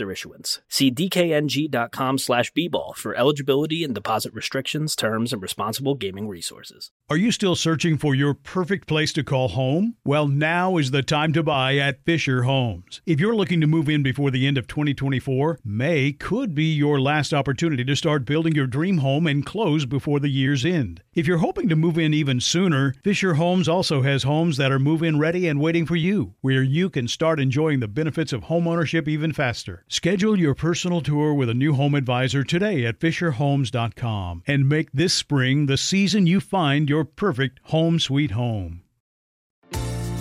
issuance. 0.00 0.60
See 0.68 0.90
dkng.com 0.90 2.18
slash 2.18 2.52
bball 2.52 2.94
for 2.96 3.14
eligibility 3.14 3.84
and 3.84 3.94
deposit 3.94 4.32
restrictions, 4.32 4.96
terms, 4.96 5.32
and 5.32 5.42
responsible 5.42 5.94
gaming 5.94 6.28
resources. 6.28 6.90
Are 7.10 7.16
you 7.16 7.30
still 7.30 7.56
searching 7.56 7.98
for 7.98 8.14
your 8.14 8.34
perfect 8.34 8.88
place 8.88 9.12
to 9.14 9.22
call 9.22 9.48
home? 9.48 9.96
Well, 10.04 10.28
now 10.28 10.76
is 10.78 10.90
the 10.90 11.02
time 11.02 11.32
to 11.34 11.42
buy 11.42 11.76
at 11.76 12.04
Fisher 12.04 12.44
Homes. 12.44 13.02
If 13.06 13.20
you're 13.20 13.36
looking 13.36 13.60
to 13.60 13.66
move 13.66 13.88
in 13.88 14.02
before 14.02 14.30
the 14.30 14.46
end 14.46 14.56
of 14.56 14.66
2024, 14.66 15.58
May 15.64 16.12
could 16.12 16.54
be 16.54 16.72
your 16.72 17.00
last 17.00 17.34
opportunity 17.34 17.84
to 17.84 17.96
start 17.96 18.24
building 18.24 18.54
your 18.54 18.66
dream 18.66 18.98
home 18.98 19.26
and 19.26 19.44
close 19.44 19.84
before 19.84 20.20
the 20.20 20.28
year's 20.28 20.64
end. 20.64 21.02
If 21.14 21.26
you're 21.26 21.38
hoping 21.38 21.68
to 21.68 21.76
move 21.76 21.98
in 21.98 22.14
even 22.14 22.40
sooner, 22.40 22.94
Fisher 23.04 23.34
Homes 23.34 23.68
also 23.68 24.02
has 24.02 24.22
homes 24.22 24.56
that 24.56 24.72
are 24.72 24.78
move 24.78 25.02
in 25.02 25.18
ready 25.18 25.46
and 25.46 25.60
waiting 25.60 25.84
for 25.84 25.96
you, 25.96 26.34
where 26.40 26.62
you 26.62 26.88
can 26.88 27.08
start 27.08 27.40
enjoying 27.40 27.80
the 27.80 27.88
benefits 27.88 28.32
of 28.32 28.44
homeownership 28.44 29.08
even 29.08 29.32
faster. 29.32 29.81
Schedule 29.88 30.38
your 30.38 30.54
personal 30.54 31.00
tour 31.00 31.34
with 31.34 31.48
a 31.48 31.54
new 31.54 31.74
home 31.74 31.94
advisor 31.94 32.44
today 32.44 32.86
at 32.86 32.98
FisherHomes.com 32.98 34.42
and 34.46 34.68
make 34.68 34.90
this 34.92 35.12
spring 35.12 35.66
the 35.66 35.76
season 35.76 36.26
you 36.26 36.40
find 36.40 36.88
your 36.88 37.04
perfect 37.04 37.60
home 37.64 37.98
sweet 37.98 38.30
home. 38.30 38.82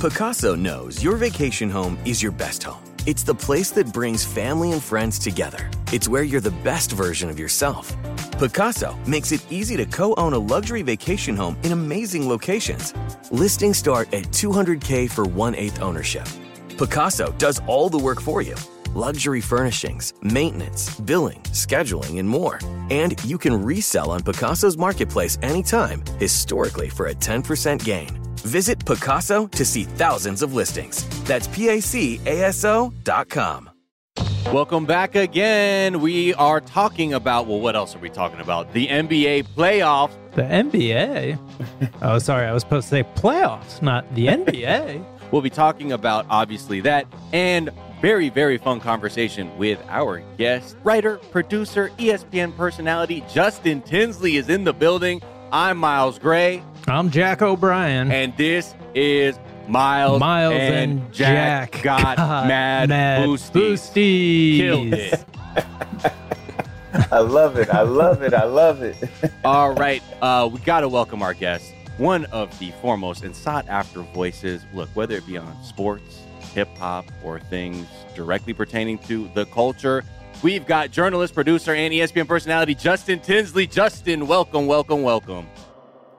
Pacaso 0.01 0.57
knows 0.57 1.03
your 1.03 1.15
vacation 1.15 1.69
home 1.69 1.97
is 2.05 2.23
your 2.23 2.31
best 2.31 2.63
home. 2.63 2.83
It's 3.05 3.23
the 3.23 3.35
place 3.35 3.71
that 3.71 3.93
brings 3.93 4.25
family 4.25 4.71
and 4.71 4.81
friends 4.81 5.19
together. 5.19 5.69
It's 5.91 6.07
where 6.07 6.23
you're 6.23 6.41
the 6.41 6.57
best 6.63 6.91
version 6.91 7.29
of 7.29 7.39
yourself. 7.39 7.95
Pacaso 8.39 8.95
makes 9.07 9.31
it 9.31 9.45
easy 9.51 9.77
to 9.77 9.85
co 9.85 10.13
own 10.15 10.33
a 10.33 10.39
luxury 10.39 10.81
vacation 10.81 11.35
home 11.35 11.55
in 11.63 11.71
amazing 11.71 12.27
locations. 12.27 12.93
Listings 13.31 13.77
start 13.77 14.13
at 14.13 14.25
200K 14.25 15.09
for 15.09 15.25
one 15.25 15.55
eighth 15.55 15.81
ownership. 15.81 16.25
Pacaso 16.77 17.37
does 17.37 17.61
all 17.67 17.89
the 17.89 17.99
work 17.99 18.19
for 18.19 18.41
you 18.41 18.55
luxury 18.95 19.41
furnishings, 19.41 20.13
maintenance, 20.21 20.99
billing, 21.01 21.41
scheduling, 21.53 22.19
and 22.19 22.27
more. 22.27 22.59
And 22.89 23.23
you 23.23 23.37
can 23.37 23.63
resell 23.63 24.11
on 24.11 24.21
Pacaso's 24.21 24.77
marketplace 24.77 25.37
anytime, 25.41 26.03
historically 26.19 26.89
for 26.89 27.07
a 27.07 27.13
10% 27.13 27.83
gain. 27.83 28.09
Visit 28.37 28.79
Pacaso 28.79 29.49
to 29.51 29.63
see 29.63 29.83
thousands 29.83 30.41
of 30.41 30.53
listings. 30.53 31.05
That's 31.23 31.47
PACASO 31.47 33.03
dot 33.03 33.29
com. 33.29 33.69
Welcome 34.51 34.85
back 34.85 35.15
again. 35.15 36.01
We 36.01 36.33
are 36.33 36.59
talking 36.59 37.13
about, 37.13 37.47
well, 37.47 37.61
what 37.61 37.77
else 37.77 37.95
are 37.95 37.99
we 37.99 38.09
talking 38.09 38.41
about? 38.41 38.73
The 38.73 38.87
NBA 38.87 39.45
playoffs. 39.55 40.11
The 40.33 40.41
NBA? 40.41 41.39
oh, 42.01 42.19
sorry, 42.19 42.47
I 42.47 42.51
was 42.51 42.63
supposed 42.63 42.89
to 42.89 42.95
say 42.95 43.03
playoffs, 43.03 43.81
not 43.81 44.13
the 44.13 44.27
NBA. 44.27 45.05
We'll 45.31 45.41
be 45.41 45.49
talking 45.49 45.93
about, 45.93 46.25
obviously, 46.29 46.81
that 46.81 47.05
and 47.31 47.69
very, 48.01 48.29
very 48.29 48.57
fun 48.57 48.79
conversation 48.79 49.55
with 49.59 49.79
our 49.87 50.23
guest, 50.37 50.75
writer, 50.83 51.17
producer, 51.29 51.89
ESPN 51.99 52.55
personality, 52.57 53.23
Justin 53.31 53.81
Tinsley 53.81 54.37
is 54.37 54.49
in 54.49 54.63
the 54.63 54.73
building. 54.73 55.21
I'm 55.51 55.77
Miles 55.77 56.17
Gray. 56.17 56.63
I'm 56.87 57.11
Jack 57.11 57.43
O'Brien. 57.43 58.11
And 58.11 58.35
this 58.35 58.73
is 58.95 59.39
Miles, 59.67 60.19
Miles 60.19 60.53
and, 60.55 60.99
and 60.99 61.13
Jack, 61.13 61.73
Jack 61.73 61.83
got, 61.83 62.17
got 62.17 62.47
mad, 62.47 62.89
mad 62.89 63.27
boosties. 63.27 63.91
boosties. 63.93 64.57
Killed 64.57 64.93
it. 64.93 65.25
I 67.11 67.19
love 67.19 67.57
it. 67.57 67.69
I 67.69 67.83
love 67.83 68.23
it. 68.23 68.33
I 68.33 68.45
love 68.45 68.81
it. 68.81 68.97
All 69.45 69.73
right, 69.75 70.01
uh, 70.21 70.49
we 70.51 70.59
got 70.61 70.81
to 70.81 70.89
welcome 70.89 71.21
our 71.21 71.35
guest, 71.35 71.71
one 71.97 72.25
of 72.25 72.57
the 72.57 72.71
foremost 72.81 73.23
and 73.23 73.35
sought 73.35 73.67
after 73.69 74.01
voices. 74.01 74.65
Look, 74.73 74.89
whether 74.95 75.15
it 75.15 75.27
be 75.27 75.37
on 75.37 75.55
sports, 75.63 76.21
hip 76.53 76.69
hop, 76.77 77.05
or 77.23 77.39
things 77.39 77.87
directly 78.15 78.53
pertaining 78.53 78.97
to 78.99 79.29
the 79.33 79.45
culture, 79.47 80.03
we've 80.43 80.65
got 80.65 80.91
journalist, 80.91 81.33
producer, 81.33 81.73
and 81.73 81.93
ESPN 81.93 82.27
personality 82.27 82.75
Justin 82.75 83.19
Tinsley. 83.19 83.67
Justin, 83.67 84.27
welcome, 84.27 84.67
welcome, 84.67 85.03
welcome. 85.03 85.47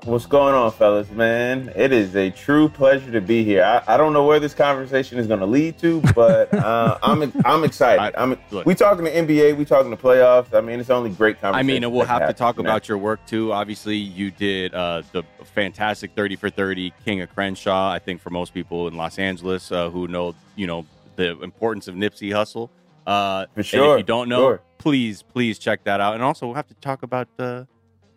What's 0.04 0.26
going 0.26 0.52
on, 0.52 0.72
fellas, 0.72 1.08
man? 1.12 1.72
It 1.76 1.92
is 1.92 2.16
a 2.16 2.28
true 2.28 2.68
pleasure 2.68 3.12
to 3.12 3.20
be 3.20 3.44
here. 3.44 3.62
I, 3.62 3.94
I 3.94 3.96
don't 3.96 4.12
know 4.12 4.26
where 4.26 4.40
this 4.40 4.52
conversation 4.52 5.16
is 5.16 5.28
going 5.28 5.38
to 5.38 5.46
lead 5.46 5.78
to, 5.78 6.00
but 6.12 6.52
uh, 6.52 6.98
I'm 7.04 7.32
I'm 7.44 7.62
excited. 7.62 8.12
I'm 8.18 8.36
Look. 8.50 8.66
we 8.66 8.74
talking 8.74 9.04
to 9.04 9.12
NBA, 9.12 9.56
we 9.56 9.64
talking 9.64 9.92
to 9.92 9.96
playoffs. 9.96 10.54
I 10.54 10.60
mean, 10.60 10.80
it's 10.80 10.90
only 10.90 11.10
great 11.10 11.40
conversation. 11.40 11.54
I 11.54 11.62
mean, 11.62 11.84
and 11.84 11.92
we'll 11.92 12.04
have 12.04 12.26
to 12.26 12.32
talk 12.32 12.56
know? 12.56 12.62
about 12.62 12.88
your 12.88 12.98
work 12.98 13.24
too. 13.28 13.52
Obviously, 13.52 13.94
you 13.94 14.32
did 14.32 14.74
uh, 14.74 15.02
the 15.12 15.22
fantastic 15.54 16.16
30 16.16 16.34
for 16.34 16.50
30 16.50 16.92
King 17.04 17.20
of 17.20 17.32
Crenshaw. 17.32 17.92
I 17.92 18.00
think 18.00 18.20
for 18.20 18.30
most 18.30 18.52
people 18.52 18.88
in 18.88 18.96
Los 18.96 19.20
Angeles 19.20 19.70
uh, 19.70 19.88
who 19.88 20.08
know, 20.08 20.34
you 20.56 20.66
know, 20.66 20.84
the 21.14 21.40
importance 21.42 21.86
of 21.86 21.94
Nipsey 21.94 22.30
Hussle. 22.30 22.70
Uh, 23.06 23.46
For 23.54 23.60
and 23.60 23.66
sure, 23.66 23.94
if 23.94 24.00
you 24.00 24.04
don't 24.04 24.28
know, 24.28 24.40
sure. 24.40 24.62
please, 24.78 25.22
please 25.22 25.60
check 25.60 25.84
that 25.84 26.00
out. 26.00 26.14
And 26.14 26.24
also, 26.24 26.46
we'll 26.46 26.56
have 26.56 26.68
to 26.68 26.74
talk 26.74 27.04
about 27.04 27.28
uh, 27.38 27.66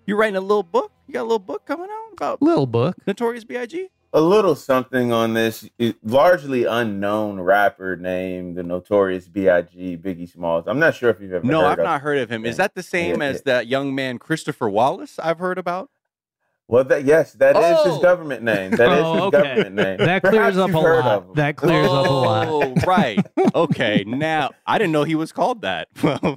you're 0.08 0.18
writing 0.18 0.36
a 0.36 0.42
little 0.42 0.64
book. 0.64 0.92
You 1.08 1.14
got 1.14 1.22
a 1.22 1.24
little 1.24 1.40
book 1.40 1.66
coming 1.66 1.88
out 1.92 2.14
about 2.14 2.42
Little 2.42 2.66
book. 2.68 2.96
Notorious 3.06 3.44
B.I.G. 3.44 3.90
a 4.14 4.22
little 4.22 4.56
something 4.56 5.12
on 5.12 5.34
this 5.34 5.70
largely 6.04 6.64
unknown 6.66 7.40
rapper 7.40 7.96
named 7.96 8.56
the 8.56 8.64
Notorious 8.64 9.28
B.I.G. 9.28 9.98
Biggie 9.98 10.30
Smalls. 10.32 10.66
I'm 10.68 10.80
not 10.80 10.96
sure 10.96 11.10
if 11.10 11.20
you've 11.20 11.34
ever 11.34 11.46
No, 11.46 11.62
heard 11.62 11.68
I've 11.68 11.80
of 11.80 11.84
not 11.86 12.02
heard 12.02 12.18
of 12.18 12.30
him. 12.32 12.46
Is 12.46 12.58
that 12.58 12.76
the 12.76 12.84
same 12.84 13.22
Yeah, 13.22 13.28
as 13.28 13.42
that 13.44 13.68
young 13.68 13.94
man 13.94 14.18
Christopher 14.18 14.70
Wallace 14.70 15.20
I've 15.20 15.40
heard 15.40 15.58
about? 15.58 15.90
Well, 16.68 16.84
that 16.86 17.04
yes, 17.06 17.34
that 17.34 17.56
is 17.56 17.62
Oh. 17.64 17.92
his 17.94 18.02
government 18.02 18.42
name. 18.44 18.72
That 18.72 18.92
is 18.92 19.00
Oh, 19.04 19.14
his 19.14 19.22
okay. 19.24 19.38
government 19.38 19.76
name. 19.76 19.98
That 20.00 20.22
Perhaps 20.24 20.30
clears 20.30 20.58
up 20.58 20.74
a 20.74 20.78
lot. 20.80 21.36
That 21.36 21.56
clears 21.58 21.88
up 21.88 22.08
a 22.08 22.10
lot. 22.10 22.48
Oh, 22.50 22.74
right. 22.88 23.24
Okay. 23.56 24.04
Now 24.06 24.50
I 24.66 24.78
didn't 24.80 24.92
know 24.92 25.04
he 25.04 25.16
was 25.16 25.32
called 25.32 25.62
that. 25.62 25.88
Well. 26.04 26.18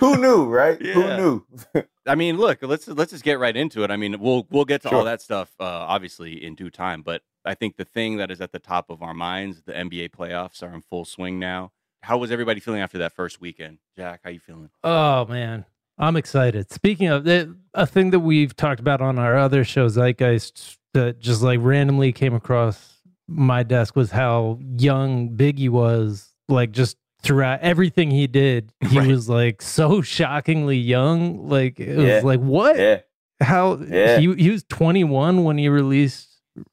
Who 0.00 0.16
knew, 0.16 0.46
right? 0.46 0.80
Yeah. 0.80 0.94
Who 0.94 1.44
knew? 1.74 1.82
I 2.06 2.14
mean, 2.14 2.36
look, 2.36 2.58
let's 2.62 2.88
let's 2.88 3.12
just 3.12 3.24
get 3.24 3.38
right 3.38 3.56
into 3.56 3.84
it. 3.84 3.90
I 3.90 3.96
mean, 3.96 4.18
we'll 4.20 4.46
we'll 4.50 4.64
get 4.64 4.82
to 4.82 4.90
all 4.90 5.04
that 5.04 5.20
stuff 5.20 5.50
uh, 5.60 5.64
obviously 5.64 6.42
in 6.42 6.54
due 6.54 6.70
time, 6.70 7.02
but 7.02 7.22
I 7.44 7.54
think 7.54 7.76
the 7.76 7.84
thing 7.84 8.16
that 8.16 8.30
is 8.30 8.40
at 8.40 8.52
the 8.52 8.58
top 8.58 8.90
of 8.90 9.02
our 9.02 9.14
minds, 9.14 9.62
the 9.66 9.72
NBA 9.72 10.10
playoffs 10.10 10.62
are 10.62 10.74
in 10.74 10.80
full 10.82 11.04
swing 11.04 11.38
now. 11.38 11.72
How 12.02 12.16
was 12.18 12.30
everybody 12.30 12.60
feeling 12.60 12.80
after 12.80 12.98
that 12.98 13.12
first 13.12 13.40
weekend? 13.40 13.78
Jack, 13.96 14.20
how 14.24 14.30
you 14.30 14.40
feeling? 14.40 14.70
Oh 14.82 15.26
man, 15.26 15.64
I'm 15.98 16.16
excited. 16.16 16.70
Speaking 16.72 17.08
of 17.08 17.26
a 17.74 17.86
thing 17.86 18.10
that 18.10 18.20
we've 18.20 18.54
talked 18.54 18.80
about 18.80 19.00
on 19.00 19.18
our 19.18 19.36
other 19.36 19.64
show, 19.64 19.88
Zeitgeist, 19.88 20.76
that 20.94 21.18
just 21.20 21.42
like 21.42 21.58
randomly 21.62 22.12
came 22.12 22.34
across 22.34 23.00
my 23.26 23.62
desk 23.62 23.94
was 23.96 24.10
how 24.10 24.58
young 24.78 25.30
Biggie 25.36 25.68
was. 25.68 26.32
Like 26.48 26.70
just 26.72 26.96
throughout 27.22 27.60
everything 27.60 28.10
he 28.10 28.26
did, 28.26 28.72
he 28.88 28.98
Right. 28.98 29.08
was 29.08 29.28
like 29.28 29.60
so 29.60 30.00
shockingly 30.02 30.78
young. 30.78 31.48
Like 31.48 31.78
it 31.80 31.96
was 31.96 32.24
like 32.24 32.40
what? 32.40 32.78
yeah. 32.78 33.00
How 33.40 33.76
Yeah. 33.76 34.18
he 34.18 34.34
he 34.34 34.50
was 34.50 34.64
21 34.64 35.44
when 35.44 35.58
he 35.58 35.68
released 35.68 36.26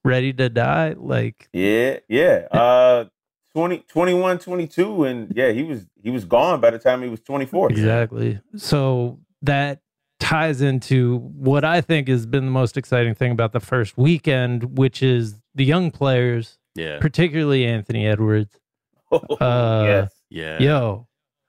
Ready 0.04 0.34
to 0.34 0.50
Die. 0.50 0.96
Like 0.98 1.48
Yeah, 1.54 1.98
yeah. 2.08 2.48
Uh 2.52 3.06
20, 3.54 3.80
21, 3.88 4.40
22 4.40 5.04
and 5.06 5.32
yeah, 5.36 5.52
he 5.52 5.64
was 5.64 5.86
he 6.02 6.10
was 6.10 6.26
gone 6.26 6.60
by 6.62 6.72
the 6.72 6.80
time 6.80 7.02
he 7.04 7.10
was 7.10 7.20
24. 7.22 7.70
Exactly. 7.72 8.40
So 8.56 9.20
that 9.46 9.82
ties 10.20 10.62
into 10.62 11.18
what 11.20 11.66
I 11.66 11.82
think 11.82 12.08
has 12.08 12.26
been 12.26 12.46
the 12.46 12.52
most 12.52 12.78
exciting 12.78 13.16
thing 13.16 13.32
about 13.32 13.52
the 13.52 13.60
first 13.60 13.98
weekend, 13.98 14.78
which 14.78 15.04
is 15.04 15.36
the 15.54 15.66
young 15.66 15.92
players, 15.92 16.58
Yeah. 16.76 17.00
particularly 17.00 17.66
Anthony 17.66 18.08
Edwards. 18.08 18.58
Uh, 19.12 19.84
yes. 19.86 20.14
Yeah. 20.30 20.60
Yo, 20.60 21.08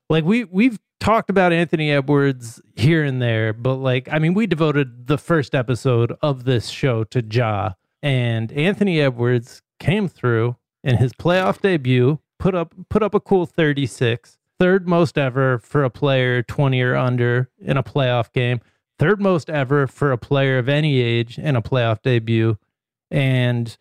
like 0.09 0.25
we 0.25 0.45
we've 0.45 0.79
talked 1.01 1.31
about 1.31 1.53
Anthony 1.53 1.91
Edwards 1.91 2.61
here 2.77 3.03
and 3.03 3.21
there, 3.21 3.53
but 3.53 3.77
like 3.77 4.09
I 4.13 4.19
mean, 4.21 4.35
we 4.35 4.47
devoted 4.47 5.07
the 5.09 5.19
first 5.19 5.55
episode 5.55 6.15
of 6.23 6.45
this 6.45 6.69
show 6.69 7.03
to 7.05 7.25
Ja, 7.29 7.73
and 8.03 8.53
Anthony 8.53 9.01
Edwards 9.01 9.63
came 9.81 10.07
through 10.07 10.57
in 10.85 10.99
his 10.99 11.13
playoff 11.13 11.61
debut, 11.61 12.21
put 12.39 12.55
up 12.55 12.73
put 12.89 13.03
up 13.03 13.15
a 13.15 13.21
cool 13.21 13.47
36, 13.47 14.39
third 14.59 14.89
most 14.89 15.19
ever 15.19 15.59
for 15.59 15.85
a 15.85 15.91
player 15.91 16.43
20 16.43 16.81
or 16.81 16.97
under 16.97 17.51
in 17.61 17.77
a 17.77 17.83
playoff 17.83 18.33
game, 18.33 18.61
third 18.99 19.21
most 19.21 19.51
ever 19.51 19.87
for 19.87 20.13
a 20.13 20.19
player 20.19 20.59
of 20.59 20.69
any 20.69 21.01
age 21.01 21.39
in 21.39 21.57
a 21.57 21.63
playoff 21.63 22.03
debut. 22.03 22.57
And 23.11 23.77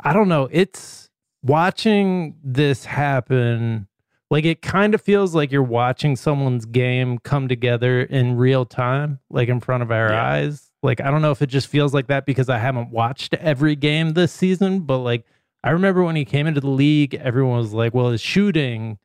I 0.00 0.12
don't 0.12 0.28
know, 0.28 0.48
it's 0.52 1.08
watching 1.42 2.36
this 2.42 2.84
happen 2.84 3.88
like 4.28 4.44
it 4.44 4.60
kind 4.60 4.92
of 4.92 5.00
feels 5.00 5.36
like 5.36 5.52
you're 5.52 5.62
watching 5.62 6.16
someone's 6.16 6.66
game 6.66 7.18
come 7.20 7.46
together 7.46 8.02
in 8.02 8.36
real 8.36 8.64
time, 8.66 9.20
like 9.30 9.48
in 9.48 9.60
front 9.60 9.84
of 9.84 9.92
our 9.92 10.10
Yeah. 10.12 10.28
eyes. 10.28 10.72
Like 10.82 11.00
I 11.00 11.12
don't 11.12 11.22
know 11.22 11.30
if 11.30 11.42
it 11.42 11.46
just 11.46 11.68
feels 11.68 11.94
like 11.94 12.08
that 12.08 12.26
because 12.26 12.48
I 12.48 12.58
haven't 12.58 12.90
watched 12.90 13.34
every 13.34 13.76
game 13.76 14.14
this 14.14 14.32
season, 14.32 14.80
but 14.80 14.98
like 14.98 15.24
I 15.62 15.70
remember 15.70 16.02
when 16.02 16.16
he 16.16 16.24
came 16.24 16.48
into 16.48 16.60
the 16.60 16.68
league, 16.70 17.14
everyone 17.14 17.58
was 17.58 17.72
like, 17.72 17.94
"Well, 17.94 18.10
his 18.10 18.20
shooting, 18.20 18.98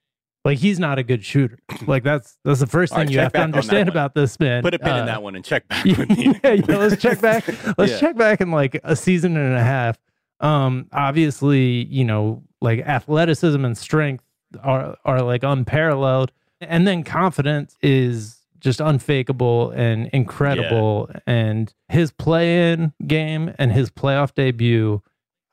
like 0.45 0.57
he's 0.59 0.79
not 0.79 0.97
a 0.99 1.03
good 1.03 1.23
shooter." 1.23 1.59
Like 1.87 2.03
that's 2.03 2.37
that's 2.43 2.59
the 2.59 2.67
first 2.67 2.91
thing 2.93 2.99
right, 3.05 3.09
you 3.11 3.19
have 3.19 3.31
to 3.33 3.39
back 3.39 3.43
on 3.45 3.51
that 3.51 3.57
understand 3.57 3.89
about 3.89 4.13
this 4.15 4.39
man. 4.39 4.61
Put 4.63 4.73
a 4.73 4.79
pin 4.79 4.89
Uh, 4.93 4.99
in 5.01 5.05
that 5.07 5.21
one 5.23 5.35
and 5.35 5.43
check 5.45 5.67
back 5.67 5.85
with 5.97 6.09
me. 6.09 6.33
yeah, 6.43 6.51
yeah, 6.53 6.77
let's 6.77 7.01
check 7.01 7.21
back. 7.21 7.47
Let's 7.77 7.91
Yeah. 7.93 7.99
check 7.99 8.17
back 8.17 8.41
in 8.41 8.51
like 8.51 8.79
a 8.83 8.95
season 8.95 9.37
and 9.37 9.55
a 9.55 9.63
half. 9.63 9.97
Um, 10.39 10.87
obviously, 10.91 11.85
you 11.85 12.03
know, 12.03 12.43
like 12.61 12.79
athleticism 12.79 13.63
and 13.63 13.77
strength 13.77 14.23
are 14.63 14.97
are 15.05 15.21
like 15.21 15.43
unparalleled, 15.43 16.31
and 16.59 16.87
then 16.87 17.03
confidence 17.03 17.77
is 17.81 18.37
just 18.59 18.79
unfakeable 18.79 19.71
and 19.71 20.07
incredible. 20.13 21.09
And 21.27 21.73
his 21.89 22.11
play-in 22.11 22.93
game 23.07 23.53
and 23.57 23.71
his 23.71 23.89
playoff 23.89 24.33
debut. 24.35 25.01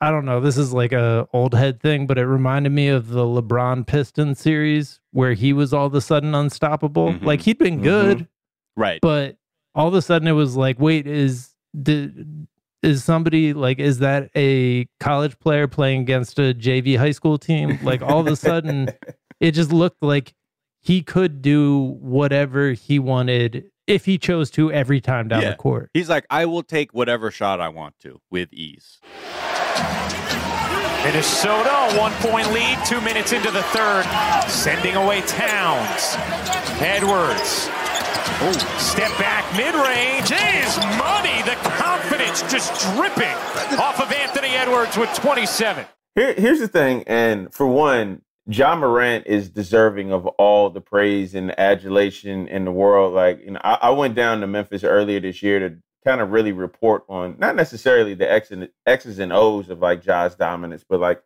I 0.01 0.11
don't 0.11 0.23
know. 0.25 0.39
This 0.39 0.57
is 0.57 0.71
like 0.73 0.93
a 0.93 1.27
old 1.33 1.53
head 1.53 1.81
thing, 1.81 2.07
but 2.07 2.17
it 2.17 2.25
reminded 2.25 2.71
me 2.71 2.87
of 2.87 3.09
the 3.09 3.23
LeBron 3.25 3.85
Piston 3.85 4.33
series 4.33 5.01
where 5.11 5.33
he 5.33 5.51
was 5.51 5.73
all 5.73 5.87
of 5.87 5.93
a 5.93 6.01
sudden 6.01 6.33
unstoppable. 6.33 7.13
Mhm. 7.13 7.23
Like 7.25 7.41
he'd 7.41 7.57
been 7.57 7.79
Mhm. 7.79 7.83
good, 7.83 8.27
Right. 8.77 8.99
but 9.01 9.35
all 9.75 9.87
of 9.89 9.93
a 9.93 10.01
sudden 10.01 10.27
it 10.27 10.31
was 10.33 10.55
like 10.55 10.79
wait 10.79 11.05
is 11.05 11.53
did 11.79 12.47
is 12.81 13.03
somebody 13.03 13.53
like 13.53 13.77
is 13.77 13.99
that 13.99 14.29
a 14.35 14.85
college 15.01 15.37
player 15.39 15.67
playing 15.67 16.01
against 16.01 16.39
a 16.39 16.53
JV 16.53 16.95
high 16.97 17.11
school 17.11 17.37
team 17.37 17.77
like 17.83 18.01
all 18.01 18.19
of 18.21 18.27
a 18.27 18.35
sudden 18.37 18.87
it 19.41 19.51
just 19.51 19.71
looked 19.71 20.01
like 20.01 20.33
he 20.81 21.01
could 21.03 21.41
do 21.41 21.97
whatever 21.99 22.71
he 22.71 22.97
wanted 22.97 23.65
if 23.85 24.05
he 24.05 24.17
chose 24.17 24.49
to 24.51 24.71
every 24.71 25.01
time 25.01 25.27
down 25.27 25.41
Yeah. 25.41 25.49
the 25.51 25.55
court 25.57 25.89
He's 25.93 26.09
like, 26.09 26.25
I 26.29 26.45
will 26.45 26.63
take 26.63 26.93
whatever 26.93 27.29
shot 27.31 27.59
I 27.61 27.67
want 27.69 27.95
to 27.99 28.21
with 28.31 28.51
ease. 28.53 28.99
Minnesota, 31.03 31.97
one 31.97 32.11
point 32.21 32.51
lead, 32.51 32.77
two 32.85 33.01
minutes 33.01 33.31
into 33.31 33.51
the 33.51 33.63
third, 33.63 34.03
sending 34.47 34.95
away 34.95 35.21
Towns. 35.21 36.15
Edwards. 36.81 37.69
Step 38.77 39.11
back 39.17 39.43
mid 39.57 39.75
range 39.75 40.31
is 40.31 40.77
money. 40.97 41.41
The 41.43 41.57
confidence 41.77 42.41
just 42.43 42.79
dripping 42.95 43.35
off 43.79 43.99
of 43.99 44.11
Anthony 44.11 44.49
Edwards 44.49 44.97
with 44.97 45.13
27. 45.15 45.85
Here, 46.15 46.33
here's 46.33 46.59
the 46.59 46.67
thing, 46.67 47.03
and 47.07 47.53
for 47.53 47.67
one, 47.67 48.21
Ja 48.45 48.75
Morant 48.75 49.27
is 49.27 49.49
deserving 49.49 50.11
of 50.11 50.25
all 50.25 50.69
the 50.69 50.81
praise 50.81 51.35
and 51.35 51.57
adulation 51.59 52.47
in 52.47 52.65
the 52.65 52.71
world. 52.71 53.13
Like, 53.13 53.41
you 53.41 53.51
know, 53.51 53.61
I, 53.63 53.77
I 53.81 53.89
went 53.91 54.15
down 54.15 54.41
to 54.41 54.47
Memphis 54.47 54.83
earlier 54.83 55.19
this 55.19 55.43
year 55.43 55.59
to 55.59 55.77
kind 56.05 56.21
of 56.21 56.31
really 56.31 56.51
report 56.51 57.03
on 57.09 57.35
not 57.39 57.55
necessarily 57.55 58.13
the 58.13 58.31
X 58.31 58.51
and, 58.51 58.69
X's 58.85 59.19
and 59.19 59.33
O's 59.33 59.69
of 59.69 59.79
like 59.79 60.03
Ja's 60.03 60.35
dominance, 60.35 60.85
but 60.87 60.99
like 60.99 61.21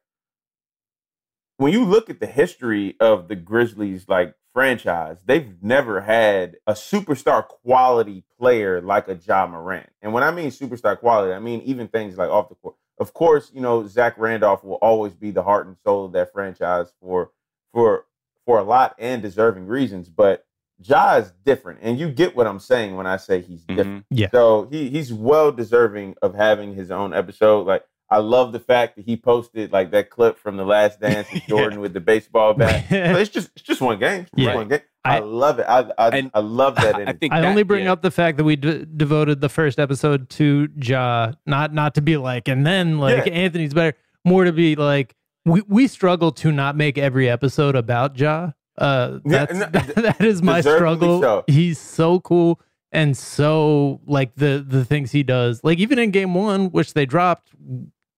when 1.58 1.72
you 1.72 1.86
look 1.86 2.10
at 2.10 2.20
the 2.20 2.28
history 2.28 2.96
of 3.00 3.28
the 3.28 3.36
Grizzlies, 3.36 4.08
like 4.08 4.36
franchise, 4.54 5.18
they've 5.26 5.62
never 5.62 6.02
had 6.02 6.58
a 6.68 6.74
superstar 6.74 7.48
quality 7.48 8.24
player 8.40 8.82
like 8.82 9.08
a 9.08 9.16
Ja 9.16 9.48
Morant. 9.48 9.90
And 10.02 10.14
when 10.14 10.24
I 10.24 10.32
mean 10.32 10.50
superstar 10.50 10.98
quality, 10.98 11.34
I 11.34 11.40
mean 11.40 11.62
even 11.62 11.88
things 11.88 12.18
like 12.18 12.30
off 12.30 12.50
the 12.50 12.56
court. 12.56 12.76
Of 13.00 13.14
course, 13.14 13.52
you 13.54 13.62
know 13.62 13.88
Zach 13.88 14.18
Randolph 14.18 14.64
will 14.64 14.76
always 14.76 15.14
be 15.14 15.32
the 15.32 15.44
heart 15.44 15.68
and 15.68 15.78
soul 15.84 16.06
of 16.06 16.12
that 16.14 16.32
franchise 16.32 16.94
for 17.02 17.32
for 17.74 18.06
for 18.46 18.60
a 18.60 18.64
lot 18.64 18.96
and 19.00 19.22
deserving 19.22 19.68
reasons. 19.68 20.10
But 20.10 20.46
Ja 20.82 21.16
is 21.18 21.32
different, 21.46 21.80
and 21.82 22.00
you 22.00 22.10
get 22.10 22.36
what 22.36 22.48
I'm 22.48 22.60
saying 22.60 22.96
when 22.96 23.08
I 23.08 23.18
say 23.18 23.42
he's 23.42 23.62
mm-hmm. 23.62 23.76
different. 23.76 24.06
Yeah. 24.10 24.28
So 24.32 24.68
he 24.72 24.90
he's 24.90 25.14
well 25.14 25.52
deserving 25.52 26.16
of 26.22 26.36
having 26.36 26.74
his 26.76 26.92
own 26.92 27.14
episode. 27.14 27.66
Like 27.68 27.84
I 28.10 28.18
love 28.18 28.52
the 28.52 28.60
fact 28.60 28.96
that 28.98 29.06
he 29.06 29.16
posted 29.18 29.72
like 29.72 29.92
that 29.92 30.10
clip 30.10 30.38
from 30.38 30.58
the 30.58 30.66
Last 30.66 31.00
Dance 31.00 31.28
with 31.34 31.44
Jordan 31.48 31.80
with 31.80 31.94
the 31.94 32.00
baseball 32.00 32.54
bat. 32.54 32.86
So 32.90 32.96
it's 33.18 33.30
just 33.30 33.52
it's 33.56 33.64
just 33.64 33.82
one 33.82 34.00
game. 34.00 34.22
It's 34.22 34.32
Yeah. 34.36 34.56
one 34.56 34.68
game. 34.68 34.82
I, 35.06 35.18
I- 35.18 35.20
love 35.20 35.60
it. 35.60 35.66
I 35.68 35.92
I, 35.98 36.32
I 36.34 36.40
love 36.40 36.76
that. 36.76 36.96
I 36.96 37.02
energy. 37.02 37.18
think 37.20 37.34
I 37.34 37.42
that- 37.42 37.48
only 37.48 37.64
bring 37.64 37.86
yeah. 37.86 37.92
up 37.92 38.02
the 38.02 38.12
fact 38.12 38.38
that 38.38 38.44
we 38.44 38.56
d- 38.56 38.86
devoted 38.96 39.42
the 39.42 39.50
first 39.50 39.80
episode 39.80 40.30
to 40.32 40.70
Ja, 40.82 41.32
not 41.46 41.74
not 41.74 41.96
to 41.96 42.02
be 42.02 42.18
like, 42.18 42.48
and 42.48 42.66
then 42.66 43.00
like 43.00 43.26
Yeah. 43.26 43.34
Anthony's 43.34 43.74
better. 43.74 43.98
More 44.26 44.44
to 44.46 44.52
be 44.54 44.76
like, 44.76 45.16
we 45.46 45.62
we 45.68 45.88
struggle 45.88 46.32
to 46.34 46.52
not 46.52 46.76
make 46.76 46.98
every 46.98 47.30
episode 47.30 47.76
about 47.76 48.18
Ja. 48.20 48.52
Uh, 48.78 49.20
Yeah, 49.26 49.46
that's, 49.46 49.54
no, 49.54 49.66
that, 49.72 49.96
that 49.96 50.22
is 50.22 50.42
my 50.42 50.62
struggle. 50.62 51.22
so. 51.22 51.44
He's 51.48 51.80
so 51.80 52.20
cool 52.20 52.60
and 52.92 53.16
so 53.18 54.00
like 54.06 54.36
the 54.36 54.64
the 54.68 54.86
things 54.86 55.12
he 55.12 55.24
does. 55.24 55.64
Like 55.64 55.80
even 55.80 56.00
in 56.00 56.12
game 56.12 56.34
one, 56.34 56.68
which 56.72 56.94
they 56.94 57.06
dropped, 57.06 57.52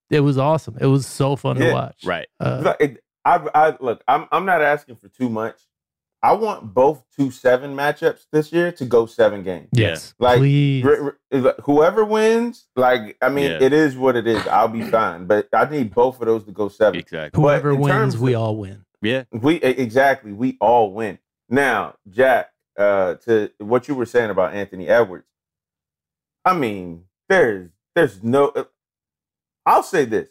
it 0.09 0.19
was 0.21 0.37
awesome. 0.37 0.77
It 0.79 0.87
was 0.87 1.05
so 1.07 1.35
fun 1.35 1.55
to 1.57 1.71
watch. 1.73 2.01
Right. 2.05 2.27
Uh, 2.39 2.61
Look, 2.63 2.77
it- 2.79 3.01
I, 3.27 3.41
I 3.55 3.77
look. 3.79 4.03
I'm 4.07 4.27
I'm 4.31 4.45
not 4.45 4.61
asking 4.61 4.97
for 4.97 5.07
too 5.07 5.29
much. 5.29 5.57
I 6.21 6.33
want 6.33 6.73
both 6.75 7.03
two 7.17 7.31
seven 7.31 7.75
matchups 7.75 8.25
this 8.31 8.51
year 8.53 8.71
to 8.73 8.85
go 8.85 9.07
seven 9.07 9.41
games. 9.43 9.69
yes, 9.73 10.13
Like. 10.19 10.39
R- 10.85 11.17
r- 11.31 11.55
Whoever 11.63 12.05
wins, 12.05 12.67
like 12.75 13.17
I 13.23 13.29
mean, 13.29 13.49
Yeah. 13.51 13.57
it 13.63 13.73
is 13.73 13.97
what 13.97 14.15
it 14.15 14.27
is. 14.27 14.45
I'll 14.47 14.67
be 14.67 14.83
fine, 14.83 15.25
but 15.25 15.47
I 15.53 15.65
need 15.69 15.93
both 15.95 16.19
of 16.21 16.27
those 16.27 16.43
to 16.45 16.51
go 16.51 16.67
seven. 16.69 16.99
Exactly. 16.99 17.41
Whoever 17.41 17.73
wins, 17.75 17.87
terms 17.91 18.17
we 18.19 18.35
all 18.35 18.55
win. 18.57 18.85
Yeah. 19.05 19.23
We 19.31 19.55
exactly. 19.57 20.33
We 20.33 20.57
all 20.61 20.93
win. 20.93 21.19
Now, 21.49 21.95
Jack, 22.09 22.51
uh, 22.77 23.15
to 23.25 23.51
what 23.59 23.87
you 23.87 23.95
were 23.95 24.05
saying 24.05 24.29
about 24.31 24.53
Anthony 24.53 24.87
Edwards. 24.87 25.27
I 26.45 26.55
mean, 26.55 27.05
there's 27.29 27.69
there's 27.95 28.23
no. 28.23 28.49
uh, 28.49 28.65
I'll 29.65 29.83
say 29.83 30.05
this: 30.05 30.29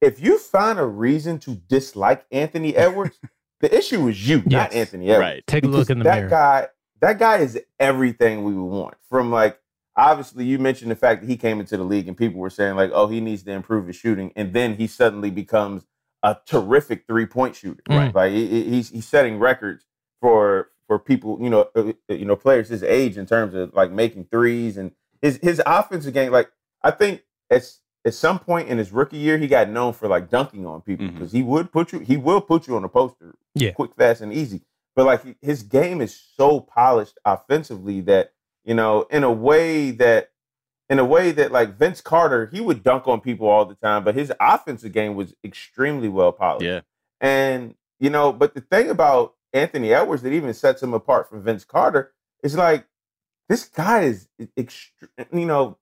if 0.00 0.20
you 0.20 0.38
find 0.38 0.78
a 0.78 0.86
reason 0.86 1.38
to 1.40 1.54
dislike 1.56 2.26
Anthony 2.32 2.76
Edwards, 2.76 3.20
the 3.60 3.76
issue 3.76 4.08
is 4.08 4.28
you, 4.28 4.42
not 4.46 4.72
Anthony 4.72 5.10
Edwards. 5.10 5.20
Right. 5.20 5.46
Take 5.46 5.64
a 5.64 5.68
Because 5.68 5.78
look 5.78 5.90
in 5.90 5.98
the 6.00 6.04
that 6.04 6.16
mirror. 6.20 6.30
guy 6.30 6.68
that 7.00 7.18
guy 7.18 7.38
is 7.38 7.60
everything 7.80 8.44
we 8.44 8.54
would 8.54 8.64
want 8.64 8.94
from 9.08 9.30
like 9.30 9.58
obviously 9.96 10.44
you 10.44 10.58
mentioned 10.58 10.90
the 10.90 10.96
fact 10.96 11.22
that 11.22 11.28
he 11.28 11.36
came 11.36 11.60
into 11.60 11.76
the 11.76 11.84
league 11.84 12.08
and 12.08 12.16
people 12.16 12.40
were 12.40 12.50
saying 12.50 12.76
like 12.76 12.90
oh 12.94 13.08
he 13.08 13.20
needs 13.20 13.42
to 13.42 13.52
improve 13.52 13.86
his 13.86 13.96
shooting 13.96 14.32
and 14.36 14.52
then 14.54 14.76
he 14.76 14.86
suddenly 14.86 15.30
becomes 15.30 15.84
a 16.22 16.36
terrific 16.46 17.04
three-point 17.06 17.56
shooter 17.56 17.82
Right. 17.88 18.14
like 18.14 18.32
he- 18.32 18.46
he- 18.46 18.70
he's 18.70 18.90
he's 18.90 19.06
setting 19.06 19.38
records 19.38 19.84
for 20.20 20.68
for 20.86 20.98
people 20.98 21.38
you 21.40 21.50
know 21.50 21.68
uh, 21.74 21.92
uh, 22.10 22.14
you 22.14 22.24
know 22.24 22.36
players 22.36 22.68
his 22.68 22.82
age 22.82 23.16
in 23.18 23.26
terms 23.26 23.54
of 23.54 23.72
like 23.74 23.90
making 23.90 24.24
threes 24.24 24.76
and 24.76 24.92
his 25.20 25.38
his 25.42 25.60
offensive 25.66 26.14
game 26.14 26.32
like 26.32 26.50
I 26.82 26.90
think 26.90 27.22
it's 27.50 27.80
at 28.04 28.14
some 28.14 28.38
point 28.40 28.68
in 28.68 28.78
his 28.78 28.90
rookie 28.92 29.16
year 29.16 29.38
he 29.38 29.46
got 29.46 29.68
known 29.68 29.92
for 29.92 30.08
like 30.08 30.28
dunking 30.28 30.66
on 30.66 30.80
people 30.80 31.08
because 31.08 31.30
he 31.32 31.42
would 31.42 31.70
put 31.72 31.92
you 31.92 32.00
he 32.00 32.16
will 32.16 32.40
put 32.40 32.66
you 32.66 32.76
on 32.76 32.84
a 32.84 32.88
poster 32.88 33.34
Yeah. 33.54 33.70
quick 33.72 33.94
fast 33.96 34.20
and 34.20 34.32
easy 34.32 34.62
but 34.96 35.06
like 35.06 35.22
his 35.40 35.62
game 35.62 36.00
is 36.00 36.14
so 36.36 36.60
polished 36.60 37.18
offensively 37.24 38.00
that 38.02 38.32
you 38.64 38.74
know 38.74 39.02
in 39.10 39.22
a 39.24 39.32
way 39.32 39.92
that 39.92 40.30
in 40.92 40.98
a 40.98 41.04
way 41.04 41.32
that 41.32 41.50
like 41.50 41.78
Vince 41.78 42.00
Carter 42.02 42.46
he 42.52 42.60
would 42.60 42.82
dunk 42.82 43.08
on 43.08 43.20
people 43.20 43.48
all 43.48 43.64
the 43.64 43.74
time 43.76 44.04
but 44.04 44.14
his 44.14 44.30
offensive 44.38 44.92
game 44.92 45.14
was 45.16 45.34
extremely 45.42 46.08
well 46.08 46.32
polished 46.32 46.64
Yeah. 46.66 46.80
and 47.20 47.74
you 47.98 48.10
know 48.10 48.32
but 48.32 48.54
the 48.54 48.60
thing 48.60 48.90
about 48.90 49.34
Anthony 49.54 49.92
Edwards 49.94 50.22
that 50.22 50.32
even 50.32 50.52
sets 50.54 50.82
him 50.82 50.92
apart 50.94 51.28
from 51.28 51.42
Vince 51.42 51.64
Carter 51.64 52.12
is 52.42 52.54
like 52.56 52.86
this 53.48 53.64
guy 53.64 54.02
is 54.02 54.28
extre- 54.58 55.08
you 55.32 55.46
know 55.46 55.78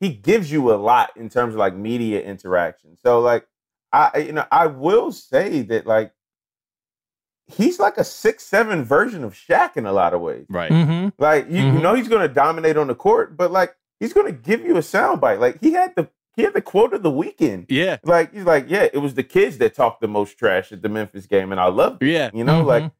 he 0.00 0.08
gives 0.10 0.50
you 0.50 0.72
a 0.72 0.76
lot 0.76 1.10
in 1.16 1.28
terms 1.28 1.54
of 1.54 1.58
like 1.58 1.74
media 1.74 2.20
interaction 2.22 2.96
so 3.02 3.20
like 3.20 3.46
I 3.92 4.18
you 4.18 4.32
know 4.32 4.46
I 4.50 4.66
will 4.66 5.12
say 5.12 5.62
that 5.62 5.86
like 5.86 6.12
he's 7.46 7.78
like 7.78 7.98
a 7.98 8.04
six 8.04 8.44
seven 8.44 8.84
version 8.84 9.22
of 9.24 9.34
Shaq 9.34 9.76
in 9.76 9.84
a 9.86 9.92
lot 9.92 10.14
of 10.14 10.20
ways. 10.20 10.46
Right. 10.48 10.70
Mm-hmm. 10.70 11.08
Like 11.18 11.48
you, 11.50 11.58
you 11.58 11.72
Mhm. 11.72 11.82
know 11.82 11.94
he's 11.94 12.08
going 12.08 12.26
to 12.26 12.32
dominate 12.32 12.76
on 12.76 12.86
the 12.86 12.94
court, 12.94 13.36
but 13.36 13.50
like 13.52 13.76
he's 14.04 14.12
going 14.12 14.26
to 14.26 14.32
give 14.38 14.60
you 14.64 14.76
a 14.76 14.80
soundbite. 14.80 15.40
Like 15.40 15.60
he 15.60 15.72
had 15.72 15.94
the 15.96 16.08
he 16.36 16.42
had 16.42 16.52
the 16.52 16.60
quote 16.62 16.92
of 16.94 17.02
the 17.02 17.10
weekend. 17.10 17.66
Yeah. 17.68 17.96
Like 18.04 18.32
he's 18.34 18.44
like, 18.44 18.66
yeah, 18.68 18.88
it 18.92 18.98
was 18.98 19.14
the 19.14 19.22
kids 19.22 19.58
that 19.58 19.74
talked 19.74 20.00
the 20.00 20.08
most 20.08 20.36
trash 20.38 20.72
at 20.72 20.82
the 20.82 20.88
Memphis 20.88 21.26
game, 21.26 21.52
and 21.52 21.60
I 21.60 21.66
loved 21.66 22.02
it. 22.02 22.10
Yeah. 22.12 22.30
You 22.34 22.44
know, 22.44 22.62
Mhm. 22.62 22.66
like 22.66 22.92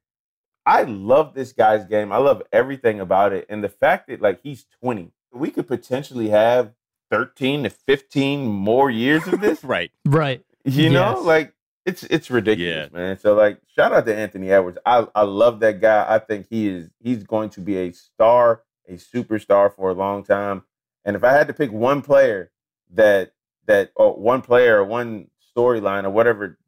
I 0.66 0.82
love 0.84 1.34
this 1.34 1.52
guy's 1.52 1.84
game. 1.84 2.10
I 2.12 2.16
love 2.16 2.42
everything 2.52 2.98
about 3.00 3.32
it, 3.32 3.44
and 3.48 3.62
the 3.62 3.68
fact 3.68 4.08
that 4.08 4.20
like 4.22 4.40
he's 4.42 4.64
twenty, 4.80 5.12
we 5.32 5.50
could 5.50 5.66
potentially 5.68 6.30
have 6.30 6.72
13 7.10 7.64
to 7.64 7.70
15 7.70 8.46
more 8.46 8.90
years 8.90 9.26
of 9.28 9.40
this. 9.40 9.62
right. 9.76 9.90
Right. 10.06 10.42
You 10.64 10.88
know, 10.90 11.20
like 11.20 11.52
it's 11.84 12.02
it's 12.04 12.30
ridiculous, 12.30 12.90
man. 12.92 13.18
So 13.18 13.34
like 13.34 13.58
shout 13.76 13.92
out 13.92 14.06
to 14.06 14.14
Anthony 14.16 14.50
Edwards. 14.50 14.78
I 14.86 15.06
I 15.14 15.22
love 15.22 15.60
that 15.60 15.80
guy. 15.80 16.06
I 16.08 16.18
think 16.18 16.46
he 16.48 16.68
is 16.68 16.88
he's 17.00 17.24
going 17.24 17.50
to 17.50 17.60
be 17.60 17.76
a 17.76 17.92
star, 17.92 18.62
a 18.88 18.92
superstar 18.94 19.74
for 19.74 19.90
a 19.90 19.94
long 19.94 20.24
time. 20.24 20.62
And 21.04 21.16
if 21.16 21.24
I 21.24 21.32
had 21.32 21.48
to 21.48 21.54
pick 21.54 21.70
one 21.72 22.02
player 22.02 22.50
that 22.92 23.32
that 23.66 23.92
or 23.96 24.16
one 24.16 24.42
player 24.42 24.78
or 24.78 24.84
one 24.84 25.28
storyline 25.56 26.04
or 26.04 26.10
whatever 26.10 26.58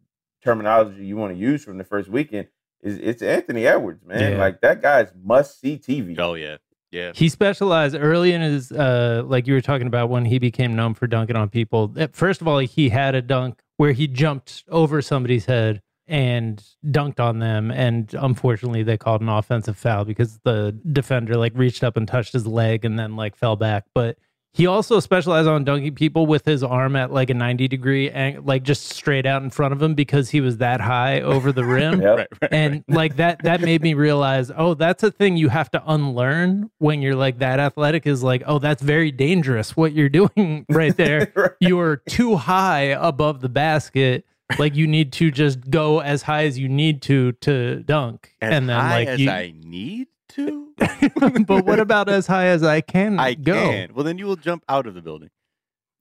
terminology 0.42 1.04
you 1.04 1.16
want 1.16 1.32
to 1.32 1.38
use 1.38 1.64
from 1.64 1.78
the 1.78 1.84
first 1.84 2.08
weekend 2.08 2.48
is 2.82 2.98
it's 2.98 3.22
Anthony 3.22 3.66
Edwards, 3.66 4.04
man. 4.04 4.32
Yeah. 4.32 4.38
Like 4.38 4.60
that 4.60 4.82
guy's 4.82 5.12
must 5.22 5.60
see 5.60 5.78
TV. 5.78 6.18
Oh 6.18 6.34
yeah. 6.34 6.56
Yeah. 6.92 7.12
He 7.14 7.28
specialized 7.28 7.96
early 7.96 8.32
in 8.32 8.40
his, 8.40 8.70
uh, 8.72 9.22
like 9.26 9.46
you 9.46 9.54
were 9.54 9.60
talking 9.60 9.86
about 9.86 10.08
when 10.08 10.24
he 10.24 10.38
became 10.38 10.76
known 10.76 10.94
for 10.94 11.06
dunking 11.06 11.36
on 11.36 11.48
people. 11.48 11.92
First 12.12 12.40
of 12.40 12.48
all, 12.48 12.58
he 12.58 12.88
had 12.88 13.14
a 13.14 13.20
dunk 13.20 13.60
where 13.76 13.92
he 13.92 14.06
jumped 14.06 14.64
over 14.68 15.02
somebody's 15.02 15.46
head 15.46 15.82
and 16.08 16.62
dunked 16.84 17.20
on 17.20 17.38
them. 17.38 17.70
And 17.70 18.12
unfortunately, 18.14 18.82
they 18.82 18.96
called 18.96 19.20
an 19.22 19.28
offensive 19.28 19.76
foul 19.76 20.04
because 20.04 20.38
the 20.44 20.78
defender 20.92 21.36
like 21.36 21.52
reached 21.54 21.82
up 21.84 21.96
and 21.96 22.06
touched 22.06 22.32
his 22.32 22.46
leg 22.46 22.84
and 22.84 22.98
then 22.98 23.16
like 23.16 23.36
fell 23.36 23.56
back. 23.56 23.84
But 23.94 24.16
he 24.52 24.66
also 24.66 25.00
specialized 25.00 25.46
on 25.48 25.64
dunking 25.64 25.94
people 25.96 26.24
with 26.26 26.46
his 26.46 26.62
arm 26.62 26.96
at 26.96 27.12
like 27.12 27.28
a 27.28 27.34
90 27.34 27.68
degree 27.68 28.08
and 28.08 28.46
like 28.46 28.62
just 28.62 28.86
straight 28.88 29.26
out 29.26 29.42
in 29.42 29.50
front 29.50 29.74
of 29.74 29.82
him 29.82 29.94
because 29.94 30.30
he 30.30 30.40
was 30.40 30.56
that 30.56 30.80
high 30.80 31.20
over 31.20 31.52
the 31.52 31.62
rim 31.62 32.00
Yep. 32.00 32.16
Right, 32.16 32.28
right, 32.40 32.52
and 32.54 32.84
like 32.88 33.16
that 33.16 33.42
that 33.42 33.60
made 33.60 33.82
me 33.82 33.92
realize 33.92 34.50
oh 34.56 34.72
that's 34.72 35.02
a 35.02 35.10
thing 35.10 35.36
you 35.36 35.50
have 35.50 35.70
to 35.72 35.82
unlearn 35.86 36.70
when 36.78 37.02
you're 37.02 37.14
like 37.16 37.40
that 37.40 37.60
athletic 37.60 38.06
is 38.06 38.22
like 38.22 38.44
oh 38.46 38.58
that's 38.58 38.80
very 38.80 39.10
dangerous 39.12 39.76
what 39.76 39.92
you're 39.92 40.08
doing 40.08 40.64
right 40.70 40.96
there 40.96 41.30
Right. 41.36 41.50
you're 41.60 41.96
too 42.08 42.36
high 42.36 42.80
above 42.98 43.42
the 43.42 43.50
basket 43.50 44.24
like 44.58 44.74
you 44.76 44.86
need 44.86 45.12
to 45.14 45.30
just 45.30 45.70
go 45.70 46.00
as 46.00 46.22
high 46.22 46.44
as 46.44 46.58
you 46.58 46.68
need 46.68 47.02
to 47.02 47.32
to 47.32 47.82
dunk 47.82 48.34
As 48.40 48.52
and 48.54 48.68
then 48.68 48.80
high 48.80 48.98
like 49.00 49.08
as 49.08 49.20
you 49.20 49.30
I 49.30 49.52
need 49.56 50.08
to. 50.30 50.72
but 51.46 51.64
what 51.64 51.78
about 51.80 52.08
as 52.08 52.26
high 52.26 52.46
as 52.46 52.62
i 52.62 52.80
can 52.80 53.18
I 53.18 53.34
go 53.34 53.54
can. 53.54 53.94
Well, 53.94 54.04
then 54.04 54.18
you 54.18 54.26
will 54.26 54.36
jump 54.36 54.64
out 54.68 54.86
of 54.86 54.94
the 54.94 55.00
building. 55.02 55.30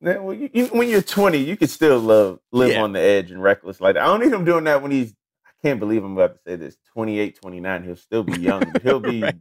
Yeah, 0.01 0.17
well, 0.17 0.33
you, 0.35 0.49
you, 0.53 0.65
when 0.67 0.89
you're 0.89 1.01
20, 1.01 1.37
you 1.37 1.55
can 1.57 1.67
still 1.69 1.99
love 1.99 2.39
live 2.51 2.71
Yeah. 2.71 2.83
on 2.83 2.91
the 2.93 2.99
edge 2.99 3.31
and 3.31 3.41
reckless 3.41 3.79
like 3.81 3.95
that. 3.95 4.03
I 4.03 4.07
don't 4.07 4.19
need 4.19 4.31
him 4.33 4.43
doing 4.45 4.65
that 4.65 4.81
when 4.81 4.91
he's. 4.91 5.13
I 5.47 5.51
can't 5.67 5.79
believe 5.79 6.03
I'm 6.03 6.15
about 6.17 6.33
to 6.35 6.39
say 6.45 6.55
this. 6.57 6.77
28, 6.93 7.39
29. 7.41 7.83
He'll 7.83 7.95
still 7.95 8.23
be 8.23 8.39
young. 8.39 8.59
but 8.73 8.81
he'll 8.83 8.99
be 8.99 9.21
Right. 9.23 9.35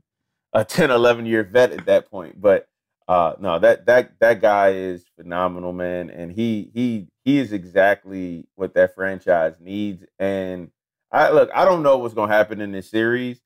a 0.54 0.64
10, 0.64 0.90
11 0.90 1.26
year 1.26 1.42
vet 1.42 1.72
at 1.72 1.84
that 1.86 2.08
point. 2.10 2.40
But 2.40 2.66
uh, 3.08 3.34
no, 3.40 3.58
that 3.58 3.84
that 3.86 4.12
that 4.20 4.40
guy 4.40 4.70
is 4.70 5.04
phenomenal, 5.18 5.72
man, 5.72 6.08
and 6.08 6.30
he 6.32 6.70
he 6.72 7.08
he 7.24 7.38
is 7.38 7.52
exactly 7.52 8.46
what 8.54 8.74
that 8.74 8.94
franchise 8.94 9.56
needs. 9.60 10.04
And 10.18 10.70
I 11.10 11.30
look, 11.30 11.50
I 11.54 11.64
don't 11.64 11.82
know 11.82 11.98
what's 11.98 12.14
gonna 12.14 12.32
happen 12.32 12.60
in 12.60 12.72
this 12.72 12.90
series, 12.90 13.40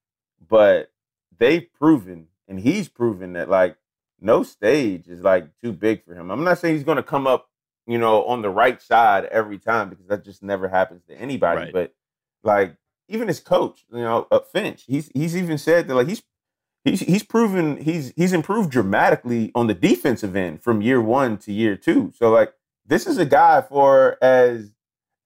but 0.46 0.90
they've 1.38 1.66
proven, 1.72 2.28
and 2.48 2.60
he's 2.60 2.88
proven 2.88 3.34
that 3.34 3.48
like 3.48 3.76
no 4.20 4.42
stage 4.42 5.08
is 5.08 5.22
like 5.22 5.48
too 5.60 5.72
big 5.72 6.04
for 6.04 6.14
him. 6.14 6.30
I'm 6.30 6.44
not 6.44 6.58
saying 6.58 6.74
he's 6.74 6.84
going 6.84 6.96
to 6.96 7.02
come 7.02 7.26
up, 7.26 7.48
you 7.86 7.98
know, 7.98 8.24
on 8.24 8.42
the 8.42 8.50
right 8.50 8.80
side 8.80 9.24
every 9.26 9.58
time 9.58 9.90
because 9.90 10.06
that 10.06 10.24
just 10.24 10.42
never 10.42 10.68
happens 10.68 11.02
to 11.08 11.14
anybody. 11.14 11.62
Right. 11.62 11.72
But 11.72 11.94
like 12.42 12.76
even 13.08 13.28
his 13.28 13.40
coach, 13.40 13.84
you 13.92 14.00
know, 14.00 14.26
uh, 14.30 14.40
Finch, 14.40 14.84
he's 14.86 15.10
he's 15.14 15.36
even 15.36 15.58
said 15.58 15.88
that 15.88 15.94
like 15.94 16.08
he's 16.08 16.22
he's 16.84 17.00
he's 17.00 17.22
proven 17.22 17.78
he's 17.78 18.12
he's 18.16 18.32
improved 18.32 18.70
dramatically 18.70 19.52
on 19.54 19.66
the 19.66 19.74
defensive 19.74 20.36
end 20.36 20.62
from 20.62 20.82
year 20.82 21.00
one 21.00 21.38
to 21.38 21.52
year 21.52 21.76
two. 21.76 22.12
So 22.16 22.30
like 22.30 22.52
this 22.88 23.06
is 23.06 23.18
a 23.18 23.26
guy 23.26 23.60
for 23.60 24.16
as 24.22 24.72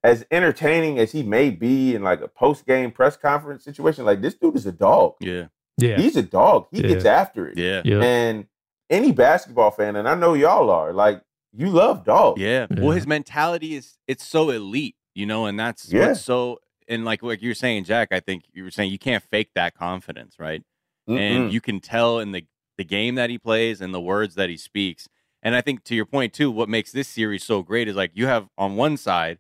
as 0.05 0.27
entertaining 0.33 0.99
as 0.99 1.13
he 1.13 1.23
may 1.23 1.49
be 1.51 1.95
in 1.95 2.03
like 2.03 2.21
a 2.21 2.29
post 2.29 2.67
game 2.67 2.91
press 2.91 3.17
conference 3.17 3.65
situation. 3.65 4.05
Like 4.05 4.21
this 4.21 4.35
dude 4.35 4.57
is 4.57 4.67
a 4.67 4.73
dog. 4.73 5.15
Yeah. 5.21 5.47
yeah 5.79 5.97
He's 5.97 6.17
a 6.17 6.23
dog. 6.23 6.67
He 6.73 6.83
Yeah. 6.83 6.89
gets 6.89 7.05
after 7.05 7.49
it. 7.49 7.57
Yeah. 7.57 7.83
yeah 7.85 8.03
And 8.03 8.47
any 8.91 9.13
basketball 9.13 9.71
fan, 9.71 9.95
and 9.97 10.09
I 10.09 10.15
know 10.17 10.35
y'all 10.35 10.69
are, 10.71 10.93
like, 10.93 11.23
you 11.53 11.69
love 11.71 12.05
dogs. 12.05 12.41
Yeah. 12.41 12.67
Yeah. 12.71 12.81
Well, 12.81 12.91
his 12.91 13.07
mentality 13.07 13.75
is 13.77 13.97
it's 14.09 14.27
so 14.27 14.51
elite, 14.51 14.97
you 15.15 15.25
know, 15.25 15.47
and 15.47 15.59
that's 15.59 15.91
Yeah. 15.93 16.09
what's 16.09 16.21
so 16.23 16.59
and 16.89 17.05
like 17.05 17.23
like 17.23 17.41
you're 17.41 17.55
saying, 17.55 17.85
Jack. 17.85 18.09
I 18.11 18.19
think 18.21 18.45
you 18.53 18.65
were 18.65 18.71
saying 18.73 18.91
you 18.91 18.99
can't 18.99 19.23
fake 19.23 19.51
that 19.55 19.75
confidence, 19.75 20.35
right? 20.39 20.63
Mm-mm. 21.09 21.19
and 21.19 21.53
you 21.53 21.61
can 21.61 21.79
tell 21.81 22.19
in 22.19 22.33
the 22.33 22.45
the 22.79 22.85
game 22.85 23.15
that 23.17 23.29
he 23.31 23.39
plays 23.39 23.81
and 23.81 23.93
the 23.95 24.01
words 24.01 24.35
that 24.35 24.49
he 24.51 24.57
speaks. 24.57 25.09
And 25.43 25.55
I 25.57 25.61
think 25.61 25.85
to 25.85 25.95
your 25.95 26.07
point 26.07 26.33
too, 26.33 26.51
what 26.51 26.69
makes 26.69 26.93
this 26.93 27.09
series 27.09 27.45
so 27.45 27.63
great 27.63 27.89
is 27.89 27.97
like 27.97 28.13
you 28.15 28.27
have 28.27 28.49
on 28.57 28.77
one 28.77 28.97
side 28.97 29.39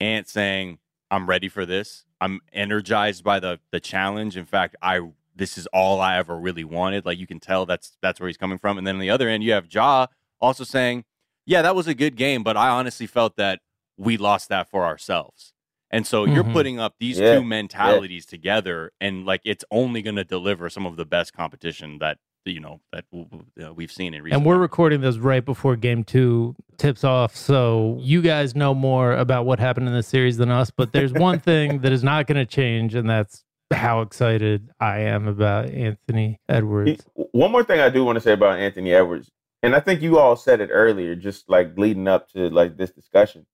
Ant 0.00 0.28
saying, 0.28 0.78
"I'm 1.10 1.28
ready 1.28 1.48
for 1.48 1.66
this. 1.66 2.04
I'm 2.20 2.40
energized 2.52 3.22
by 3.24 3.40
the 3.40 3.60
the 3.70 3.80
challenge. 3.80 4.36
In 4.36 4.44
fact, 4.46 4.76
I 4.82 5.00
this 5.36 5.56
is 5.58 5.66
all 5.68 6.00
I 6.00 6.16
ever 6.18 6.36
really 6.38 6.64
wanted." 6.64 7.04
Like 7.06 7.18
you 7.18 7.26
can 7.26 7.40
tell 7.40 7.66
that's 7.66 7.96
that's 8.02 8.20
where 8.20 8.28
he's 8.28 8.36
coming 8.36 8.58
from. 8.58 8.78
And 8.78 8.86
then 8.86 8.96
on 8.96 9.00
the 9.00 9.10
other 9.10 9.28
end, 9.28 9.44
you 9.44 9.52
have 9.52 9.72
Ja 9.72 10.06
also 10.40 10.64
saying, 10.64 11.04
"Yeah, 11.46 11.62
that 11.62 11.76
was 11.76 11.86
a 11.86 11.94
good 11.94 12.16
game, 12.16 12.42
but 12.42 12.56
I 12.56 12.68
honestly 12.70 13.06
felt 13.06 13.36
that 13.36 13.60
we 13.96 14.16
lost 14.16 14.48
that 14.48 14.68
for 14.70 14.84
ourselves." 14.84 15.52
And 15.90 16.06
so 16.06 16.24
you're 16.24 16.44
Mhm. 16.44 16.52
putting 16.52 16.80
up 16.80 16.96
these 16.98 17.20
Yeah, 17.20 17.34
two 17.36 17.44
mentalities 17.44 18.26
together, 18.26 18.92
and 19.00 19.24
like 19.24 19.42
it's 19.44 19.64
only 19.70 20.02
going 20.02 20.16
to 20.16 20.24
deliver 20.24 20.68
some 20.70 20.86
of 20.86 20.96
the 20.96 21.04
best 21.06 21.32
competition 21.32 21.98
that 22.00 22.18
you 22.52 22.60
know 22.60 22.80
that 22.92 23.04
w- 23.10 23.28
w- 23.30 23.44
uh, 23.70 23.72
we've 23.72 23.90
seen 23.92 24.14
in 24.14 24.22
recent. 24.22 24.38
And 24.40 24.46
we're 24.46 24.58
recording 24.58 25.00
this 25.00 25.16
right 25.18 25.44
before 25.44 25.76
game 25.76 26.04
two 26.04 26.54
tips 26.76 27.04
off. 27.04 27.34
So 27.36 27.96
you 28.00 28.22
guys 28.22 28.54
know 28.54 28.74
more 28.74 29.12
about 29.12 29.46
what 29.46 29.58
happened 29.58 29.88
in 29.88 29.94
the 29.94 30.02
series 30.02 30.36
than 30.36 30.50
us. 30.50 30.70
But 30.70 30.92
there's 30.92 31.12
one 31.12 31.38
thing 31.50 31.80
that 31.80 31.92
is 31.92 32.04
not 32.04 32.26
going 32.26 32.36
to 32.36 32.46
change, 32.46 32.94
and 32.94 33.08
that's 33.08 33.44
how 33.72 34.02
excited 34.02 34.70
I 34.78 34.98
am 35.00 35.26
about 35.26 35.66
Anthony 35.70 36.40
Edwards. 36.48 37.04
one 37.14 37.50
more 37.50 37.64
thing 37.64 37.80
I 37.80 37.88
do 37.88 38.04
want 38.04 38.16
to 38.16 38.20
say 38.20 38.32
about 38.32 38.58
Anthony 38.58 38.92
Edwards, 38.92 39.30
and 39.62 39.74
I 39.74 39.80
think 39.80 40.02
you 40.02 40.18
all 40.18 40.36
said 40.36 40.60
it 40.60 40.68
earlier, 40.70 41.14
just 41.16 41.48
like 41.48 41.76
leading 41.78 42.06
up 42.06 42.28
to 42.32 42.50
like 42.50 42.76
this 42.76 42.90
discussion. 42.90 43.46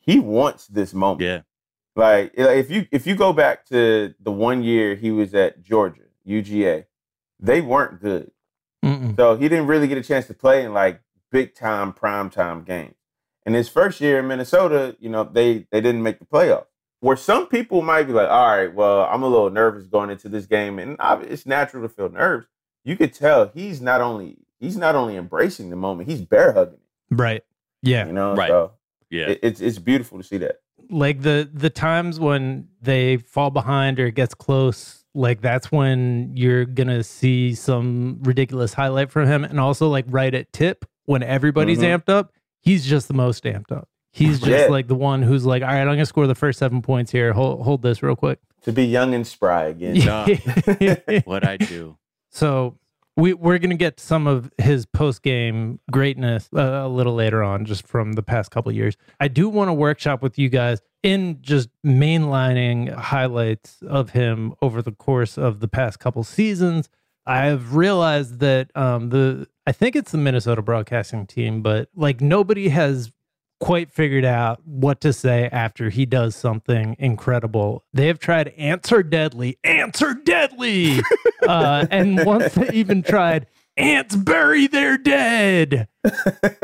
He 0.00 0.18
wants 0.18 0.66
this 0.66 0.92
moment. 0.92 1.22
yeah, 1.22 1.40
Like 1.96 2.32
like, 2.36 2.58
if 2.58 2.70
you 2.70 2.86
if 2.90 3.06
you 3.06 3.14
go 3.14 3.32
back 3.32 3.64
to 3.66 4.12
the 4.20 4.32
one 4.32 4.62
year 4.62 4.96
he 4.96 5.10
was 5.12 5.34
at 5.34 5.62
Georgia, 5.62 6.02
UGA, 6.28 6.84
they 7.40 7.60
weren't 7.60 8.00
good. 8.00 8.30
Mm-mm. 8.84 9.16
So 9.16 9.36
he 9.36 9.48
didn't 9.48 9.66
really 9.66 9.88
get 9.88 9.98
a 9.98 10.02
chance 10.02 10.26
to 10.26 10.34
play 10.34 10.64
in 10.64 10.72
like 10.74 11.00
big 11.30 11.54
time 11.54 11.92
prime 11.92 12.30
time 12.30 12.62
games. 12.64 12.94
And 13.46 13.54
his 13.54 13.68
first 13.68 14.00
year 14.00 14.18
in 14.20 14.26
Minnesota, 14.28 14.96
you 15.00 15.08
know, 15.08 15.24
they 15.24 15.66
they 15.70 15.80
didn't 15.80 16.02
make 16.02 16.18
the 16.18 16.24
playoffs. 16.26 16.66
Where 17.00 17.16
some 17.16 17.46
people 17.48 17.82
might 17.82 18.04
be 18.04 18.14
like, 18.14 18.30
all 18.30 18.46
right, 18.56 18.72
well, 18.74 19.02
I'm 19.02 19.22
a 19.22 19.28
little 19.28 19.50
nervous 19.50 19.86
going 19.86 20.08
into 20.08 20.30
this 20.30 20.46
game, 20.46 20.78
and 20.78 20.96
it's 21.22 21.44
natural 21.44 21.82
to 21.82 21.88
feel 21.88 22.08
nerves. 22.08 22.46
You 22.82 22.96
could 22.96 23.12
tell 23.12 23.50
he's 23.54 23.80
not 23.82 24.00
only 24.00 24.38
he's 24.58 24.76
not 24.78 24.94
only 24.94 25.16
embracing 25.16 25.68
the 25.70 25.76
moment, 25.76 26.08
he's 26.08 26.22
bear 26.22 26.52
hugging 26.52 26.74
it. 26.74 27.14
Right. 27.14 27.42
Yeah. 27.82 28.06
You 28.06 28.12
know, 28.14 28.34
Right. 28.34 28.48
so 28.48 28.72
yeah, 29.10 29.28
it, 29.28 29.40
it's 29.42 29.60
it's 29.60 29.78
beautiful 29.78 30.16
to 30.18 30.24
see 30.24 30.38
that. 30.38 30.60
like 30.90 31.20
the 31.20 31.48
the 31.52 31.68
times 31.70 32.18
when 32.18 32.68
they 32.80 33.18
fall 33.18 33.50
behind 33.50 34.00
or 34.00 34.06
it 34.06 34.14
gets 34.14 34.34
close 34.34 35.03
like 35.14 35.40
that's 35.40 35.70
when 35.72 36.32
you're 36.36 36.64
gonna 36.64 37.02
see 37.04 37.54
some 37.54 38.18
ridiculous 38.22 38.74
highlight 38.74 39.10
from 39.10 39.26
him 39.26 39.44
and 39.44 39.60
also 39.60 39.88
like 39.88 40.04
right 40.08 40.34
at 40.34 40.52
tip 40.52 40.84
when 41.06 41.22
everybody's 41.22 41.78
Mhm. 41.78 41.98
amped 42.00 42.08
up 42.08 42.32
he's 42.60 42.84
just 42.84 43.08
the 43.08 43.14
most 43.14 43.44
amped 43.44 43.70
up 43.72 43.88
he's 44.12 44.38
just 44.40 44.50
Yeah. 44.50 44.66
like 44.66 44.88
the 44.88 44.94
one 44.94 45.22
who's 45.22 45.44
like 45.46 45.62
all 45.62 45.68
right 45.68 45.80
i'm 45.82 45.86
gonna 45.86 46.06
score 46.06 46.26
the 46.26 46.34
first 46.34 46.58
seven 46.58 46.82
points 46.82 47.12
here 47.12 47.32
hold, 47.32 47.62
hold 47.62 47.82
this 47.82 48.02
real 48.02 48.16
quick 48.16 48.38
To 48.62 48.72
be 48.72 48.84
young 48.86 49.14
and 49.14 49.26
spry 49.26 49.64
again. 49.66 49.96
Yeah. 50.80 51.20
what 51.24 51.46
I 51.46 51.56
do. 51.58 51.96
so 52.30 52.76
we 53.16 53.32
we're 53.34 53.58
gonna 53.58 53.76
get 53.76 54.00
some 54.00 54.26
of 54.26 54.50
his 54.58 54.86
post 54.86 55.22
game 55.22 55.78
greatness 55.90 56.48
uh, 56.54 56.82
a 56.84 56.88
little 56.88 57.14
later 57.14 57.42
on, 57.42 57.64
just 57.64 57.86
from 57.86 58.14
the 58.14 58.22
past 58.22 58.50
couple 58.50 58.72
years. 58.72 58.96
I 59.20 59.28
do 59.28 59.48
want 59.48 59.68
to 59.68 59.72
workshop 59.72 60.22
with 60.22 60.38
you 60.38 60.48
guys 60.48 60.80
in 61.02 61.38
just 61.42 61.68
mainlining 61.84 62.92
highlights 62.92 63.82
of 63.82 64.10
him 64.10 64.54
over 64.62 64.82
the 64.82 64.92
course 64.92 65.38
of 65.38 65.60
the 65.60 65.68
past 65.68 66.00
couple 66.00 66.24
seasons. 66.24 66.88
I've 67.26 67.74
realized 67.74 68.40
that 68.40 68.70
um, 68.76 69.10
the 69.10 69.46
I 69.66 69.72
think 69.72 69.96
it's 69.96 70.12
the 70.12 70.18
Minnesota 70.18 70.62
broadcasting 70.62 71.26
team, 71.26 71.62
but 71.62 71.88
like 71.94 72.20
nobody 72.20 72.68
has 72.68 73.12
quite 73.60 73.90
figured 73.90 74.24
out 74.24 74.60
what 74.66 75.00
to 75.00 75.12
say 75.12 75.48
after 75.50 75.88
he 75.90 76.04
does 76.06 76.34
something 76.36 76.96
incredible. 76.98 77.84
They 77.92 78.06
have 78.08 78.18
tried 78.18 78.48
answer 78.58 79.02
deadly, 79.02 79.58
answer 79.64 80.14
deadly. 80.14 81.00
uh, 81.48 81.86
and 81.90 82.24
once 82.24 82.54
they 82.54 82.70
even 82.70 83.02
tried 83.02 83.46
ants 83.76 84.14
bury 84.14 84.66
their 84.68 84.96
dead, 84.96 85.88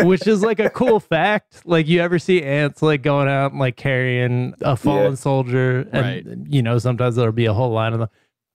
which 0.03 0.27
is 0.27 0.43
like 0.43 0.61
a 0.61 0.71
cool 0.71 1.01
fact. 1.01 1.63
Like 1.65 1.89
you 1.89 2.01
ever 2.01 2.19
see 2.19 2.43
ants 2.43 2.83
like 2.83 3.03
going 3.03 3.29
out 3.29 3.51
and 3.53 3.61
like 3.61 3.77
carrying 3.77 4.55
a 4.61 4.77
fallen 4.77 5.11
Yeah. 5.13 5.15
soldier 5.17 5.81
and 5.93 5.93
Right. 5.93 6.27
you 6.49 6.63
know 6.63 6.79
sometimes 6.79 7.17
there'll 7.17 7.33
be 7.33 7.47
a 7.47 7.53
whole 7.55 7.71
line 7.73 7.93
of 7.95 7.99
them. 8.01 8.09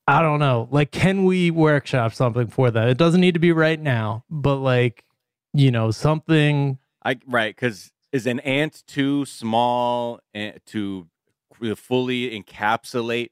I 0.07 0.21
don't 0.21 0.39
know. 0.39 0.67
Like 0.71 0.91
can 0.91 1.25
we 1.25 1.51
workshop 1.51 2.13
something 2.13 2.47
for 2.47 2.69
that? 2.71 2.87
It 2.89 2.97
doesn't 2.97 3.21
need 3.21 3.33
to 3.33 3.39
be 3.39 3.51
right 3.51 3.79
now, 3.79 4.23
but 4.29 4.57
like 4.57 5.03
you 5.53 5.71
know 5.71 5.91
something 5.91 6.77
I 7.03 7.17
right 7.27 7.55
because 7.55 7.91
is 8.15 8.25
an 8.25 8.39
ant 8.41 8.83
too 8.87 9.25
small 9.25 10.19
to 10.67 11.07
fully 11.75 12.29
encapsulate, 12.41 13.29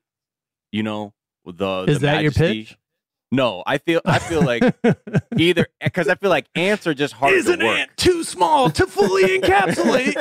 you 0.72 0.84
know, 0.84 1.14
the 1.46 1.86
Is 1.88 2.00
the 2.00 2.08
that 2.08 2.22
your 2.24 2.32
majesty? 2.32 2.64
pitch? 2.66 2.78
No, 3.32 3.64
I 3.66 3.80
feel 3.80 4.00
I 4.06 4.20
feel 4.20 4.44
like 4.44 4.62
either 5.38 5.66
because 5.84 6.08
I 6.08 6.14
feel 6.16 6.30
like 6.30 6.46
ants 6.54 6.86
are 6.86 6.94
just 6.94 7.14
hard 7.16 7.34
Is 7.34 7.48
an 7.48 7.60
work. 7.64 7.80
ant 7.80 7.90
too 7.98 8.24
small 8.24 8.70
to 8.70 8.86
fully 8.86 9.24
encapsulate? 9.40 10.14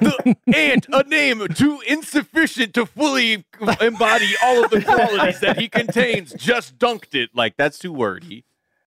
the 0.00 0.36
ant, 0.54 0.86
a 0.90 1.02
name 1.04 1.46
too 1.48 1.80
insufficient 1.86 2.72
to 2.74 2.86
fully 2.86 3.44
embody 3.80 4.30
all 4.42 4.64
of 4.64 4.70
the 4.70 4.80
qualities 4.80 5.40
that 5.40 5.58
he 5.58 5.68
contains, 5.68 6.32
just 6.32 6.78
dunked 6.78 7.14
it. 7.14 7.28
Like 7.34 7.56
that's 7.58 7.78
too 7.78 7.92
wordy. 7.92 8.44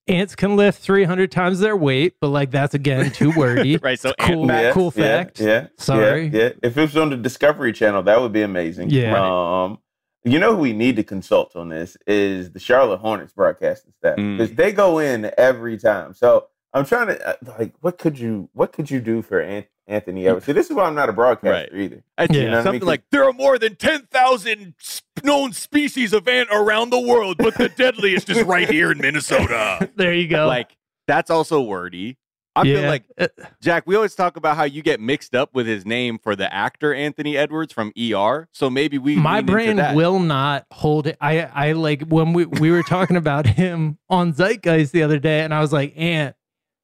Ants 0.10 0.36
can 0.36 0.56
lift 0.56 0.82
300 0.82 1.32
times 1.32 1.60
their 1.60 1.78
weight, 1.78 2.16
but 2.20 2.30
like 2.30 2.52
that's 2.52 2.74
again 2.74 3.12
too 3.12 3.32
wordy. 3.38 3.78
Right, 3.78 4.00
so 4.00 4.14
cool, 4.20 4.52
ant- 4.52 4.74
cool 4.74 4.92
fact. 4.92 5.40
Yeah, 5.40 5.68
Sorry. 5.78 6.28
Yeah, 6.28 6.42
yeah. 6.44 6.50
If 6.64 6.78
it 6.78 6.82
was 6.82 6.98
on 6.98 7.10
the 7.12 7.18
Discovery 7.18 7.72
Channel, 7.74 8.04
that 8.04 8.20
would 8.20 8.34
be 8.34 8.42
amazing. 8.42 8.90
Yeah. 8.90 9.16
Um, 9.64 9.78
you 10.26 10.38
know 10.40 10.56
who 10.56 10.62
we 10.62 10.74
need 10.74 10.96
to 10.98 11.04
consult 11.04 11.56
on 11.56 11.70
this 11.70 11.96
is 12.06 12.52
the 12.52 12.60
Charlotte 12.60 13.00
Hornets 13.00 13.32
broadcasting 13.34 13.94
staff 13.98 14.18
Mm. 14.18 14.38
because 14.38 14.56
they 14.56 14.72
go 14.74 15.00
in 15.00 15.32
every 15.38 15.78
time. 15.78 16.14
So 16.14 16.48
I'm 16.74 16.86
trying 16.86 17.08
to 17.08 17.28
uh, 17.30 17.34
like, 17.58 17.74
what 17.82 17.98
could 17.98 18.20
you, 18.20 18.50
what 18.54 18.74
could 18.74 18.92
you 18.92 19.00
do 19.00 19.22
for 19.22 19.40
An- 19.40 19.66
Anthony 19.90 20.28
Edwards? 20.28 20.46
See, 20.46 20.52
this 20.54 20.70
is 20.70 20.76
why 20.76 20.86
I'm 20.86 20.96
not 20.96 21.10
a 21.10 21.14
broadcaster 21.14 21.76
either. 21.76 22.04
I, 22.18 22.24
Yeah. 22.24 22.30
You 22.32 22.44
know 22.46 22.50
what 22.52 22.60
I 22.60 22.64
something 22.64 22.80
mean? 22.82 22.88
like 22.88 23.04
there 23.12 23.26
are 23.26 23.34
more 23.34 23.58
than 23.58 23.76
ten 23.76 24.04
thousand 24.12 24.76
known 25.24 25.52
species 25.52 26.14
of 26.14 26.28
ant 26.28 26.48
around 26.52 26.92
the 26.92 27.00
world, 27.00 27.38
but 27.40 27.58
the 27.58 27.70
deadliest 27.70 28.30
is 28.30 28.44
right 28.44 28.70
here 28.70 28.92
in 28.92 29.00
Minnesota. 29.00 29.90
There 29.96 30.14
you 30.14 30.28
go. 30.28 30.48
Like 30.48 30.78
that's 31.08 31.30
also 31.30 31.62
wordy. 31.62 32.18
I 32.56 32.64
yeah. 32.64 32.76
feel 32.82 32.90
like 32.90 33.04
Uh, 33.18 33.28
Jack. 33.62 33.84
We 33.86 33.96
always 33.96 34.16
talk 34.16 34.36
about 34.38 34.58
how 34.58 34.64
you 34.64 34.82
get 34.82 35.00
mixed 35.00 35.34
up 35.36 35.54
with 35.54 35.66
his 35.68 35.86
name 35.86 36.20
for 36.20 36.36
the 36.36 36.52
actor 36.54 36.94
Anthony 36.94 37.38
Edwards 37.38 37.72
from 37.74 37.92
ER. 37.98 38.48
So 38.54 38.70
maybe 38.70 38.98
we 38.98 39.16
my 39.16 39.36
lean 39.36 39.40
into 39.40 39.52
brain 39.54 39.76
that. 39.78 39.96
will 39.96 40.20
not 40.20 40.66
hold 40.72 41.08
it. 41.08 41.18
I 41.22 41.42
I 41.42 41.72
like 41.74 42.04
when 42.04 42.34
we 42.34 42.46
we 42.46 42.72
were 42.72 42.84
talking 42.84 43.16
about 43.18 43.46
him 43.62 43.98
on 44.10 44.34
Zeitgeist 44.34 44.92
the 44.92 45.04
other 45.04 45.20
day, 45.20 45.42
and 45.42 45.54
I 45.54 45.62
was 45.62 45.72
like, 45.72 45.94
Ant, 45.96 46.36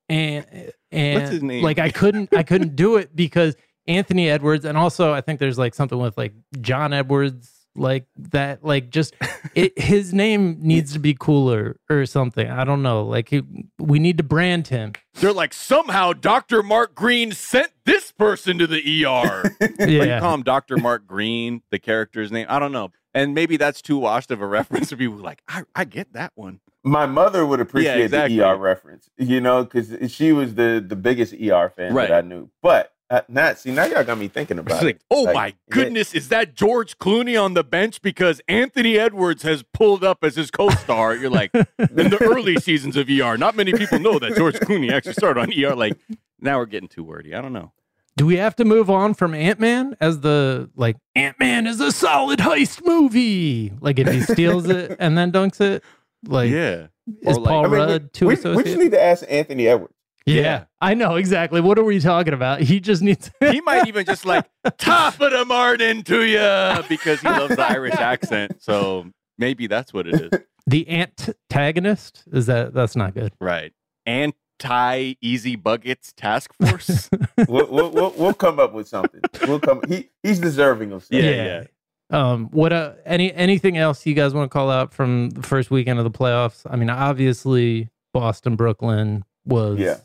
Ant, 0.09 0.47
and 0.91 1.19
What's 1.21 1.31
his 1.31 1.43
name? 1.43 1.63
like 1.63 1.79
I 1.79 1.89
couldn't 1.89 2.33
I 2.35 2.43
couldn't 2.43 2.75
do 2.75 2.95
it 2.97 3.15
because 3.15 3.55
Anthony 3.87 4.29
Edwards, 4.29 4.65
and 4.65 4.77
also 4.77 5.13
I 5.13 5.21
think 5.21 5.39
there's 5.39 5.57
like 5.57 5.73
something 5.75 5.97
with 5.97 6.17
like 6.17 6.33
John 6.61 6.93
Edwards, 6.93 7.51
like 7.75 8.05
that, 8.17 8.63
like 8.63 8.89
just 8.89 9.13
it, 9.55 9.77
his 9.79 10.13
name 10.13 10.57
needs 10.59 10.93
to 10.93 10.99
be 10.99 11.15
cooler 11.19 11.77
or 11.89 12.05
something. 12.05 12.49
I 12.49 12.63
don't 12.63 12.81
know. 12.81 13.03
Like 13.03 13.29
he, 13.29 13.41
we 13.79 13.99
need 13.99 14.17
to 14.17 14.23
brand 14.23 14.67
him. 14.69 14.93
They're 15.15 15.33
like 15.33 15.53
somehow 15.53 16.13
Dr. 16.13 16.63
Mark 16.63 16.95
Green 16.95 17.31
sent 17.31 17.71
this 17.85 18.11
person 18.11 18.57
to 18.59 18.67
the 18.67 19.05
ER. 19.05 19.09
Or 19.09 19.67
you 19.87 20.03
Yeah. 20.03 20.19
call 20.19 20.33
him 20.33 20.43
Dr. 20.43 20.77
Mark 20.77 21.05
Green, 21.05 21.61
the 21.71 21.79
character's 21.79 22.31
name. 22.31 22.45
I 22.49 22.59
don't 22.59 22.71
know. 22.71 22.91
And 23.13 23.33
maybe 23.33 23.55
that's 23.57 23.81
too 23.81 23.97
washed 23.97 24.29
of 24.31 24.41
a 24.41 24.45
reference 24.47 24.89
for 24.89 24.97
people 24.97 25.17
like, 25.17 25.41
I, 25.47 25.63
I 25.75 25.85
get 25.85 26.13
that 26.13 26.31
one. 26.35 26.59
My 26.85 27.05
mother 27.07 27.45
would 27.45 27.59
appreciate 27.59 28.01
exactly. 28.05 28.37
the 28.37 28.45
ER 28.47 28.55
reference, 28.57 29.09
you 29.17 29.41
know, 29.41 29.63
because 29.63 30.11
she 30.13 30.31
was 30.31 30.55
the 30.55 30.83
the 30.87 30.95
biggest 30.95 31.33
ER 31.33 31.69
fan 31.75 31.93
Right. 31.93 32.07
that 32.09 32.23
I 32.23 32.27
knew. 32.27 32.49
But 32.61 32.91
uh, 33.09 33.21
not 33.27 33.57
see 33.59 33.71
now 33.71 33.85
y'all 33.85 34.03
got 34.03 34.17
me 34.17 34.27
thinking 34.27 34.57
about 34.59 34.81
It's 34.83 34.97
it. 34.97 35.01
oh 35.11 35.23
Like, 35.23 35.35
my 35.35 35.45
yeah. 35.47 35.53
goodness, 35.71 36.13
is 36.15 36.29
that 36.29 36.55
George 36.55 36.97
Clooney 36.97 37.41
on 37.41 37.53
the 37.55 37.63
bench 37.63 38.01
because 38.01 38.39
Anthony 38.47 38.97
Edwards 38.97 39.43
has 39.43 39.63
pulled 39.73 40.03
up 40.03 40.19
as 40.23 40.35
his 40.35 40.49
co-star? 40.51 41.15
You're 41.15 41.29
like, 41.29 41.51
in 41.53 41.65
the 42.09 42.17
early 42.21 42.55
seasons 42.59 42.95
of 42.97 43.09
ER, 43.09 43.37
not 43.37 43.55
many 43.55 43.73
people 43.73 43.99
know 43.99 44.17
that 44.19 44.35
George 44.35 44.55
Clooney 44.55 44.91
actually 44.91 45.13
started 45.13 45.39
on 45.39 45.51
ER. 45.53 45.75
Like, 45.75 45.97
now 46.39 46.57
we're 46.57 46.65
getting 46.65 46.89
too 46.89 47.03
wordy. 47.03 47.33
I 47.35 47.41
don't 47.41 47.53
know. 47.53 47.71
Do 48.17 48.25
we 48.25 48.37
have 48.37 48.55
to 48.57 48.65
move 48.65 48.89
on 48.89 49.13
from 49.13 49.33
Ant 49.35 49.59
Man 49.59 49.97
as 49.99 50.21
the 50.21 50.69
like 50.75 50.95
Ant 51.15 51.37
Man 51.39 51.67
is 51.67 51.79
a 51.81 51.91
solid 51.91 52.39
heist 52.39 52.85
movie? 52.85 53.73
Like 53.81 53.99
if 53.99 54.07
he 54.11 54.21
steals 54.21 54.67
it 54.69 54.95
and 54.99 55.17
then 55.17 55.31
dunks 55.33 55.59
it, 55.61 55.83
like 56.27 56.49
yeah. 56.51 56.87
is 57.21 57.37
Or 57.37 57.41
like- 57.41 57.49
Paul 57.49 57.65
I 57.65 57.67
mean, 57.67 57.77
Rudd 57.79 58.03
we, 58.03 58.09
too 58.09 58.27
we, 58.27 58.35
we 58.55 58.63
just 58.63 58.77
need 58.77 58.91
to 58.91 59.01
ask 59.01 59.23
Anthony 59.29 59.67
Edwards. 59.67 59.93
yeah. 60.25 60.41
Yeah. 60.41 60.63
I 60.81 60.93
know 60.93 61.15
exactly. 61.15 61.61
What 61.61 61.77
are 61.79 61.83
we 61.83 61.99
talking 61.99 62.33
about? 62.33 62.61
He 62.61 62.79
just 62.79 63.01
needs. 63.01 63.31
He 63.39 63.61
might 63.61 63.87
even 63.87 64.05
just 64.05 64.25
like 64.25 64.45
top 64.77 65.19
of 65.21 65.31
the 65.31 65.45
Martin 65.45 66.03
to 66.03 66.23
you 66.23 66.83
because 66.89 67.21
he 67.21 67.27
loves 67.27 67.55
the 67.55 67.63
Irish 67.69 67.95
accent. 67.95 68.61
So 68.61 69.07
maybe 69.37 69.67
that's 69.67 69.93
what 69.93 70.07
it 70.07 70.33
is. 70.33 70.39
the 70.67 70.87
antagonist 70.89 72.23
is 72.31 72.45
that 72.47 72.73
that's 72.73 72.95
not 72.95 73.13
good. 73.13 73.33
Right. 73.39 73.73
Anti 74.05 75.15
Easy 75.21 75.55
Buckets 75.55 76.13
Task 76.15 76.53
Force. 76.53 77.09
We'll, 77.47 77.67
we'll, 77.69 77.89
we'll, 77.91 78.13
we'll 78.17 78.33
come 78.33 78.59
up 78.59 78.73
with 78.73 78.87
something. 78.87 79.21
We'll 79.47 79.59
come. 79.59 79.81
He 79.87 80.09
he's 80.23 80.39
deserving 80.39 80.91
of 80.91 81.03
something. 81.03 81.23
Yeah, 81.25 81.63
Um, 82.11 82.47
what 82.51 82.71
uh, 82.71 82.93
any 83.05 83.33
anything 83.33 83.77
else 83.77 84.05
you 84.05 84.13
guys 84.13 84.33
want 84.33 84.49
to 84.51 84.53
call 84.53 84.69
out 84.69 84.93
from 84.93 85.31
the 85.31 85.41
first 85.43 85.71
weekend 85.71 85.97
of 85.99 86.05
the 86.05 86.11
playoffs? 86.11 86.61
I 86.69 86.75
mean, 86.75 86.89
obviously 86.89 87.89
Boston 88.13 88.55
Brooklyn 88.55 89.23
was 89.45 89.79
Yeah. 89.79 89.97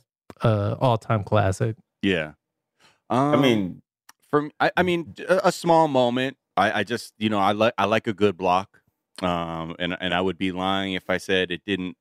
uh 0.43 0.77
all 0.81 0.97
time 0.99 1.25
classic. 1.25 1.77
yeah. 2.03 2.33
I 3.11 3.35
Um, 3.35 3.41
mean, 3.43 3.83
from 4.31 4.51
I, 4.61 4.71
I 4.77 4.83
mean, 4.83 5.15
a, 5.29 5.41
a 5.45 5.53
small 5.53 5.89
moment. 5.89 6.37
I, 6.57 6.81
I 6.81 6.85
just, 6.85 7.13
you 7.19 7.29
know, 7.29 7.39
I 7.39 7.53
like 7.53 7.75
I 7.77 7.85
like 7.87 8.07
a 8.07 8.13
good 8.13 8.37
block. 8.37 8.81
Um, 9.23 9.77
and 9.79 9.97
and 10.01 10.15
I 10.15 10.21
would 10.21 10.39
be 10.39 10.53
lying 10.53 10.95
if 10.95 11.11
I 11.11 11.19
said 11.19 11.51
it 11.51 11.63
didn't. 11.67 11.97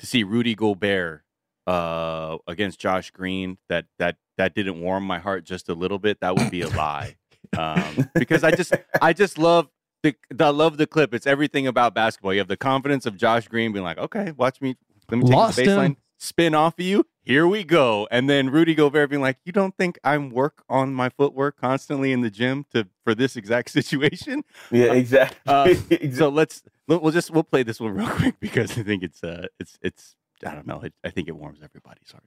To 0.00 0.06
see 0.06 0.24
Rudy 0.24 0.56
Gobert 0.56 1.22
uh 1.68 2.36
against 2.48 2.80
Josh 2.80 3.12
Green, 3.12 3.58
that 3.68 3.86
that 4.00 4.16
that 4.36 4.54
didn't 4.54 4.80
warm 4.80 5.04
my 5.04 5.20
heart 5.20 5.44
just 5.44 5.68
a 5.68 5.74
little 5.74 6.00
bit. 6.00 6.18
That 6.20 6.36
would 6.36 6.50
be 6.50 6.62
a 6.62 6.68
lie. 6.68 7.14
Um, 7.58 8.08
because 8.14 8.44
I 8.44 8.50
just 8.52 8.72
I 9.00 9.12
just 9.12 9.38
love 9.38 9.68
the 10.02 10.14
I 10.40 10.48
love 10.50 10.76
the 10.76 10.86
clip. 10.86 11.14
It's 11.14 11.26
everything 11.26 11.66
about 11.66 11.94
basketball. 11.94 12.32
You 12.32 12.40
have 12.40 12.48
the 12.48 12.56
confidence 12.56 13.06
of 13.06 13.16
Josh 13.16 13.48
Green 13.48 13.72
being 13.72 13.84
like, 13.84 13.98
okay, 13.98 14.32
watch 14.36 14.60
me. 14.60 14.76
Let 15.10 15.18
me 15.18 15.24
take 15.24 15.34
Lost 15.34 15.56
the 15.56 15.62
baseline, 15.64 15.84
him. 15.86 15.96
spin 16.18 16.54
off 16.54 16.78
of 16.78 16.84
you. 16.84 17.06
Here 17.22 17.46
we 17.46 17.64
go. 17.64 18.06
And 18.10 18.28
then 18.28 18.50
Rudy 18.50 18.74
Gobert 18.74 19.08
being 19.08 19.22
like, 19.22 19.38
you 19.46 19.52
don't 19.52 19.74
think 19.76 19.98
I'm 20.04 20.28
work 20.30 20.62
on 20.68 20.92
my 20.92 21.08
footwork 21.08 21.58
constantly 21.58 22.12
in 22.12 22.20
the 22.20 22.30
gym 22.30 22.66
to 22.74 22.86
for 23.02 23.14
this 23.14 23.34
exact 23.36 23.70
situation? 23.78 24.44
yeah, 24.70 24.92
exactly. 24.92 25.38
Uh, 25.46 25.74
So 26.12 26.28
let's 26.28 26.62
we'll 26.86 27.10
just 27.10 27.30
we'll 27.30 27.44
play 27.44 27.62
this 27.62 27.80
one 27.80 27.94
real 27.98 28.08
quick 28.08 28.40
because 28.40 28.76
I 28.78 28.82
think 28.82 29.02
it's 29.02 29.22
uh 29.24 29.46
it's 29.58 29.78
it's 29.82 30.16
I 30.44 30.54
don't 30.54 30.66
know. 30.66 30.80
It, 30.82 30.92
I 31.02 31.10
think 31.10 31.28
it 31.28 31.32
warms 31.36 31.60
everybody's 31.62 32.10
heart. 32.12 32.24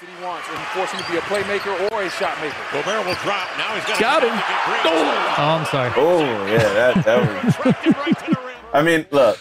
That 0.00 0.08
he 0.08 0.24
wants, 0.24 0.48
and 0.48 0.58
force 0.74 0.90
him 0.90 1.00
to 1.02 1.10
be 1.10 1.18
a 1.18 1.24
playmaker 1.28 1.72
or 1.90 2.02
a 2.02 2.10
shot 2.10 2.38
maker. 2.40 2.56
Gobert 2.72 3.06
will 3.06 3.14
drop. 3.22 3.48
Now 3.58 3.74
he's 3.74 3.84
got, 3.84 4.00
Got 4.00 4.22
him. 4.22 4.34
Get 4.34 4.64
Green. 4.64 4.94
Oh, 4.94 5.34
I'm 5.38 5.66
sorry. 5.66 5.92
oh 5.96 6.20
yeah, 6.46 6.58
that 6.58 7.04
that 7.04 7.44
was. 7.44 7.54
Tracked 7.62 7.84
him 7.84 7.92
right 7.94 8.18
to 8.18 8.24
the 8.34 8.40
rim. 8.40 8.56
I 8.72 8.82
mean, 8.82 9.06
look, 9.10 9.38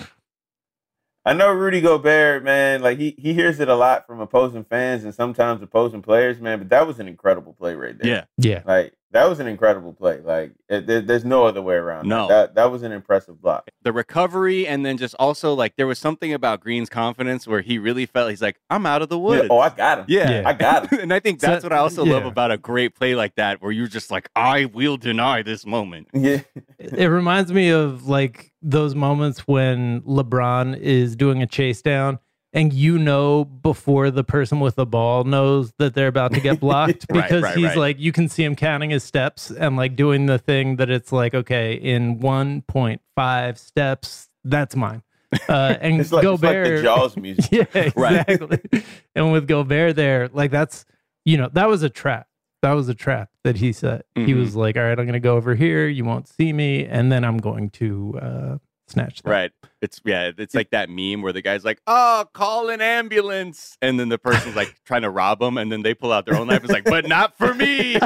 I 1.26 1.34
know 1.34 1.52
Rudy 1.52 1.82
Gobert, 1.82 2.44
man. 2.44 2.82
Like 2.82 2.98
he 2.98 3.16
he 3.18 3.34
hears 3.34 3.60
it 3.60 3.70
a 3.70 3.76
lot 3.76 4.08
from 4.08 4.20
opposing 4.20 4.64
fans 4.64 5.04
and 5.04 5.14
sometimes 5.14 5.62
opposing 5.62 6.02
players, 6.02 6.40
man. 6.42 6.60
But 6.60 6.70
that 6.70 6.88
was 6.88 7.00
an 7.00 7.08
incredible 7.08 7.54
play 7.54 7.76
right 7.76 7.98
there. 7.98 8.12
Yeah. 8.12 8.24
Yeah. 8.38 8.64
like 8.66 8.94
that 9.12 9.28
was 9.30 9.40
an 9.40 9.48
incredible 9.48 9.94
play. 9.94 10.20
Like 10.22 10.52
it, 10.70 10.88
there, 10.88 11.02
there's 11.02 11.26
no 11.26 11.46
other 11.46 11.62
way 11.62 11.76
around. 11.76 12.08
No. 12.08 12.28
that 12.28 12.56
that 12.56 12.72
was 12.72 12.84
an 12.84 12.92
impressive 12.92 13.42
block. 13.42 13.70
The 13.84 13.92
recovery 13.92 14.66
and 14.68 14.86
then 14.86 14.98
just 14.98 15.16
also 15.20 15.54
like 15.54 15.76
there 15.76 15.88
was 15.88 16.00
something 16.00 16.34
about 16.34 16.60
Green's 16.62 16.90
confidence 16.90 17.48
where 17.48 17.62
he 17.62 17.78
really 17.78 18.06
felt 18.06 18.30
he's 18.30 18.42
like, 18.42 18.58
I'm 18.70 18.86
out 18.86 19.02
of 19.02 19.10
the 19.10 19.18
Yeah, 19.18 19.24
woods. 19.24 19.48
oh, 19.52 19.60
I 19.60 19.70
got 19.70 20.00
him. 20.00 20.06
Yeah. 20.08 20.30
Yeah. 20.42 20.44
I 20.50 20.54
got 20.54 20.92
him. 20.92 21.00
and 21.02 21.14
I 21.14 21.20
think 21.20 21.42
So- 21.42 21.48
that's 21.48 21.64
what 21.64 21.74
I 21.74 21.78
also 21.78 22.06
love 22.06 22.26
about 22.26 22.52
a 22.52 22.58
great 22.58 22.96
play 22.96 23.16
like 23.16 23.36
that, 23.36 23.62
where 23.62 23.72
you're 23.72 23.88
just 23.88 24.12
like, 24.12 24.30
I 24.36 24.66
will 24.66 24.98
deny 24.98 25.42
this 25.44 25.66
moment. 25.66 26.08
Yeah, 26.22 26.42
It 26.78 27.08
reminds 27.08 27.52
me 27.52 27.70
of 27.70 28.08
like 28.08 28.52
those 28.62 28.94
moments 28.96 29.48
when 29.48 30.02
LeBron 30.02 30.78
is 30.78 31.16
doing 31.16 31.42
a 31.42 31.48
chase 31.48 31.82
down 31.82 32.20
and 32.54 32.74
you 32.74 32.98
know 32.98 33.46
before 33.46 34.12
the 34.12 34.24
person 34.24 34.60
with 34.60 34.76
the 34.76 34.86
ball 34.86 35.24
knows 35.24 35.72
that 35.80 35.94
they're 35.94 36.08
about 36.08 36.34
to 36.34 36.40
get 36.42 36.60
blocked 36.60 37.08
because 37.08 37.44
right, 37.44 37.56
he's 37.58 37.68
right. 37.68 37.78
like 37.78 38.00
you 38.00 38.12
can 38.12 38.28
see 38.28 38.44
him 38.44 38.56
counting 38.56 38.90
his 38.90 39.04
steps 39.04 39.52
and 39.52 39.78
like 39.78 39.96
doing 39.96 40.26
the 40.26 40.38
thing 40.38 40.76
that 40.78 40.90
it's 40.90 41.12
like 41.12 41.34
okay 41.34 41.74
in 41.76 42.20
1.5 42.20 43.58
steps 43.58 44.28
that's 44.44 44.76
mine. 44.76 45.04
Uh 45.48 45.76
and 45.82 46.02
it's 46.02 46.12
like, 46.12 46.24
it's 46.26 46.42
like 46.42 46.42
Gobert 46.42 46.78
the 46.78 46.84
Jaws 46.84 47.16
music. 47.18 47.52
yeah, 47.74 47.90
Right. 47.96 48.26
exactly. 48.28 48.84
and 49.16 49.32
with 49.32 49.48
Gobert 49.48 49.96
there, 49.96 50.30
like 50.34 50.52
that's 50.52 50.84
you 51.26 51.38
know 51.38 51.50
that 51.54 51.68
was 51.70 51.84
a 51.84 51.90
trap. 51.90 52.28
That 52.64 52.74
was 52.74 52.90
a 52.90 52.94
trap 52.96 53.30
that 53.44 53.56
he 53.58 53.72
set. 53.74 54.06
He 54.14 54.34
Mhm. 54.34 54.40
was 54.40 54.56
like, 54.56 54.76
"All 54.78 54.84
right, 54.84 54.92
I'm 55.00 55.06
going 55.06 55.14
to 55.14 55.20
go 55.20 55.36
over 55.36 55.56
here. 55.56 55.88
You 55.88 56.06
won't 56.06 56.28
see 56.28 56.54
me, 56.54 56.86
and 56.86 57.12
then 57.12 57.24
I'm 57.24 57.38
going 57.38 57.70
to 57.72 58.20
uh, 58.22 58.58
snatch 58.92 59.22
that." 59.24 59.30
Right. 59.30 59.52
It's 59.82 60.00
yeah, 60.06 60.32
it's 60.38 60.54
like 60.54 60.70
that 60.72 60.90
meme 60.90 61.22
where 61.24 61.34
the 61.34 61.42
guy's 61.42 61.66
like, 61.66 61.82
Oh, 61.88 62.26
call 62.34 62.70
an 62.70 62.82
ambulance. 62.82 63.78
And 63.82 64.00
then 64.00 64.10
the 64.10 64.18
person's 64.20 64.56
like 64.56 64.76
trying 64.86 65.02
to 65.02 65.10
rob 65.10 65.42
him, 65.42 65.58
and 65.58 65.72
then 65.72 65.82
they 65.82 65.94
pull 65.94 66.12
out 66.12 66.26
their 66.26 66.36
own 66.36 66.48
knife. 66.48 66.64
It's 66.64 66.72
like, 66.72 66.84
but 66.84 67.08
not 67.08 67.38
for 67.38 67.54
me. 67.54 67.94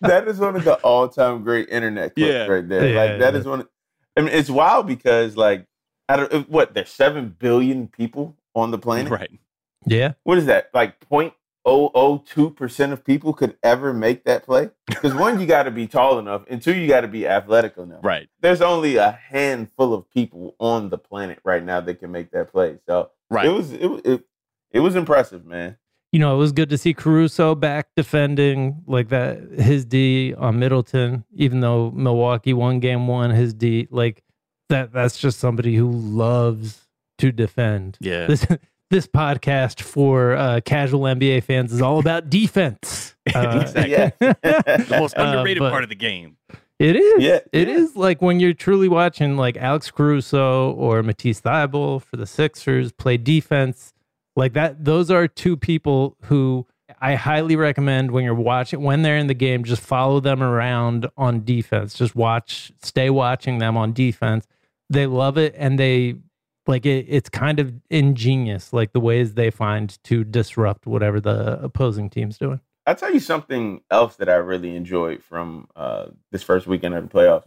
that 0.00 0.26
is 0.26 0.38
one 0.38 0.56
of 0.56 0.64
the 0.64 0.74
all-time 0.82 1.42
great 1.44 1.68
internet 1.68 2.14
clips 2.14 2.28
Yeah. 2.28 2.46
right 2.46 2.68
there. 2.68 2.88
Yeah, 2.88 3.00
like 3.02 3.18
that 3.20 3.34
yeah. 3.34 3.40
is 3.40 3.46
one. 3.46 3.60
Of, 3.60 3.68
I 4.16 4.20
mean, 4.22 4.30
it's 4.32 4.50
wild 4.50 4.86
because 4.86 5.36
like, 5.36 5.66
I 6.08 6.16
don't 6.16 6.48
what 6.48 6.74
there's 6.74 6.90
seven 6.90 7.36
billion 7.38 7.88
people 7.88 8.36
on 8.54 8.70
the 8.70 8.78
planet. 8.78 9.12
right. 9.12 9.30
Yeah. 9.86 10.14
What 10.24 10.38
is 10.38 10.46
that? 10.46 10.70
Like 10.74 10.98
0.002% 11.68 12.92
of 12.92 13.04
people 13.04 13.32
could 13.32 13.56
ever 13.62 13.92
make 13.92 14.24
that 14.24 14.44
play? 14.44 14.70
Because 14.86 15.14
one, 15.14 15.40
you 15.40 15.46
got 15.46 15.64
to 15.64 15.70
be 15.70 15.86
tall 15.86 16.18
enough, 16.18 16.44
and 16.48 16.60
two, 16.62 16.74
you 16.74 16.88
got 16.88 17.02
to 17.02 17.08
be 17.08 17.26
athletic 17.26 17.76
enough. 17.76 18.00
Right. 18.04 18.28
There's 18.40 18.60
only 18.60 18.96
a 18.96 19.12
handful 19.12 19.94
of 19.94 20.08
people 20.10 20.56
on 20.58 20.90
the 20.90 20.98
planet 20.98 21.38
right 21.44 21.62
now 21.64 21.80
that 21.80 21.96
can 22.00 22.10
make 22.12 22.30
that 22.32 22.50
play. 22.50 22.78
So 22.86 23.10
Right. 23.30 23.46
it 23.46 23.50
was 23.50 23.72
it, 23.72 23.86
was- 23.86 24.02
it, 24.04 24.24
it 24.72 24.80
was 24.80 24.96
impressive, 24.96 25.44
man. 25.44 25.76
You 26.12 26.18
know, 26.20 26.34
it 26.34 26.38
was 26.38 26.52
good 26.52 26.70
to 26.70 26.78
see 26.78 26.94
Caruso 26.94 27.54
back 27.54 27.88
defending 27.94 28.82
like 28.86 29.08
that 29.10 29.40
his 29.58 29.84
D 29.84 30.32
on 30.34 30.58
Middleton, 30.58 31.24
even 31.34 31.60
though 31.60 31.90
Milwaukee 31.90 32.54
won 32.54 32.80
game 32.80 33.06
one, 33.06 33.28
his 33.30 33.52
D 33.52 33.88
like 33.90 34.22
that 34.70 34.90
that's 34.92 35.18
just 35.18 35.38
somebody 35.38 35.76
who 35.76 35.90
loves 35.90 36.86
to 37.18 37.30
defend. 37.30 37.98
Yeah. 38.00 38.26
This 38.26 38.46
this 38.90 39.06
podcast 39.06 39.80
for 39.82 40.34
uh, 40.36 40.60
casual 40.64 41.00
NBA 41.02 41.42
fans 41.44 41.72
is 41.72 41.82
all 41.82 41.98
about 41.98 42.30
defense. 42.30 43.14
Uh, 43.34 43.58
Exactly. 43.60 44.12
The 44.42 44.86
most 44.98 45.18
Uh, 45.18 45.22
underrated 45.22 45.60
but- 45.60 45.70
part 45.70 45.82
of 45.82 45.90
the 45.90 45.94
game. 45.94 46.36
It 46.78 46.94
is. 46.96 47.22
Yeah, 47.22 47.40
It 47.52 47.68
yeah. 47.68 47.74
is 47.74 47.94
like 47.96 48.22
when 48.22 48.38
you're 48.40 48.54
truly 48.54 48.88
watching 48.88 49.36
like 49.36 49.56
Alex 49.58 49.90
Caruso 49.90 50.70
or 50.72 51.02
Matisse 51.02 51.40
Thybulle 51.42 52.00
for 52.00 52.16
the 52.16 52.24
Sixers 52.24 52.90
play 52.92 53.16
defense. 53.18 53.92
Like 54.36 54.52
that, 54.54 54.84
those 54.84 55.10
are 55.10 55.26
two 55.28 55.56
people 55.56 56.16
who 56.26 56.66
I 57.02 57.16
highly 57.16 57.56
recommend 57.56 58.12
when 58.12 58.24
you're 58.24 58.32
watching 58.34 58.80
when 58.82 59.02
they're 59.02 59.18
in 59.18 59.26
the 59.26 59.34
game, 59.34 59.62
just 59.64 59.82
follow 59.82 60.20
them 60.20 60.40
around 60.42 61.06
on 61.18 61.44
defense. 61.44 61.92
Just 61.94 62.14
watch, 62.16 62.72
stay 62.80 63.10
watching 63.10 63.58
them 63.58 63.76
on 63.76 63.92
defense. 63.92 64.46
They 64.88 65.06
love 65.06 65.36
it 65.36 65.54
and 65.58 65.78
they 65.78 66.14
like 66.68 66.86
it, 66.86 67.06
it's 67.08 67.28
kind 67.28 67.58
of 67.58 67.72
ingenious, 67.90 68.72
like 68.72 68.92
the 68.92 69.00
ways 69.00 69.34
they 69.34 69.50
find 69.50 69.98
to 70.04 70.24
disrupt 70.24 70.86
whatever 70.86 71.20
the 71.20 71.60
opposing 71.62 72.10
team's 72.10 72.38
doing. 72.38 72.60
I'll 72.86 72.94
tell 72.94 73.12
you 73.12 73.20
something 73.20 73.82
else 73.90 74.16
that 74.16 74.28
I 74.28 74.34
really 74.34 74.74
enjoyed 74.76 75.22
from 75.22 75.68
uh, 75.76 76.06
this 76.30 76.42
first 76.42 76.66
weekend 76.66 76.94
of 76.94 77.08
the 77.08 77.14
playoffs. 77.14 77.46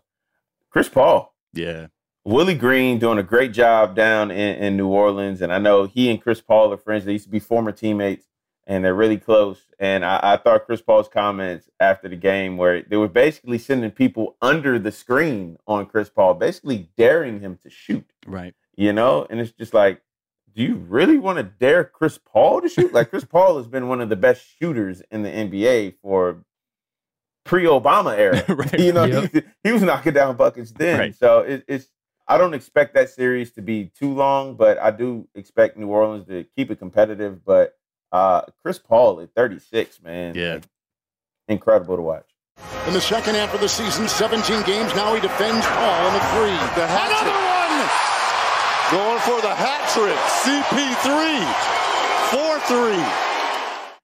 Chris 0.70 0.90
Paul. 0.90 1.34
Yeah. 1.54 1.88
Willie 2.24 2.56
Green 2.56 3.00
doing 3.00 3.18
a 3.18 3.24
great 3.24 3.52
job 3.52 3.96
down 3.96 4.30
in, 4.30 4.64
in 4.64 4.78
New 4.78 4.88
Orleans. 4.88 5.42
And 5.42 5.52
I 5.52 5.58
know 5.58 5.86
he 5.86 6.10
and 6.10 6.22
Chris 6.22 6.42
Paul 6.42 6.72
are 6.72 6.78
friends. 6.78 7.06
They 7.06 7.14
used 7.14 7.26
to 7.26 7.32
be 7.32 7.40
former 7.40 7.72
teammates 7.72 8.28
and 8.68 8.86
they're 8.86 8.94
really 8.94 9.18
close. 9.18 9.60
And 9.80 10.06
I, 10.06 10.20
I 10.22 10.38
thought 10.38 10.66
Chris 10.66 10.82
Paul's 10.82 11.10
comments 11.10 11.70
after 11.80 12.08
the 12.08 12.16
game, 12.16 12.58
where 12.58 12.84
they 12.84 12.98
were 12.98 13.08
basically 13.08 13.58
sending 13.58 13.92
people 13.92 14.38
under 14.42 14.78
the 14.78 14.92
screen 14.92 15.58
on 15.68 15.88
Chris 15.88 16.10
Paul, 16.10 16.36
basically 16.36 16.90
daring 16.96 17.40
him 17.40 17.58
to 17.64 17.70
shoot, 17.70 18.06
Right. 18.26 18.54
You 18.76 18.94
know? 18.94 19.26
And 19.30 19.40
it's 19.40 19.52
just 19.52 19.74
like, 19.74 20.02
do 20.54 20.62
you 20.64 20.76
really 20.76 21.18
want 21.18 21.38
to 21.38 21.44
dare 21.44 21.84
Chris 21.84 22.18
Paul 22.18 22.62
to 22.62 22.70
shoot? 22.70 22.94
Like, 22.94 23.10
Chris 23.10 23.24
Paul 23.30 23.58
has 23.58 23.68
been 23.68 23.88
one 23.88 24.02
of 24.02 24.10
the 24.10 24.16
best 24.16 24.46
shooters 24.60 25.02
in 25.12 25.24
the 25.24 25.30
NBA 25.30 25.96
for 26.02 26.44
pre 27.46 27.64
Obama 27.66 28.18
era. 28.18 28.44
Right. 28.50 28.80
You 28.80 28.94
know, 28.94 29.06
Yep. 29.06 29.32
he, 29.34 29.42
he 29.64 29.72
was 29.72 29.82
knocking 29.82 30.14
down 30.14 30.36
buckets 30.36 30.72
then. 30.72 31.00
Right. 31.00 31.16
So 31.16 31.40
it, 31.40 31.64
it's 31.68 31.88
I 32.28 32.38
don't 32.38 32.54
expect 32.54 32.94
that 32.94 33.10
series 33.10 33.52
to 33.54 33.62
be 33.62 33.86
too 33.98 34.14
long, 34.14 34.56
but 34.56 34.78
I 34.78 34.92
do 34.92 35.28
expect 35.36 35.78
New 35.78 35.88
Orleans 35.88 36.28
to 36.28 36.46
keep 36.56 36.70
it 36.72 36.80
competitive. 36.80 37.44
But 37.44 37.78
uh, 38.12 38.42
Chris 38.62 38.78
Paul 38.80 39.20
at 39.22 39.34
36, 39.36 40.02
man, 40.02 40.36
Yeah. 40.36 40.54
like, 40.56 40.64
incredible 41.48 41.96
to 41.96 42.02
watch. 42.02 42.28
In 42.88 42.94
the 42.94 43.02
second 43.02 43.36
half 43.36 43.54
of 43.54 43.60
the 43.62 43.68
season, 43.70 44.08
17 44.08 44.62
games. 44.64 44.94
Now 44.96 45.14
he 45.16 45.20
defends 45.22 45.66
Paul 45.66 46.08
in 46.08 46.14
the 46.14 46.20
three. 46.36 46.58
The 46.80 46.88
hat 46.88 47.10
Another 47.10 47.31
one. 47.31 47.31
Going 48.92 49.20
for 49.20 49.40
the 49.40 49.56
hat 49.56 49.88
trick. 49.96 50.18
CP3. 50.44 51.72
4 52.32 52.60
3. 52.60 53.32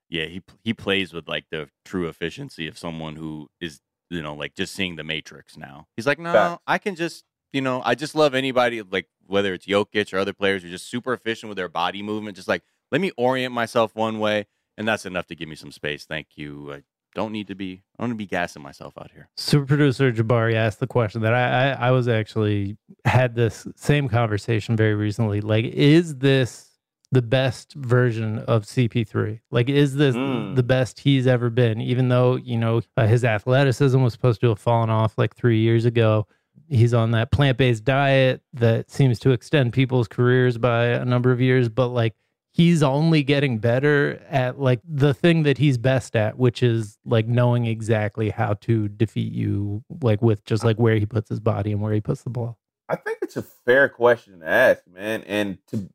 Yeah, 0.09 0.27
he 0.27 0.41
he 0.63 0.73
plays 0.73 1.11
with 1.11 1.27
like 1.27 1.45
the 1.51 1.69
true 1.83 2.07
efficiency 2.07 2.67
of 2.67 2.77
someone 2.77 3.17
who 3.17 3.49
is 3.59 3.81
you 4.09 4.21
know 4.21 4.33
like 4.33 4.55
just 4.55 4.73
seeing 4.73 4.95
the 4.95 5.03
matrix 5.03 5.57
now. 5.57 5.87
He's 5.97 6.07
like, 6.07 6.19
no, 6.19 6.31
Facts. 6.31 6.61
I 6.65 6.77
can 6.77 6.95
just 6.95 7.25
you 7.51 7.59
know 7.59 7.81
I 7.83 7.95
just 7.95 8.15
love 8.15 8.33
anybody 8.33 8.81
like 8.81 9.07
whether 9.25 9.53
it's 9.53 9.65
Jokic 9.65 10.13
or 10.13 10.19
other 10.19 10.31
players 10.31 10.61
who 10.61 10.69
are 10.69 10.71
just 10.71 10.89
super 10.89 11.11
efficient 11.11 11.49
with 11.49 11.57
their 11.57 11.67
body 11.67 12.01
movement. 12.01 12.37
Just 12.37 12.47
like 12.47 12.63
let 12.89 13.01
me 13.01 13.11
orient 13.17 13.53
myself 13.53 13.93
one 13.93 14.19
way, 14.19 14.47
and 14.77 14.87
that's 14.87 15.05
enough 15.05 15.27
to 15.27 15.35
give 15.35 15.49
me 15.49 15.55
some 15.55 15.73
space. 15.73 16.05
Thank 16.05 16.27
you. 16.35 16.71
I 16.71 16.83
don't 17.17 17.31
need 17.33 17.47
to 17.47 17.55
be 17.55 17.81
I 17.99 18.03
don't 18.03 18.11
need 18.11 18.13
to 18.13 18.17
be 18.19 18.25
gassing 18.27 18.61
myself 18.63 18.93
out 18.97 19.11
here. 19.11 19.27
Super 19.35 19.65
producer 19.65 20.11
Jabari 20.13 20.53
asked 20.53 20.79
the 20.79 20.87
question 20.87 21.21
that 21.23 21.33
I, 21.33 21.71
I 21.71 21.87
I 21.87 21.91
was 21.91 22.07
actually 22.07 22.77
had 23.03 23.35
this 23.35 23.67
same 23.75 24.07
conversation 24.07 24.75
very 24.77 24.95
recently. 24.95 25.41
Like, 25.41 25.65
is 25.65 26.17
this 26.17 26.63
the 27.11 27.21
best 27.21 27.73
version 27.73 28.39
of 28.39 28.63
CP3? 28.65 29.39
Like, 29.49 29.69
is 29.69 29.95
this 29.95 30.15
Mm. 30.15 30.55
the 30.55 30.63
best 30.63 30.99
he's 30.99 31.25
ever 31.25 31.49
been? 31.49 31.81
Even 31.81 32.09
though 32.09 32.35
you 32.35 32.57
know 32.57 32.81
uh, 32.95 33.07
his 33.07 33.23
athleticism 33.25 33.99
was 34.01 34.13
supposed 34.13 34.39
to 34.41 34.49
have 34.49 34.59
fallen 34.59 34.89
off 34.89 35.17
like 35.17 35.35
three 35.35 35.59
years 35.59 35.85
ago. 35.85 36.27
He's 36.69 36.93
on 36.93 37.11
that 37.11 37.31
plant 37.31 37.57
based 37.57 37.83
diet 37.85 38.41
that 38.53 38.91
seems 38.91 39.19
to 39.19 39.31
extend 39.31 39.71
people's 39.73 40.07
careers 40.09 40.57
by 40.57 40.85
a 40.87 41.05
number 41.05 41.31
of 41.31 41.39
years, 41.39 41.69
but 41.69 41.87
like 41.89 42.13
he's 42.57 42.81
only 42.81 43.21
getting 43.21 43.59
better 43.59 44.19
at 44.29 44.59
like 44.59 44.81
the 44.83 45.13
thing 45.13 45.43
that 45.43 45.59
he's 45.59 45.77
best 45.77 46.15
at, 46.15 46.39
which 46.39 46.63
is 46.63 46.97
like 47.05 47.27
knowing 47.27 47.67
exactly 47.67 48.31
how 48.31 48.55
to 48.55 48.87
defeat 48.87 49.31
you, 49.31 49.83
like 50.01 50.23
with 50.23 50.43
just 50.43 50.65
like 50.65 50.77
where 50.77 50.95
he 50.95 51.05
puts 51.05 51.29
his 51.29 51.39
body 51.39 51.71
and 51.71 51.81
where 51.81 51.93
he 51.93 52.01
puts 52.01 52.23
the 52.23 52.31
ball. 52.31 52.57
I 52.89 52.95
think 52.95 53.19
it's 53.21 53.37
a 53.37 53.43
fair 53.43 53.87
question 53.89 54.39
to 54.39 54.47
ask, 54.47 54.81
man. 54.91 55.21
And 55.27 55.59
to, 55.67 55.87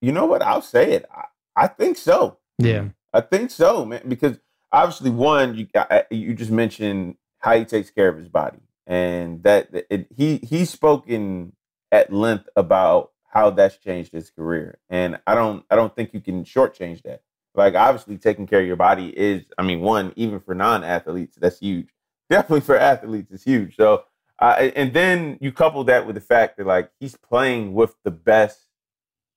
you 0.00 0.12
know 0.12 0.26
what? 0.26 0.42
I'll 0.42 0.62
say 0.62 0.92
it. 0.92 1.06
I, 1.12 1.24
I 1.56 1.66
think 1.66 1.96
so. 1.96 2.38
Yeah. 2.58 2.90
I 3.12 3.20
think 3.20 3.50
so, 3.50 3.84
man. 3.84 4.02
Because 4.06 4.38
obviously, 4.70 5.10
one, 5.10 5.56
you 5.56 5.66
you 6.10 6.34
just 6.34 6.52
mentioned 6.52 7.16
how 7.40 7.58
he 7.58 7.64
takes 7.64 7.90
care 7.90 8.08
of 8.08 8.16
his 8.16 8.28
body, 8.28 8.60
and 8.86 9.42
that 9.42 9.70
it, 9.90 10.06
he 10.14 10.36
he's 10.38 10.70
spoken 10.70 11.54
at 11.90 12.12
length 12.12 12.48
about 12.54 13.10
how 13.36 13.50
that's 13.50 13.76
changed 13.76 14.12
his 14.12 14.30
career, 14.30 14.78
and 14.88 15.18
I 15.26 15.34
don't 15.34 15.64
I 15.70 15.76
don't 15.76 15.94
think 15.94 16.14
you 16.14 16.20
can 16.20 16.44
shortchange 16.44 17.02
that. 17.02 17.22
Like 17.54 17.74
obviously, 17.74 18.16
taking 18.18 18.46
care 18.46 18.60
of 18.60 18.66
your 18.66 18.76
body 18.76 19.16
is, 19.16 19.44
I 19.58 19.62
mean, 19.62 19.80
one 19.80 20.12
even 20.16 20.40
for 20.40 20.54
non-athletes, 20.54 21.36
that's 21.36 21.58
huge. 21.58 21.88
Definitely 22.30 22.60
for 22.62 22.76
athletes, 22.76 23.30
it's 23.30 23.44
huge. 23.44 23.76
So, 23.76 24.04
uh, 24.40 24.70
and 24.74 24.92
then 24.92 25.38
you 25.40 25.52
couple 25.52 25.84
that 25.84 26.06
with 26.06 26.14
the 26.16 26.20
fact 26.20 26.56
that 26.56 26.66
like 26.66 26.90
he's 26.98 27.16
playing 27.16 27.72
with 27.74 27.94
the 28.04 28.10
best 28.10 28.60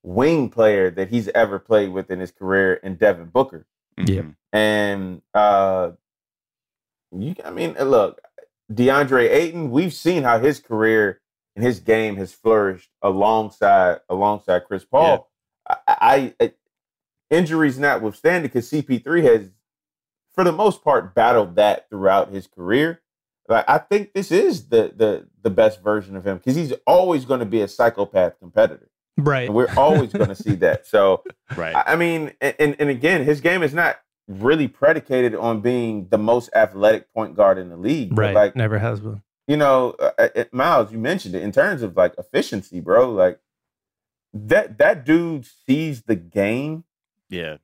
wing 0.03 0.49
player 0.49 0.89
that 0.91 1.09
he's 1.09 1.27
ever 1.29 1.59
played 1.59 1.89
with 1.91 2.09
in 2.09 2.19
his 2.19 2.31
career 2.31 2.75
in 2.75 2.95
Devin 2.95 3.27
Booker. 3.27 3.65
Yeah. 3.97 4.21
Mhm. 4.21 4.35
And 4.53 5.21
uh 5.33 5.91
you 7.11 7.35
I 7.43 7.51
mean, 7.51 7.73
look, 7.73 8.21
DeAndre 8.71 9.29
Ayton, 9.29 9.71
we've 9.71 9.93
seen 9.93 10.23
how 10.23 10.39
his 10.39 10.59
career 10.59 11.19
and 11.55 11.65
his 11.65 11.79
game 11.79 12.15
has 12.17 12.33
flourished 12.33 12.89
alongside 13.01 13.99
alongside 14.09 14.65
Chris 14.65 14.85
Paul. 14.85 15.29
I, 15.69 15.75
I, 15.87 16.33
I 16.39 16.53
injuries 17.29 17.77
notwithstanding, 17.77 18.49
because 18.49 18.69
CP3 18.69 19.23
has, 19.23 19.49
for 20.33 20.43
the 20.43 20.51
most 20.51 20.83
part, 20.83 21.13
battled 21.13 21.55
that 21.55 21.89
throughout 21.89 22.31
his 22.31 22.47
career. 22.47 23.01
Like 23.47 23.65
I 23.67 23.79
think 23.79 24.13
this 24.13 24.31
is 24.31 24.69
the 24.69 24.93
the 24.95 25.27
the 25.41 25.49
best 25.49 25.81
version 25.81 26.15
of 26.15 26.25
him 26.25 26.37
because 26.37 26.55
he's 26.55 26.73
always 26.85 27.25
going 27.25 27.39
to 27.39 27.45
be 27.45 27.61
a 27.61 27.67
psychopath 27.67 28.37
competitor. 28.39 28.89
Right. 29.17 29.47
And 29.47 29.55
we're 29.55 29.73
always 29.75 30.13
going 30.13 30.29
to 30.29 30.35
see 30.35 30.55
that. 30.55 30.85
So 30.87 31.23
Right. 31.55 31.75
I 31.75 31.93
I 31.93 31.95
mean, 31.95 32.31
and, 32.41 32.75
and 32.79 32.89
again, 32.89 33.23
his 33.25 33.41
game 33.41 33.63
is 33.63 33.73
not 33.73 33.99
really 34.27 34.67
predicated 34.67 35.33
on 35.35 35.61
being 35.61 36.07
the 36.09 36.17
most 36.17 36.49
athletic 36.55 37.11
point 37.13 37.35
guard 37.35 37.57
in 37.57 37.69
the 37.69 37.77
league. 37.77 38.15
Right. 38.17 38.35
Like, 38.35 38.55
Never 38.55 38.77
has 38.77 38.99
been. 38.99 39.23
You 39.49 39.57
know, 39.57 39.95
uh, 39.99 40.11
uh, 40.19 40.43
Miles, 40.51 40.91
you 40.91 40.99
mentioned 40.99 41.33
it 41.33 41.41
in 41.41 41.51
terms 41.51 41.81
of 41.81 41.97
like 41.97 42.13
efficiency, 42.19 42.79
bro. 42.79 43.11
Like 43.11 43.39
that 44.31 44.77
that 44.77 45.03
dude 45.03 45.47
sees 45.65 46.03
the 46.03 46.15
game 46.15 46.83
yeah. 47.29 47.57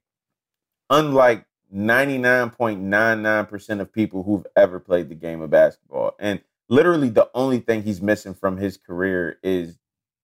unlike 0.89 1.45
99.99% 1.73 3.79
of 3.79 3.93
people 3.93 4.23
who've 4.23 4.45
ever 4.55 4.79
played 4.79 5.09
the 5.09 5.15
game 5.15 5.41
of 5.41 5.49
basketball. 5.51 6.15
And 6.19 6.41
literally 6.69 7.09
the 7.09 7.29
only 7.35 7.59
thing 7.59 7.83
he's 7.83 8.01
missing 8.01 8.33
from 8.33 8.57
his 8.57 8.77
career 8.77 9.37
is 9.43 9.77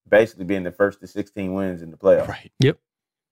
basically 0.09 0.45
being 0.45 0.63
the 0.63 0.71
first 0.71 0.99
to 1.01 1.07
16 1.07 1.53
wins 1.53 1.83
in 1.83 1.91
the 1.91 1.97
playoffs. 1.97 2.27
Right. 2.27 2.51
Yep. 2.59 2.79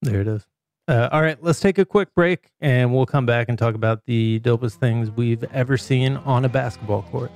There 0.03 0.21
it 0.21 0.27
is. 0.27 0.45
Uh, 0.87 1.09
all 1.11 1.21
right, 1.21 1.43
let's 1.43 1.59
take 1.59 1.79
a 1.79 1.85
quick 1.85 2.13
break 2.13 2.51
and 2.61 2.93
we'll 2.93 3.07
come 3.07 3.25
back 3.25 3.49
and 3.49 3.57
talk 3.57 3.73
about 3.73 4.05
the 4.05 4.39
dopest 4.39 4.75
things 4.75 5.09
we've 5.11 5.43
ever 5.45 5.77
seen 5.77 6.17
on 6.17 6.45
a 6.45 6.49
basketball 6.49 7.01
court. 7.03 7.31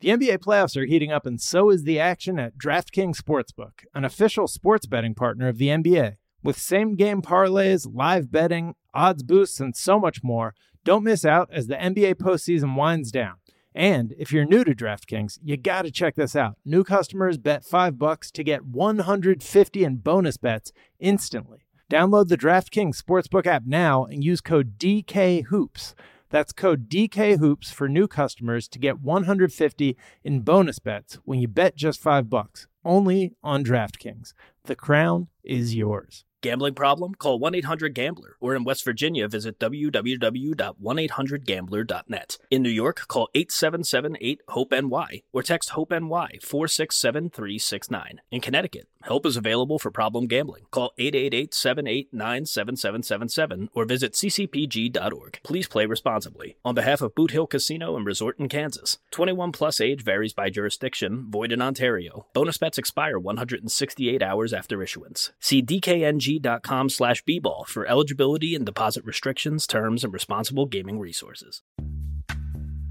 The 0.00 0.10
NBA 0.10 0.38
playoffs 0.40 0.76
are 0.76 0.84
heating 0.84 1.10
up, 1.10 1.24
and 1.24 1.40
so 1.40 1.70
is 1.70 1.84
the 1.84 1.98
action 1.98 2.38
at 2.38 2.58
DraftKings 2.58 3.16
Sportsbook, 3.16 3.86
an 3.94 4.04
official 4.04 4.46
sports 4.46 4.84
betting 4.84 5.14
partner 5.14 5.48
of 5.48 5.56
the 5.56 5.68
NBA. 5.68 6.16
With 6.42 6.58
same 6.58 6.96
game 6.96 7.22
parlays, 7.22 7.88
live 7.90 8.30
betting, 8.30 8.74
odds 8.92 9.22
boosts, 9.22 9.58
and 9.58 9.74
so 9.74 9.98
much 9.98 10.22
more, 10.22 10.54
don't 10.84 11.02
miss 11.02 11.24
out 11.24 11.48
as 11.50 11.66
the 11.66 11.76
NBA 11.76 12.16
postseason 12.16 12.76
winds 12.76 13.10
down. 13.10 13.36
And 13.74 14.14
if 14.18 14.32
you're 14.32 14.44
new 14.44 14.64
to 14.64 14.74
DraftKings, 14.74 15.38
you 15.42 15.56
got 15.56 15.86
to 15.86 15.90
check 15.90 16.14
this 16.14 16.36
out. 16.36 16.58
New 16.62 16.84
customers 16.84 17.38
bet 17.38 17.64
5 17.64 17.98
bucks 17.98 18.30
to 18.32 18.44
get 18.44 18.66
150 18.66 19.82
in 19.82 19.96
bonus 19.96 20.36
bets 20.36 20.72
instantly. 21.00 21.66
Download 21.90 22.28
the 22.28 22.36
DraftKings 22.36 23.02
Sportsbook 23.02 23.46
app 23.46 23.62
now 23.64 24.04
and 24.04 24.22
use 24.22 24.42
code 24.42 24.78
DKHOOPS. 24.78 25.94
That's 26.30 26.52
code 26.52 26.88
DKHOOPS 26.88 27.72
for 27.72 27.88
new 27.88 28.08
customers 28.08 28.68
to 28.68 28.78
get 28.78 29.00
150 29.00 29.96
in 30.24 30.40
bonus 30.40 30.78
bets 30.78 31.18
when 31.24 31.40
you 31.40 31.48
bet 31.48 31.76
just 31.76 32.00
5 32.00 32.28
bucks. 32.28 32.66
Only 32.84 33.34
on 33.42 33.64
DraftKings. 33.64 34.32
The 34.64 34.76
crown 34.76 35.28
is 35.42 35.74
yours. 35.74 36.24
Gambling 36.42 36.74
problem? 36.74 37.14
Call 37.14 37.38
1 37.40 37.54
800 37.56 37.94
Gambler. 37.94 38.36
Or 38.40 38.54
in 38.54 38.62
West 38.62 38.84
Virginia, 38.84 39.26
visit 39.26 39.58
www.1800Gambler.net. 39.58 42.38
In 42.50 42.62
New 42.62 42.70
York, 42.70 43.08
call 43.08 43.28
877 43.34 44.16
8 44.20 44.40
HOPE 44.50 44.72
NY 44.72 45.22
or 45.32 45.42
text 45.42 45.70
HOPE 45.70 45.90
NY 45.90 46.38
467 46.42 47.30
369. 47.30 48.20
In 48.30 48.40
Connecticut, 48.40 48.86
help 49.06 49.24
is 49.24 49.36
available 49.36 49.78
for 49.78 49.90
problem 49.90 50.26
gambling. 50.26 50.64
Call 50.70 50.92
888 50.98 51.54
789 51.54 52.46
7777 52.46 53.70
or 53.74 53.84
visit 53.84 54.12
ccpg.org. 54.12 55.40
Please 55.42 55.68
play 55.68 55.86
responsibly. 55.86 56.56
On 56.64 56.74
behalf 56.74 57.00
of 57.00 57.14
Boot 57.14 57.30
Hill 57.30 57.46
Casino 57.46 57.96
and 57.96 58.04
Resort 58.04 58.38
in 58.38 58.48
Kansas, 58.48 58.98
21 59.12 59.52
plus 59.52 59.80
age 59.80 60.02
varies 60.04 60.32
by 60.32 60.50
jurisdiction, 60.50 61.26
void 61.30 61.52
in 61.52 61.62
Ontario. 61.62 62.26
Bonus 62.34 62.58
bets 62.58 62.78
expire 62.78 63.18
168 63.18 64.22
hours 64.22 64.52
after 64.52 64.82
issuance. 64.82 65.32
See 65.40 65.62
DKNG 65.62 66.62
com 66.62 66.88
slash 66.88 67.22
bball 67.24 67.66
for 67.66 67.86
eligibility 67.86 68.54
and 68.54 68.66
deposit 68.66 69.04
restrictions, 69.04 69.66
terms, 69.66 70.04
and 70.04 70.12
responsible 70.12 70.66
gaming 70.66 70.98
resources. 70.98 71.62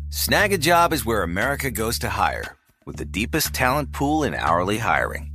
Snagajob 0.09 0.93
is 0.93 1.05
where 1.05 1.23
America 1.23 1.69
goes 1.69 1.99
to 1.99 2.09
hire, 2.09 2.55
with 2.85 2.97
the 2.97 3.05
deepest 3.05 3.53
talent 3.53 3.91
pool 3.91 4.23
in 4.23 4.33
hourly 4.33 4.77
hiring. 4.77 5.34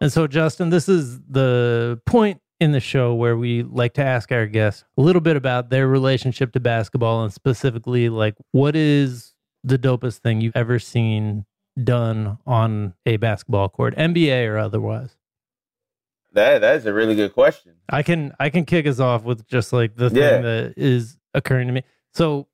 And 0.00 0.12
so, 0.12 0.26
Justin, 0.26 0.70
this 0.70 0.88
is 0.88 1.20
the 1.22 2.00
point 2.06 2.40
in 2.60 2.72
the 2.72 2.80
show 2.80 3.14
where 3.14 3.36
we 3.36 3.62
like 3.62 3.94
to 3.94 4.04
ask 4.04 4.30
our 4.32 4.46
guests 4.46 4.84
a 4.96 5.02
little 5.02 5.20
bit 5.20 5.36
about 5.36 5.70
their 5.70 5.86
relationship 5.88 6.52
to 6.52 6.60
basketball 6.60 7.22
and 7.24 7.32
specifically, 7.32 8.08
like, 8.08 8.34
what 8.52 8.74
is 8.76 9.34
the 9.64 9.78
dopest 9.78 10.18
thing 10.18 10.40
you've 10.40 10.56
ever 10.56 10.78
seen 10.78 11.44
done 11.82 12.38
on 12.46 12.94
a 13.06 13.16
basketball 13.16 13.68
court, 13.68 13.96
NBA 13.96 14.48
or 14.48 14.58
otherwise? 14.58 15.16
That 16.32 16.60
that's 16.60 16.84
a 16.84 16.92
really 16.92 17.14
good 17.14 17.32
question. 17.32 17.72
I 17.88 18.02
can 18.02 18.32
I 18.38 18.50
can 18.50 18.64
kick 18.64 18.86
us 18.86 19.00
off 19.00 19.24
with 19.24 19.46
just 19.46 19.72
like 19.72 19.96
the 19.96 20.10
thing 20.10 20.18
Yeah. 20.18 20.40
that 20.42 20.74
is 20.76 21.16
occurring 21.34 21.68
to 21.68 21.72
me. 21.72 21.82
So 22.12 22.48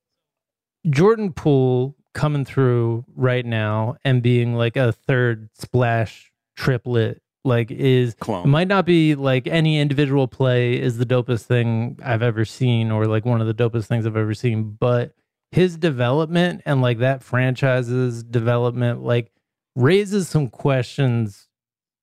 Jordan 0.88 1.32
Poole 1.32 1.96
coming 2.14 2.44
through 2.44 3.04
right 3.16 3.44
now 3.44 3.96
and 4.04 4.22
being 4.22 4.54
like 4.54 4.76
a 4.76 4.92
third 4.92 5.48
splash 5.54 6.32
triplet 6.56 7.20
like 7.44 7.70
is 7.70 8.14
Clone. 8.14 8.44
it 8.44 8.48
might 8.48 8.68
not 8.68 8.86
be 8.86 9.14
like 9.14 9.46
any 9.46 9.78
individual 9.78 10.26
play 10.26 10.80
is 10.80 10.98
the 10.98 11.06
dopest 11.06 11.42
thing 11.42 11.98
I've 12.02 12.22
ever 12.22 12.44
seen 12.44 12.90
or 12.90 13.06
like 13.06 13.24
one 13.24 13.40
of 13.40 13.46
the 13.46 13.54
dopest 13.54 13.86
things 13.86 14.06
I've 14.06 14.16
ever 14.16 14.34
seen, 14.34 14.76
but 14.78 15.14
his 15.52 15.76
development 15.76 16.62
and 16.66 16.82
like 16.82 16.98
that 16.98 17.22
franchise's 17.22 18.24
development 18.24 19.04
like 19.04 19.30
raises 19.76 20.28
some 20.28 20.48
questions 20.48 21.48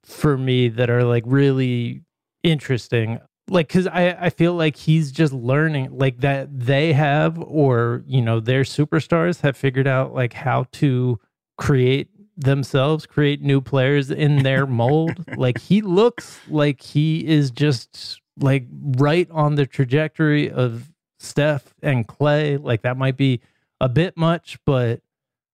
for 0.05 0.37
me 0.37 0.69
that 0.69 0.89
are 0.89 1.03
like 1.03 1.23
really 1.25 2.03
interesting 2.43 3.19
like 3.49 3.67
because 3.67 3.87
I, 3.87 4.11
I 4.19 4.29
feel 4.29 4.53
like 4.53 4.75
he's 4.75 5.11
just 5.11 5.33
learning 5.33 5.97
like 5.97 6.21
that 6.21 6.47
they 6.57 6.93
have 6.93 7.37
or 7.39 8.03
you 8.07 8.21
know 8.21 8.39
their 8.39 8.63
superstars 8.63 9.41
have 9.41 9.57
figured 9.57 9.87
out 9.87 10.13
like 10.13 10.33
how 10.33 10.65
to 10.73 11.19
create 11.57 12.09
themselves 12.41 13.05
create 13.05 13.41
new 13.41 13.61
players 13.61 14.11
in 14.11 14.43
their 14.43 14.65
mold. 14.65 15.25
Like 15.37 15.59
he 15.59 15.81
looks 15.81 16.39
like 16.49 16.81
he 16.81 17.25
is 17.25 17.51
just 17.51 18.21
like 18.39 18.65
right 18.97 19.27
on 19.31 19.55
the 19.55 19.65
trajectory 19.65 20.51
of 20.51 20.89
steph 21.19 21.73
and 21.81 22.07
clay. 22.07 22.57
Like 22.57 22.81
that 22.83 22.97
might 22.97 23.17
be 23.17 23.41
a 23.81 23.89
bit 23.89 24.15
much 24.15 24.59
but 24.65 25.01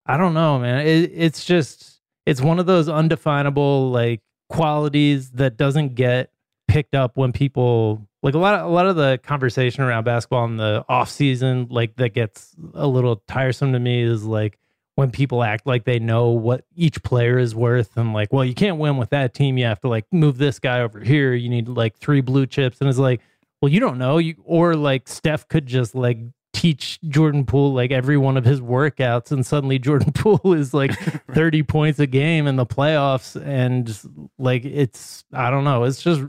i 0.06 0.17
don't 0.17 0.34
know 0.34 0.60
man. 0.60 0.86
It, 0.86 1.12
it's 1.13 1.45
just 1.45 2.02
it's 2.26 2.41
one 2.41 2.60
of 2.60 2.65
those 2.65 2.89
undefinable 2.89 3.89
like 3.89 4.21
qualities 4.50 5.32
that 5.32 5.58
doesn't 5.58 5.95
get 5.95 6.32
picked 6.67 6.93
up 6.93 7.15
when 7.15 7.32
people 7.32 8.06
like 8.21 8.34
a 8.34 8.38
lot 8.38 8.56
of 8.56 8.65
a 8.65 8.69
lot 8.69 8.86
of 8.86 8.97
the 8.97 9.17
conversation 9.23 9.82
around 9.84 10.04
basketball 10.04 10.43
in 10.45 10.58
the 10.58 10.84
off 10.89 11.10
season 11.10 11.67
like 11.69 11.95
that 11.95 12.10
gets 12.10 12.54
a 12.73 12.86
little 12.86 13.23
tiresome 13.28 13.71
to 13.71 13.80
me 13.80 14.02
is 14.02 14.26
like 14.26 14.60
when 14.98 15.12
people 15.12 15.44
act 15.44 15.66
like 15.66 15.86
they 15.86 16.00
know 16.00 16.30
what 16.30 16.66
each 16.76 17.02
player 17.04 17.38
is 17.38 17.54
worth 17.54 17.96
and 17.98 18.14
like 18.14 18.34
well 18.34 18.44
you 18.44 18.54
can't 18.54 18.78
win 18.78 18.98
with 18.98 19.12
that 19.12 19.34
team. 19.34 19.58
You 19.58 19.66
have 19.66 19.80
to 19.82 19.88
like 19.88 20.06
move 20.12 20.38
this 20.38 20.60
guy 20.60 20.82
over 20.82 21.00
here. 21.00 21.34
You 21.34 21.50
need 21.50 21.68
like 21.68 21.98
three 21.98 22.22
blue 22.22 22.46
chips. 22.46 22.82
And 22.82 22.90
it's 22.90 23.00
like 23.00 23.22
well 23.62 23.72
you 23.72 23.80
don't 23.80 23.98
know. 23.98 24.18
You 24.18 24.36
or 24.44 24.76
like 24.76 25.08
Steph 25.08 25.48
could 25.48 25.66
just 25.66 25.96
like 25.96 26.20
teach 26.58 27.00
Jordan 27.08 27.46
Poole 27.46 27.72
like 27.74 27.92
every 27.92 28.18
one 28.18 28.36
of 28.36 28.44
his 28.44 28.60
workouts, 28.60 29.32
and 29.32 29.46
suddenly 29.46 29.78
Jordan 29.88 30.12
Poole 30.12 30.54
is 30.54 30.74
like 30.74 30.98
30 31.32 31.64
points 31.64 32.00
a 32.00 32.08
game 32.08 32.48
in 32.48 32.56
the 32.56 32.66
playoffs. 32.66 33.40
And 33.40 33.96
like, 34.40 34.66
it's, 34.66 35.24
I 35.32 35.52
don't 35.52 35.64
know, 35.64 35.84
it's 35.84 36.02
just 36.02 36.24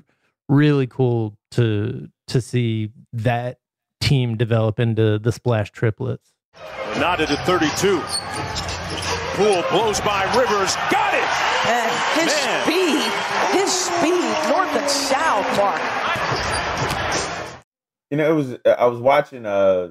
really 0.49 0.87
cool 0.87 1.37
to, 1.53 2.09
to 2.29 2.41
see 2.41 2.91
that 3.15 3.59
team 4.01 4.37
develop 4.37 4.79
into 4.79 5.19
the 5.19 5.33
splash 5.33 5.71
triplets. 5.73 6.31
Knotted 6.99 7.31
at 7.31 7.45
32. 7.47 8.01
Poole 9.37 9.63
blows 9.71 10.01
by 10.01 10.25
Rivers. 10.37 10.75
Got 10.91 11.15
it! 11.15 11.29
And 11.69 11.91
his 12.21 12.33
Man. 12.33 12.63
speed, 12.65 13.61
his 13.61 13.73
speed, 13.73 14.49
north 14.49 14.75
and 14.75 14.91
south, 14.91 15.47
Mark. 15.57 15.81
You 18.11 18.17
know, 18.17 18.31
it 18.31 18.35
was 18.35 18.59
I 18.65 18.87
was 18.87 19.01
watching 19.01 19.47
uh 19.47 19.91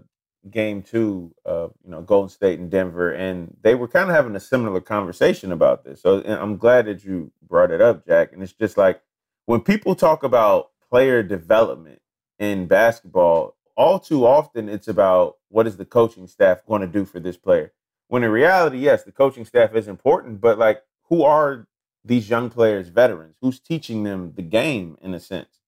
game 0.50 0.82
two 0.82 1.34
of 1.46 1.74
you 1.84 1.92
know 1.92 2.02
Golden 2.02 2.30
State 2.30 2.60
and 2.60 2.72
Denver, 2.72 3.12
and 3.12 3.56
they 3.62 3.76
were 3.76 3.88
kind 3.88 4.10
of 4.10 4.16
having 4.16 4.36
a 4.36 4.40
similar 4.40 4.82
conversation 4.82 5.52
about 5.52 5.84
this. 5.84 6.02
So 6.02 6.24
I'm 6.26 6.58
glad 6.58 6.86
that 6.86 7.04
you 7.04 7.32
brought 7.48 7.72
it 7.72 7.82
up, 7.82 8.06
Jack. 8.08 8.34
And 8.34 8.42
it's 8.42 8.54
just 8.54 8.78
like 8.78 9.02
when 9.46 9.62
people 9.62 9.96
talk 9.96 10.24
about 10.24 10.72
player 10.90 11.24
development 11.24 12.02
in 12.40 12.68
basketball, 12.68 13.57
all 13.78 14.00
too 14.00 14.26
often 14.26 14.68
it's 14.68 14.88
about 14.88 15.38
what 15.50 15.68
is 15.68 15.78
the 15.78 15.86
coaching 15.86 16.28
staff 16.28 16.66
going 16.66 16.82
to 16.82 16.88
do 16.88 17.06
for 17.06 17.20
this 17.20 17.38
player. 17.38 17.72
When 18.10 18.24
in 18.24 18.32
reality, 18.32 18.80
yes, 18.80 19.04
the 19.04 19.12
coaching 19.12 19.46
staff 19.46 19.76
is 19.76 19.88
important, 19.88 20.42
but 20.42 20.58
like 20.58 20.82
who 21.04 21.24
are 21.24 21.68
these 22.04 22.30
young 22.30 22.50
players 22.50 22.90
veterans? 22.90 23.36
Who's 23.42 23.60
teaching 23.60 24.04
them 24.04 24.34
the 24.36 24.42
game 24.42 24.98
in 25.02 25.14
a 25.14 25.20
sense? 25.20 25.60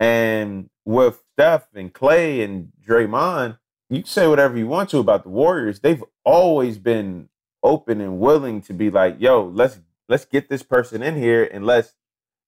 And 0.00 0.68
with 0.84 1.22
Steph 1.32 1.68
and 1.74 1.92
Clay 1.92 2.42
and 2.42 2.72
Draymond, 2.86 3.58
you 3.88 3.98
can 3.98 4.06
say 4.06 4.26
whatever 4.26 4.56
you 4.56 4.66
want 4.66 4.90
to 4.90 4.98
about 4.98 5.22
the 5.22 5.28
Warriors. 5.28 5.80
They've 5.80 6.02
always 6.24 6.78
been 6.78 7.28
open 7.62 8.00
and 8.00 8.18
willing 8.18 8.60
to 8.62 8.74
be 8.74 8.90
like, 8.90 9.16
yo, 9.20 9.44
let's 9.44 9.78
let's 10.08 10.24
get 10.24 10.48
this 10.48 10.62
person 10.62 11.02
in 11.02 11.16
here 11.16 11.48
and 11.50 11.64
let's, 11.64 11.94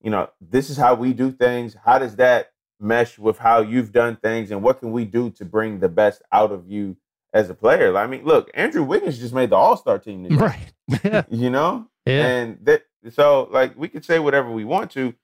you 0.03 0.11
know, 0.11 0.31
this 0.41 0.69
is 0.69 0.77
how 0.77 0.95
we 0.95 1.13
do 1.13 1.31
things. 1.31 1.77
How 1.85 1.99
does 1.99 2.17
that 2.17 2.53
mesh 2.81 3.19
with 3.19 3.39
how 3.39 3.61
you've 3.61 3.93
done 3.93 4.17
things 4.17 4.51
and 4.51 4.63
what 4.63 4.81
can 4.81 4.93
we 4.93 5.05
do 5.05 5.31
to 5.31 5.45
bring 5.45 5.81
the 5.81 5.89
best 5.89 6.23
out 6.33 6.53
of 6.53 6.69
you 6.69 6.97
as 7.33 7.51
a 7.51 7.55
player? 7.55 7.97
I 7.97 8.07
mean, 8.07 8.25
look, 8.25 8.51
Andrew 8.55 8.83
Wiggins 8.83 9.19
just 9.19 9.35
made 9.35 9.51
the 9.51 9.57
All-Star 9.57 9.99
team 9.99 10.23
this 10.29 10.39
Right. 10.39 10.73
Yeah. 11.05 11.23
you 11.31 11.51
know? 11.51 11.89
Yeah. 12.05 12.27
And 12.27 12.59
that 12.63 12.85
so 13.11 13.49
like 13.51 13.77
we 13.77 13.89
could 13.89 14.05
say 14.05 14.19
whatever 14.19 14.51
we 14.51 14.65
want 14.65 14.91
to. 14.93 15.15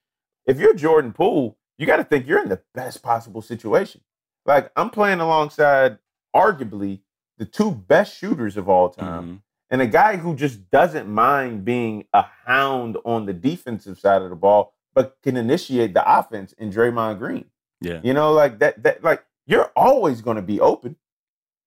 If 0.46 0.58
you're 0.58 0.74
Jordan 0.74 1.12
Poole, 1.12 1.56
you 1.78 1.86
got 1.86 1.96
to 1.96 2.04
think 2.04 2.26
you're 2.26 2.42
in 2.42 2.48
the 2.48 2.62
best 2.74 3.02
possible 3.02 3.42
situation. 3.42 4.00
Like 4.44 4.72
I'm 4.76 4.90
playing 4.90 5.20
alongside 5.20 5.98
arguably 6.34 7.00
the 7.38 7.44
two 7.44 7.70
best 7.70 8.16
shooters 8.16 8.56
of 8.56 8.68
all 8.68 8.90
time. 8.90 9.24
Mm-hmm. 9.24 9.36
And 9.70 9.80
a 9.80 9.86
guy 9.86 10.16
who 10.16 10.36
just 10.36 10.70
doesn't 10.70 11.08
mind 11.08 11.64
being 11.64 12.04
a 12.12 12.26
hound 12.44 12.98
on 13.04 13.24
the 13.24 13.32
defensive 13.32 13.98
side 13.98 14.20
of 14.20 14.28
the 14.28 14.36
ball, 14.36 14.74
but 14.94 15.16
can 15.22 15.36
initiate 15.36 15.94
the 15.94 16.18
offense 16.18 16.52
in 16.54 16.70
Draymond 16.70 17.18
Green. 17.18 17.46
Yeah. 17.80 18.00
You 18.02 18.14
know, 18.14 18.32
like 18.32 18.58
that 18.60 18.82
that 18.82 19.02
like 19.02 19.24
you're 19.46 19.70
always 19.76 20.20
going 20.20 20.36
to 20.36 20.42
be 20.42 20.60
open 20.60 20.96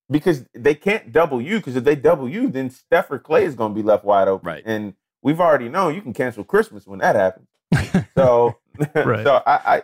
because 0.10 0.46
they 0.54 0.76
can't 0.76 1.12
double 1.12 1.42
you 1.42 1.58
because 1.58 1.76
if 1.76 1.84
they 1.84 1.96
double 1.96 2.30
you, 2.30 2.50
then 2.50 2.70
Steph 2.70 3.12
or 3.12 3.20
Clay 3.20 3.46
is 3.46 3.56
going 3.56 3.74
to 3.74 3.76
be 3.76 3.86
left 3.86 4.06
wide 4.06 4.28
open. 4.28 4.48
Right. 4.48 4.64
And 4.66 4.94
we've 5.22 5.42
already 5.42 5.70
known 5.70 5.96
you 5.96 6.02
can 6.02 6.14
cancel 6.14 6.44
Christmas 6.44 6.88
when 6.88 7.00
that 7.00 7.16
happens. 7.16 7.48
so, 8.16 8.58
right. 8.96 9.26
so 9.26 9.42
I, 9.46 9.60
I 9.66 9.84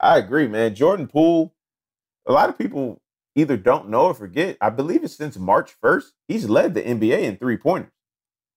I 0.00 0.18
agree, 0.18 0.48
man. 0.48 0.74
Jordan 0.74 1.06
Poole, 1.06 1.54
a 2.26 2.32
lot 2.32 2.48
of 2.48 2.58
people 2.58 3.00
either 3.36 3.56
don't 3.56 3.88
know 3.88 4.06
or 4.06 4.14
forget. 4.14 4.56
I 4.60 4.70
believe 4.70 5.04
it's 5.04 5.14
since 5.14 5.36
March 5.36 5.74
1st, 5.82 6.12
he's 6.26 6.48
led 6.48 6.74
the 6.74 6.82
NBA 6.82 7.22
in 7.22 7.36
three 7.36 7.56
pointers. 7.56 7.92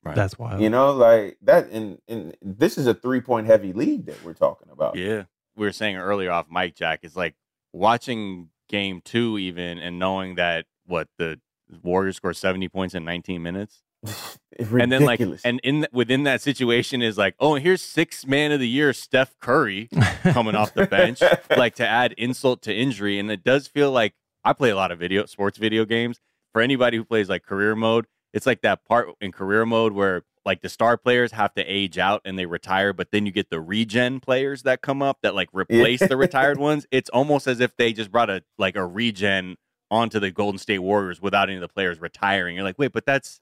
Right. 0.04 0.16
That's 0.16 0.38
wild. 0.38 0.62
You 0.62 0.70
know, 0.70 0.92
like 0.94 1.38
that 1.44 1.70
and 1.72 2.00
and 2.08 2.36
this 2.42 2.78
is 2.78 2.88
a 2.88 2.94
three 2.94 3.22
point 3.22 3.48
heavy 3.48 3.74
league 3.74 4.06
that 4.08 4.24
we're 4.24 4.34
talking 4.34 4.70
about. 4.72 4.98
Yeah. 4.98 5.24
We 5.56 5.66
were 5.66 5.72
saying 5.72 5.98
earlier 5.98 6.32
off 6.32 6.48
Mike 6.50 6.76
Jack 6.76 7.02
is 7.04 7.16
like 7.16 7.36
watching 7.72 8.50
game 8.70 9.02
two 9.04 9.38
even 9.38 9.78
and 9.80 10.00
knowing 10.00 10.36
that 10.36 10.66
what 10.86 11.08
the 11.18 11.40
Warriors 11.84 12.18
scored 12.18 12.36
70 12.36 12.68
points 12.70 12.96
in 12.96 13.06
19 13.06 13.42
minutes. 13.42 13.84
and 14.60 14.92
then 14.92 15.06
like 15.06 15.22
and 15.46 15.62
in 15.64 15.88
within 15.94 16.24
that 16.24 16.42
situation 16.42 17.02
is 17.02 17.18
like 17.18 17.36
oh 17.40 17.56
here's 17.56 17.82
six 17.82 18.28
man 18.28 18.52
of 18.52 18.60
the 18.60 18.68
year 18.68 18.92
Steph 18.92 19.40
Curry 19.40 19.88
coming 20.24 20.56
off 20.56 20.74
the 20.74 20.86
bench 20.86 21.22
like 21.58 21.76
to 21.76 21.88
add 21.88 22.12
insult 22.18 22.62
to 22.64 22.76
injury 22.76 23.18
and 23.18 23.32
it 23.32 23.46
does 23.46 23.66
feel 23.66 23.92
like 23.94 24.14
I 24.44 24.54
play 24.54 24.70
a 24.70 24.76
lot 24.76 24.92
of 24.92 25.00
video 25.00 25.26
sports 25.26 25.58
video 25.58 25.86
games. 25.86 26.20
For 26.52 26.62
anybody 26.62 26.98
who 26.98 27.04
plays 27.04 27.30
like 27.30 27.44
career 27.44 27.76
mode, 27.76 28.06
it's 28.34 28.46
like 28.46 28.62
that 28.62 28.86
part 28.86 29.10
in 29.22 29.32
career 29.32 29.66
mode 29.66 29.94
where 29.94 30.24
like 30.46 30.62
the 30.62 30.70
star 30.70 30.98
players 30.98 31.32
have 31.32 31.54
to 31.54 31.64
age 31.64 31.98
out 31.98 32.22
and 32.26 32.38
they 32.38 32.46
retire, 32.46 32.92
but 32.92 33.12
then 33.12 33.26
you 33.26 33.32
get 33.32 33.50
the 33.50 33.62
regen 33.62 34.20
players 34.20 34.64
that 34.64 34.82
come 34.82 35.02
up 35.02 35.20
that 35.22 35.36
like 35.36 35.50
replace 35.54 36.00
the 36.02 36.18
retired 36.18 36.58
ones. 36.60 36.86
It's 36.92 37.10
almost 37.10 37.48
as 37.48 37.60
if 37.60 37.76
they 37.78 37.94
just 37.94 38.12
brought 38.12 38.30
a 38.30 38.44
like 38.58 38.76
a 38.76 38.86
regen 38.86 39.58
onto 39.90 40.20
the 40.20 40.32
Golden 40.32 40.58
State 40.58 40.80
Warriors 40.80 41.22
without 41.22 41.50
any 41.50 41.56
of 41.56 41.62
the 41.62 41.68
players 41.70 42.02
retiring. 42.02 42.56
You're 42.56 42.66
like, 42.66 42.80
wait, 42.80 42.92
but 42.92 43.06
that's 43.06 43.40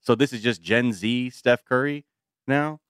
so 0.00 0.14
this 0.14 0.32
is 0.32 0.42
just 0.42 0.62
Gen 0.62 0.92
Z 0.92 1.30
Steph 1.30 1.64
Curry 1.64 2.06
now. 2.46 2.80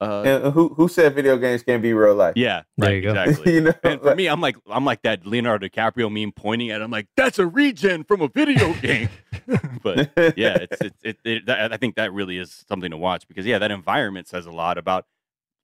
Uh, 0.00 0.22
and 0.22 0.54
who 0.54 0.70
who 0.70 0.88
said 0.88 1.14
video 1.14 1.36
games 1.36 1.62
can't 1.62 1.82
be 1.82 1.92
real 1.92 2.14
life? 2.14 2.32
Yeah, 2.34 2.62
there 2.78 2.94
you 2.94 3.02
go. 3.02 3.10
Exactly. 3.10 3.54
you 3.56 3.60
know, 3.60 3.72
and 3.82 4.00
for 4.00 4.14
me, 4.14 4.28
I'm 4.28 4.40
like 4.40 4.56
I'm 4.70 4.86
like 4.86 5.02
that 5.02 5.26
Leonardo 5.26 5.68
DiCaprio 5.68 6.10
meme 6.10 6.32
pointing 6.32 6.70
at. 6.70 6.76
Him, 6.76 6.84
I'm 6.86 6.90
like 6.90 7.08
that's 7.18 7.38
a 7.38 7.46
regen 7.46 8.04
from 8.04 8.22
a 8.22 8.28
video 8.28 8.72
game. 8.80 9.10
but 9.82 10.10
yeah, 10.36 10.58
it's, 10.60 10.80
it's 10.80 11.02
it, 11.02 11.18
it, 11.24 11.50
I 11.50 11.76
think 11.76 11.96
that 11.96 12.12
really 12.12 12.38
is 12.38 12.64
something 12.68 12.90
to 12.90 12.96
watch 12.96 13.26
because 13.28 13.46
yeah, 13.46 13.58
that 13.58 13.70
environment 13.70 14.28
says 14.28 14.46
a 14.46 14.50
lot 14.50 14.78
about 14.78 15.06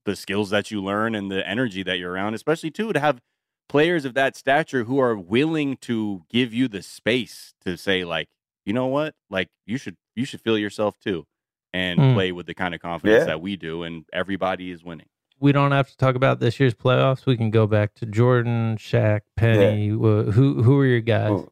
the 0.05 0.16
skills 0.16 0.51
that 0.51 0.70
you 0.70 0.83
learn 0.83 1.14
and 1.14 1.31
the 1.31 1.46
energy 1.46 1.83
that 1.83 1.99
you're 1.99 2.12
around, 2.12 2.35
especially 2.35 2.70
too 2.70 2.92
to 2.92 3.01
have 3.01 3.20
players 3.68 4.05
of 4.05 4.14
that 4.14 4.37
stature 4.37 4.85
who 4.85 4.99
are 5.01 5.16
willing 5.16 5.77
to 5.79 6.22
give 6.31 6.55
you 6.55 6.68
the 6.68 6.83
space 6.83 7.55
to 7.64 7.77
say 7.77 8.05
like, 8.05 8.29
you 8.64 8.72
know 8.72 8.87
what, 8.87 9.14
like 9.31 9.49
you 9.66 9.79
should 9.79 9.96
you 10.14 10.25
should 10.25 10.40
feel 10.40 10.59
yourself 10.59 10.99
too 10.99 11.25
and 11.72 12.01
mm. 12.01 12.14
play 12.14 12.33
with 12.33 12.46
the 12.46 12.55
kind 12.55 12.75
of 12.75 12.81
confidence 12.81 13.20
yeah. 13.20 13.27
that 13.27 13.40
we 13.40 13.57
do, 13.57 13.83
and 13.83 14.05
everybody 14.12 14.70
is 14.70 14.83
winning. 14.83 15.07
We 15.38 15.53
don't 15.53 15.72
have 15.72 15.90
to 15.90 15.96
talk 15.96 16.14
about 16.14 16.40
this 16.40 16.59
year's 16.59 16.75
playoffs. 16.75 17.27
We 17.27 17.37
can 17.37 17.51
go 17.51 17.66
back 17.66 17.94
to 17.96 18.07
Jordan, 18.07 18.77
Shaq, 18.79 19.20
Penny. 19.37 19.87
Yeah. 19.88 19.92
Who 19.92 20.62
who 20.62 20.81
are 20.81 20.87
your 20.87 21.01
guys? 21.01 21.44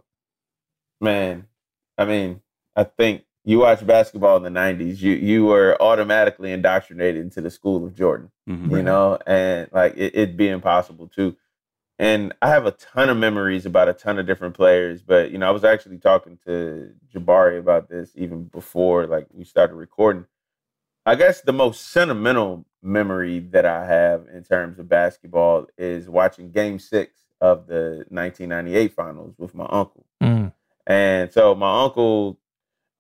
Man, 1.01 1.47
I 1.97 2.05
mean, 2.05 2.41
I 2.77 2.85
think 2.85 3.25
you 3.45 3.61
watch 3.61 3.87
basketball 3.87 4.37
in 4.37 4.43
the 4.43 4.61
'90s. 4.61 5.01
You 5.01 5.13
you 5.13 5.45
were 5.47 5.81
automatically 5.81 6.53
indoctrinated 6.53 7.23
into 7.23 7.41
the 7.41 7.51
school 7.51 7.85
of 7.85 7.95
Jordan. 7.95 8.31
Mm-hmm. 8.49 8.77
You 8.77 8.83
know, 8.83 9.19
and 9.27 9.69
like 9.73 9.95
it, 9.97 10.15
it'd 10.15 10.37
be 10.37 10.49
impossible 10.49 11.09
to 11.17 11.37
and 11.99 12.35
I 12.43 12.49
have 12.49 12.67
a 12.67 12.73
ton 12.73 13.09
of 13.09 13.17
memories 13.17 13.67
about 13.67 13.89
a 13.89 13.93
ton 13.93 14.19
of 14.19 14.27
different 14.27 14.55
players. 14.55 15.03
But 15.03 15.31
you 15.31 15.39
know, 15.39 15.49
I 15.49 15.53
was 15.53 15.65
actually 15.65 15.99
talking 15.99 16.39
to 16.47 16.91
Jabari 17.15 17.59
about 17.59 17.89
this 17.89 18.13
even 18.17 18.45
before 18.45 19.07
like 19.07 19.27
we 19.33 19.45
started 19.45 19.75
recording. 19.75 20.27
I 21.07 21.15
guess 21.15 21.43
the 21.43 21.53
most 21.53 21.91
sentimental 21.91 22.65
memory 22.83 23.39
that 23.51 23.67
I 23.67 23.87
have 23.87 24.27
in 24.33 24.43
terms 24.43 24.79
of 24.79 24.89
basketball 24.89 25.67
is 25.77 26.09
watching 26.09 26.51
Game 26.51 26.79
Six 26.79 27.13
of 27.41 27.67
the 27.67 28.07
1998 28.09 28.95
Finals 28.95 29.35
with 29.39 29.55
my 29.55 29.67
uncle. 29.69 30.07
And 30.87 31.33
so 31.33 31.55
my 31.55 31.83
uncle, 31.83 32.39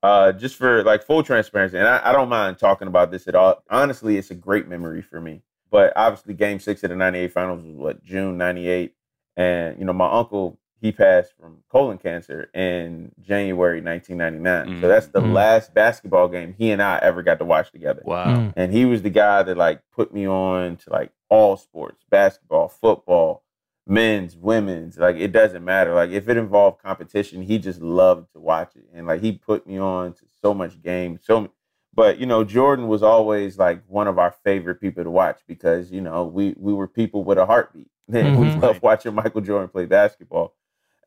uh, 0.02 0.32
just 0.32 0.56
for 0.56 0.82
like 0.84 1.02
full 1.02 1.22
transparency, 1.22 1.78
and 1.78 1.86
I, 1.86 2.00
I 2.04 2.12
don't 2.12 2.28
mind 2.28 2.58
talking 2.58 2.88
about 2.88 3.10
this 3.10 3.28
at 3.28 3.34
all. 3.34 3.62
Honestly, 3.70 4.16
it's 4.16 4.30
a 4.30 4.34
great 4.34 4.68
memory 4.68 5.02
for 5.02 5.20
me. 5.20 5.42
But 5.70 5.92
obviously, 5.96 6.34
Game 6.34 6.60
Six 6.60 6.82
of 6.84 6.90
the 6.90 6.96
'98 6.96 7.32
Finals 7.32 7.64
was 7.64 7.74
what 7.74 8.04
June 8.04 8.38
'98, 8.38 8.94
and 9.36 9.78
you 9.78 9.84
know 9.84 9.92
my 9.92 10.10
uncle 10.10 10.58
he 10.84 10.92
passed 10.92 11.32
from 11.40 11.64
colon 11.70 11.96
cancer 11.96 12.50
in 12.52 13.10
January 13.22 13.80
1999. 13.80 14.66
Mm-hmm. 14.66 14.82
So 14.82 14.88
that's 14.88 15.06
the 15.06 15.20
mm-hmm. 15.20 15.32
last 15.32 15.72
basketball 15.72 16.28
game 16.28 16.54
he 16.58 16.70
and 16.72 16.82
I 16.82 16.98
ever 16.98 17.22
got 17.22 17.38
to 17.38 17.46
watch 17.46 17.72
together. 17.72 18.02
Wow! 18.04 18.26
Mm-hmm. 18.26 18.50
And 18.60 18.72
he 18.72 18.84
was 18.84 19.00
the 19.00 19.08
guy 19.08 19.42
that 19.42 19.56
like 19.56 19.80
put 19.94 20.12
me 20.12 20.28
on 20.28 20.76
to 20.76 20.90
like 20.90 21.10
all 21.30 21.56
sports, 21.56 22.04
basketball, 22.10 22.68
football, 22.68 23.42
men's, 23.86 24.36
women's. 24.36 24.98
Like 24.98 25.16
it 25.16 25.32
doesn't 25.32 25.64
matter. 25.64 25.94
Like 25.94 26.10
if 26.10 26.28
it 26.28 26.36
involved 26.36 26.82
competition, 26.82 27.42
he 27.42 27.58
just 27.58 27.80
loved 27.80 28.32
to 28.32 28.40
watch 28.40 28.76
it, 28.76 28.84
and 28.92 29.06
like 29.06 29.20
he 29.20 29.32
put 29.32 29.66
me 29.66 29.78
on 29.78 30.12
to 30.14 30.24
so 30.40 30.54
much 30.54 30.82
game, 30.82 31.18
so 31.22 31.50
but 31.94 32.18
you 32.18 32.26
know, 32.26 32.44
Jordan 32.44 32.88
was 32.88 33.02
always 33.02 33.58
like 33.58 33.82
one 33.86 34.08
of 34.08 34.18
our 34.18 34.34
favorite 34.44 34.80
people 34.80 35.04
to 35.04 35.10
watch 35.10 35.40
because 35.46 35.90
you 35.92 36.00
know 36.00 36.24
we 36.24 36.54
we 36.58 36.72
were 36.72 36.88
people 36.88 37.24
with 37.24 37.38
a 37.38 37.46
heartbeat. 37.46 37.88
And 38.06 38.36
mm-hmm. 38.36 38.40
we 38.40 38.54
loved 38.56 38.82
watching 38.82 39.14
Michael 39.14 39.40
Jordan 39.40 39.70
play 39.70 39.86
basketball, 39.86 40.54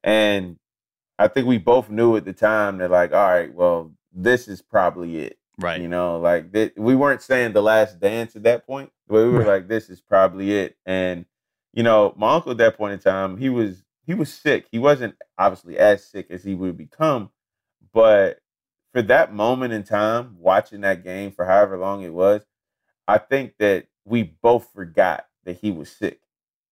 and 0.04 0.58
I 1.20 1.28
think 1.28 1.48
we 1.48 1.58
both 1.58 1.90
knew 1.90 2.16
at 2.16 2.26
the 2.26 2.34
time 2.34 2.78
that 2.78 2.92
like, 2.92 3.14
all 3.14 3.28
right, 3.28 3.54
well, 3.54 3.92
this 4.12 4.48
is 4.48 4.62
probably 4.62 5.20
it. 5.20 5.38
Right. 5.60 5.82
You 5.82 5.88
know, 5.88 6.20
like 6.20 6.54
th- 6.54 6.74
we 6.78 6.96
weren't 6.96 7.22
saying 7.22 7.54
the 7.54 7.62
last 7.62 8.00
dance 8.00 8.36
at 8.36 8.44
that 8.44 8.68
point, 8.68 8.92
but 9.08 9.16
we 9.16 9.30
were 9.30 9.40
right. 9.40 9.48
like, 9.48 9.68
this 9.68 9.90
is 9.90 10.02
probably 10.02 10.56
it. 10.56 10.78
And 10.86 11.26
you 11.78 11.84
know, 11.84 12.12
my 12.18 12.34
uncle 12.34 12.52
at 12.54 12.58
that 12.58 12.76
point 12.76 12.94
in 12.94 13.00
time, 13.00 13.38
he 13.38 13.50
was 13.50 13.84
he 14.08 14.16
was 14.16 14.34
sick. 14.34 14.66
He 14.72 14.80
wasn't 14.80 15.16
obviously 15.38 15.78
as 15.78 16.04
sick 16.04 16.26
as 16.32 16.44
he 16.44 16.56
would 16.56 16.76
become, 16.76 17.30
but 17.94 18.40
for 18.94 19.04
that 19.04 19.32
moment 19.32 19.74
in 19.74 19.84
time, 19.84 20.38
watching 20.40 20.82
that 20.82 21.04
game 21.04 21.32
for 21.32 21.46
however 21.46 21.78
long 21.78 22.02
it 22.02 22.12
was, 22.12 22.42
I 23.08 23.20
think 23.20 23.54
that 23.60 23.86
we 24.06 24.24
both 24.24 24.74
forgot 24.74 25.28
that 25.44 25.60
he 25.60 25.70
was 25.70 25.92
sick. 25.92 26.20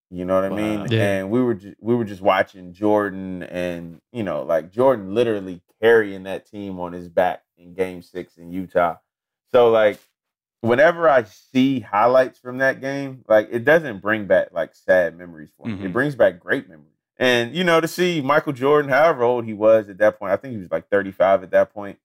You 0.09 0.25
know 0.25 0.41
what 0.41 0.45
I 0.51 0.55
mean? 0.55 0.79
Wow. 0.79 0.85
Yeah. 0.89 1.03
And 1.03 1.29
we 1.29 1.39
were 1.39 1.53
ju- 1.53 1.75
we 1.79 1.93
were 1.93 2.05
just 2.05 2.23
watching 2.23 2.73
Jordan, 2.73 3.43
and 3.43 4.01
you 4.11 4.23
know, 4.23 4.41
like 4.41 4.71
Jordan 4.71 5.13
literally 5.13 5.61
carrying 5.79 6.23
that 6.23 6.49
team 6.49 6.79
on 6.79 6.93
his 6.93 7.09
back 7.09 7.43
in 7.59 7.75
Game 7.75 8.01
Six 8.01 8.37
in 8.37 8.51
Utah. 8.51 8.95
So 9.51 9.69
like, 9.69 9.99
whenever 10.65 11.07
I 11.09 11.23
see 11.23 11.79
highlights 11.79 12.39
from 12.39 12.57
that 12.59 12.81
game, 12.81 13.23
like 13.27 13.47
it 13.51 13.65
doesn't 13.65 14.01
bring 14.01 14.25
back 14.25 14.49
like 14.51 14.73
sad 14.75 15.17
memories 15.17 15.49
for 15.57 15.67
me. 15.67 15.73
Mhm. 15.73 15.85
It 15.85 15.93
brings 15.93 16.15
back 16.15 16.39
great 16.39 16.67
memories. 16.69 16.91
And 17.17 17.55
you 17.55 17.63
know, 17.63 17.79
to 17.81 17.87
see 17.87 18.21
Michael 18.21 18.53
Jordan, 18.53 18.91
however 18.91 19.23
old 19.23 19.45
he 19.45 19.53
was 19.53 19.89
at 19.89 19.97
that 19.99 20.19
point, 20.19 20.33
I 20.33 20.37
think 20.37 20.53
he 20.53 20.59
was 20.59 20.71
like 20.71 20.89
35 20.89 21.43
at 21.43 21.51
that 21.51 21.73
point. 21.73 21.97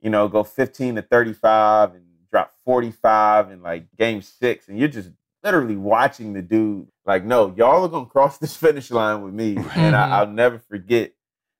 You 0.00 0.10
know, 0.10 0.28
go 0.28 0.44
15 0.44 0.96
to 0.96 1.02
35 1.02 1.94
and 1.94 2.04
drop 2.30 2.52
45 2.64 3.50
in 3.50 3.62
like 3.62 3.86
Game 3.96 4.22
Six, 4.22 4.68
and 4.68 4.78
you're 4.78 4.88
just 4.88 5.10
literally 5.42 5.76
watching 5.76 6.32
the 6.34 6.42
dude 6.42 6.88
like, 7.06 7.24
no, 7.24 7.54
y'all 7.56 7.84
are 7.84 7.88
gonna 7.88 8.06
cross 8.06 8.38
this 8.38 8.56
finish 8.64 8.90
line 8.90 9.22
with 9.22 9.34
me, 9.34 9.56
and 9.74 9.96
I, 9.96 10.18
I'll 10.18 10.26
never 10.26 10.58
forget 10.58 11.12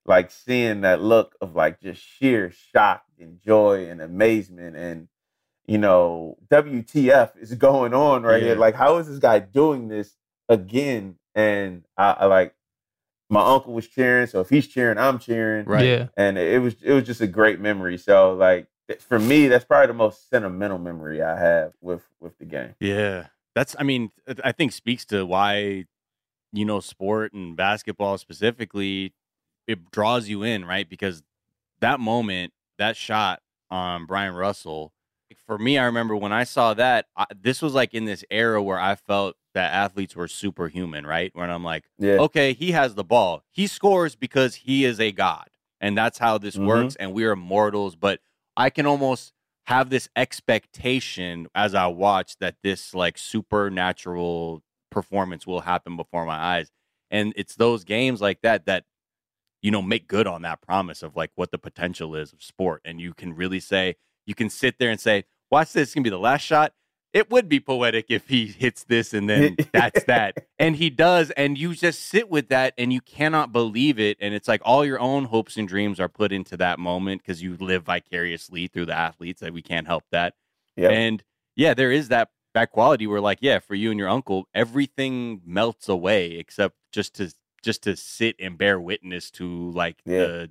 like 0.05 0.31
seeing 0.31 0.83
that 0.83 1.03
look 1.03 1.35
of 1.41 1.55
like 1.55 1.81
just 1.81 2.03
sheer 2.03 2.51
shock 2.73 3.03
and 3.21 3.41
joy 3.43 3.89
and 3.89 4.01
amazement 4.01 4.77
and 4.77 5.09
you 5.69 5.79
know 5.79 6.37
WTF 6.51 7.37
is 7.41 7.55
going 7.55 7.95
on 7.95 8.23
right 8.25 8.43
here 8.43 8.57
like 8.57 8.75
how 8.75 8.97
is 8.97 9.07
this 9.07 9.19
guy 9.19 9.39
doing 9.39 9.87
this 9.89 10.17
again 10.49 11.15
and 11.35 11.85
I, 11.97 12.11
I 12.21 12.25
like 12.27 12.55
my 13.31 13.45
uncle 13.55 13.75
was 13.75 13.87
cheering 13.87 14.27
so 14.27 14.41
if 14.41 14.49
he's 14.49 14.67
cheering 14.67 14.99
I'm 14.99 15.19
cheering 15.19 15.67
Right. 15.67 15.85
Yeah. 15.85 16.07
and 16.17 16.37
it 16.39 16.61
was 16.61 16.75
it 16.83 16.93
was 16.93 17.05
just 17.05 17.21
a 17.21 17.27
great 17.27 17.61
memory 17.61 17.99
so 17.99 18.33
like 18.35 18.67
for 19.01 19.19
me 19.19 19.47
that's 19.49 19.65
probably 19.67 19.89
the 19.89 19.95
most 19.95 20.29
sentimental 20.31 20.79
memory 20.79 21.23
I 21.23 21.39
have 21.39 21.75
with 21.81 22.03
with 22.21 22.39
the 22.39 22.47
game 22.47 22.75
Yeah. 22.81 23.27
That's 23.55 23.75
I 23.79 23.83
mean, 23.83 24.11
I 24.45 24.53
think 24.53 24.71
speaks 24.73 25.05
to 25.07 25.27
why 25.27 25.85
you 26.53 26.65
know 26.65 26.79
sport 26.81 27.33
and 27.33 27.57
basketball 27.57 28.17
specifically 28.17 29.13
it 29.67 29.91
draws 29.91 30.29
you 30.29 30.45
in, 30.45 30.65
right? 30.65 30.89
Because 30.89 31.23
that 31.81 31.99
moment, 32.01 32.53
that 32.79 32.97
shot 32.97 33.43
on 33.71 34.07
Bryon 34.07 34.35
Russell, 34.35 34.93
for 35.49 35.59
me 35.59 35.79
I 35.79 35.87
remember 35.87 36.15
when 36.15 36.33
I 36.33 36.45
saw 36.45 36.75
that, 36.75 37.07
I, 37.17 37.25
this 37.35 37.63
was 37.63 37.73
like 37.73 37.95
in 37.95 38.05
this 38.05 38.23
era 38.31 38.63
where 38.63 38.79
I 38.79 38.95
felt 38.95 39.35
that 39.55 39.73
athletes 39.73 40.15
were 40.15 40.29
superhuman, 40.29 41.07
right? 41.07 41.31
When 41.35 41.51
I'm 41.51 41.65
like, 41.65 41.87
yeah 41.99 42.19
okay, 42.21 42.53
he 42.53 42.73
has 42.73 42.95
the 42.95 43.03
ball. 43.03 43.43
He 43.51 43.67
scores 43.67 44.15
because 44.15 44.55
he 44.55 44.85
is 44.85 45.01
a 45.01 45.11
god. 45.11 45.49
And 45.81 45.97
that's 45.97 46.19
how 46.19 46.37
this 46.39 46.57
Mhm. 46.57 46.67
works. 46.67 46.97
And 46.97 47.13
we 47.15 47.25
are 47.25 47.35
mortals. 47.35 47.97
But 47.97 48.21
I 48.57 48.69
can 48.69 48.85
almost 48.87 49.33
have 49.67 49.89
this 49.91 50.09
expectation 50.17 51.47
as 51.55 51.75
I 51.75 51.87
watch 51.87 52.37
that 52.41 52.57
this 52.63 52.95
like 52.95 53.17
supernatural 53.17 54.63
performance 54.91 55.47
will 55.47 55.61
happen 55.63 55.97
before 55.97 56.27
my 56.27 56.37
eyes. 56.37 56.71
And 57.11 57.33
it's 57.37 57.55
those 57.55 57.85
games 57.85 58.21
like 58.21 58.43
that 58.43 58.67
that, 58.67 58.85
you 59.63 59.71
know, 59.71 59.83
make 59.83 60.09
good 60.09 60.27
on 60.27 60.43
that 60.43 60.61
promise 60.61 61.03
of 61.03 61.17
like 61.17 61.31
what 61.37 61.51
the 61.53 61.59
potential 61.59 62.15
is 62.15 62.33
of 62.33 62.43
sport. 62.43 62.83
And 62.85 63.01
you 63.01 63.15
can 63.15 63.35
really 63.35 63.61
say, 63.61 63.97
you 64.27 64.35
can 64.35 64.51
sit 64.51 64.79
there 64.79 64.91
and 64.91 65.01
say, 65.01 65.25
watch 65.51 65.73
this, 65.73 65.89
it's 65.89 65.95
gonna 65.95 66.05
be 66.05 66.11
the 66.11 66.19
last 66.19 66.43
shot. 66.43 66.73
It 67.15 67.31
would 67.31 67.49
be 67.49 67.59
poetic 67.59 68.07
if 68.11 68.29
he 68.29 68.47
hits 68.47 68.85
this 68.85 69.15
and 69.15 69.29
then 69.31 69.57
that's 69.73 70.05
that. 70.05 70.37
And 70.59 70.77
he 70.77 70.91
does. 70.91 71.31
And 71.33 71.57
you 71.57 71.75
just 71.75 72.03
sit 72.03 72.29
with 72.29 72.49
that 72.51 72.75
and 72.77 72.93
you 72.93 73.01
cannot 73.01 73.51
believe 73.51 73.99
it. 73.99 74.19
And 74.21 74.35
it's 74.35 74.47
like 74.47 74.61
all 74.65 74.85
your 74.85 75.01
own 75.01 75.25
hopes 75.25 75.57
and 75.57 75.67
dreams 75.67 75.99
are 76.01 76.09
put 76.09 76.33
into 76.33 76.57
that 76.59 76.79
moment 76.79 77.23
because 77.23 77.43
you 77.43 77.57
live 77.57 77.85
vicariously 77.85 78.67
through 78.67 78.87
the 78.87 78.95
athletes 78.95 79.41
that 79.41 79.55
we 79.55 79.63
can't 79.63 79.87
help 79.87 80.05
that. 80.13 80.35
yeah 80.77 80.91
And 80.91 81.25
yeah, 81.57 81.73
there 81.75 81.91
is 81.91 82.09
that 82.09 82.29
that 82.55 82.71
quality 82.73 83.07
where 83.07 83.21
like, 83.23 83.39
yeah, 83.41 83.59
for 83.59 83.75
you 83.75 83.91
and 83.91 83.99
your 83.99 84.09
uncle, 84.09 84.47
everything 84.55 85.41
melts 85.47 85.89
away 85.89 86.33
except 86.33 86.77
just 86.93 87.15
to 87.17 87.33
just 87.63 87.83
to 87.85 87.97
sit 87.97 88.37
and 88.39 88.57
bear 88.59 88.79
witness 88.79 89.31
to 89.33 89.71
like 89.73 89.97
Yeah. 90.05 90.19
the 90.27 90.51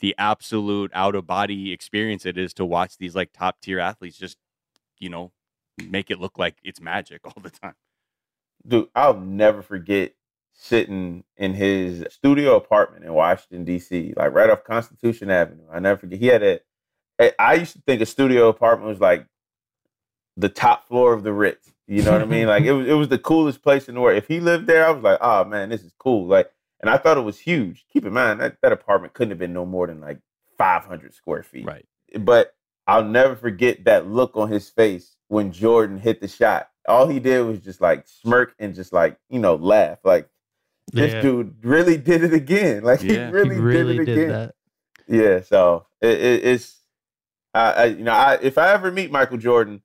the 0.00 0.14
absolute 0.18 0.90
out 0.94 1.14
of 1.14 1.26
body 1.26 1.72
experience 1.72 2.24
it 2.26 2.36
is 2.38 2.52
to 2.54 2.64
watch 2.64 2.96
these 2.98 3.14
like 3.14 3.32
top 3.32 3.60
tier 3.60 3.78
athletes 3.78 4.16
just, 4.18 4.36
you 4.98 5.08
know, 5.08 5.32
make 5.88 6.10
it 6.10 6.18
look 6.20 6.38
like 6.38 6.56
it's 6.64 6.80
magic 6.80 7.20
all 7.24 7.40
the 7.42 7.50
time. 7.50 7.74
dude, 8.66 8.88
I'll 8.94 9.18
never 9.20 9.62
forget 9.62 10.12
sitting 10.52 11.24
in 11.36 11.54
his 11.54 12.04
studio 12.10 12.56
apartment 12.56 13.04
in 13.04 13.12
Washington 13.14 13.64
D.C., 13.64 14.12
like 14.16 14.32
right 14.34 14.50
off 14.50 14.64
Constitution 14.64 15.30
Avenue. 15.30 15.64
I 15.72 15.78
never 15.80 15.98
forget. 16.00 16.18
He 16.18 16.26
had 16.26 16.42
a. 16.42 16.60
I- 17.18 17.32
I 17.38 17.54
used 17.54 17.74
to 17.74 17.82
think 17.86 18.00
a 18.02 18.06
studio 18.06 18.48
apartment 18.48 18.88
was 18.90 19.00
like 19.00 19.26
the 20.36 20.48
top 20.48 20.86
floor 20.86 21.12
of 21.12 21.22
the 21.22 21.32
Ritz. 21.32 21.72
You 21.86 22.02
know 22.02 22.12
what 22.12 22.22
I 22.22 22.26
mean? 22.26 22.46
Like 22.46 22.64
it 22.64 22.72
was. 22.74 22.86
It 22.86 22.92
was 22.94 23.08
the 23.08 23.18
coolest 23.18 23.62
place 23.62 23.88
in 23.88 23.94
the 23.94 24.00
world. 24.00 24.16
If 24.18 24.28
he 24.28 24.40
lived 24.40 24.66
there, 24.66 24.86
I 24.86 24.90
was 24.90 25.02
like, 25.02 25.18
oh 25.20 25.44
man, 25.44 25.68
this 25.70 25.82
is 25.82 25.92
cool. 25.98 26.26
Like, 26.26 26.50
and 26.80 26.90
I 26.90 26.96
thought 26.98 27.16
it 27.18 27.22
was 27.22 27.38
huge. 27.38 27.84
Keep 27.92 28.06
in 28.06 28.12
mind 28.12 28.40
that 28.40 28.56
that 28.62 28.72
apartment 28.72 29.12
couldn't 29.14 29.30
have 29.30 29.38
been 29.38 29.52
no 29.52 29.66
more 29.66 29.86
than 29.86 30.00
like 30.00 30.18
500 30.58 31.14
square 31.14 31.42
feet 31.42 31.66
Right. 31.66 31.86
but 32.18 32.54
I'll 32.86 33.04
never 33.04 33.36
forget 33.36 33.84
that 33.84 34.08
look 34.08 34.36
on 34.36 34.50
his 34.50 34.68
face 34.68 35.16
when 35.28 35.52
Jordan 35.52 35.98
hit 35.98 36.20
the 36.20 36.28
shot. 36.28 36.68
All 36.88 37.06
he 37.06 37.20
did 37.20 37.42
was 37.46 37.60
just 37.60 37.80
like 37.80 38.06
smirk 38.08 38.54
and 38.58 38.74
just 38.74 38.92
like, 38.92 39.16
you 39.28 39.38
know, 39.38 39.54
laugh. 39.54 39.98
Like 40.04 40.28
this 40.92 41.12
Yeah. 41.12 41.20
dude 41.22 41.64
really 41.64 41.96
did 41.96 42.24
it 42.24 42.32
again. 42.34 42.82
Like 42.84 43.00
Yeah. 43.02 43.26
he 43.26 43.32
really, 43.32 43.54
he 43.56 43.60
really 43.60 43.98
did 43.98 44.08
it 44.08 44.14
did 44.14 44.18
again. 44.18 44.28
that. 44.30 44.54
Yeah, 45.08 45.40
so 45.42 45.86
it, 46.00 46.20
it, 46.20 46.44
it's 46.44 46.76
I, 47.54 47.72
I 47.72 47.84
you 47.86 48.04
know, 48.04 48.12
I 48.12 48.38
if 48.42 48.58
I 48.58 48.72
ever 48.72 48.90
meet 48.92 49.10
Michael 49.10 49.38
Jordan 49.38 49.82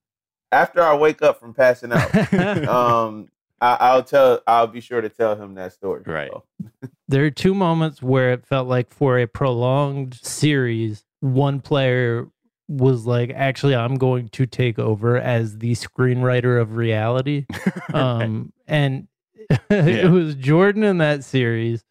after 0.51 0.81
I 0.81 0.95
wake 0.95 1.21
up 1.21 1.39
from 1.39 1.53
passing 1.53 1.91
out, 1.91 2.33
um 2.67 3.29
I, 3.61 3.77
I'll 3.79 4.03
tell 4.03 4.41
I'll 4.47 4.67
be 4.67 4.81
sure 4.81 5.01
to 5.01 5.09
tell 5.09 5.35
him 5.35 5.55
that 5.55 5.73
story. 5.73 6.03
Right. 6.05 6.29
So, 6.31 6.43
there 7.07 7.25
are 7.25 7.31
two 7.31 7.53
moments 7.53 8.01
where 8.01 8.33
it 8.33 8.45
felt 8.45 8.67
like 8.67 8.91
for 8.91 9.17
a 9.19 9.27
prolonged 9.27 10.15
series, 10.15 11.05
one 11.21 11.61
player 11.61 12.27
was 12.67 13.05
like, 13.05 13.31
actually, 13.35 13.75
I'm 13.75 13.95
going 13.95 14.29
to 14.29 14.45
take 14.45 14.79
over 14.79 15.17
as 15.17 15.59
the 15.59 15.73
screenwriter 15.73 16.59
of 16.61 16.75
reality. 16.75 17.45
Um, 17.93 18.51
and 18.67 19.07
Yeah. 19.49 19.57
it 19.69 20.09
was 20.11 20.35
Jordan 20.35 20.83
in 20.83 20.97
that 20.97 21.23
series 21.23 21.83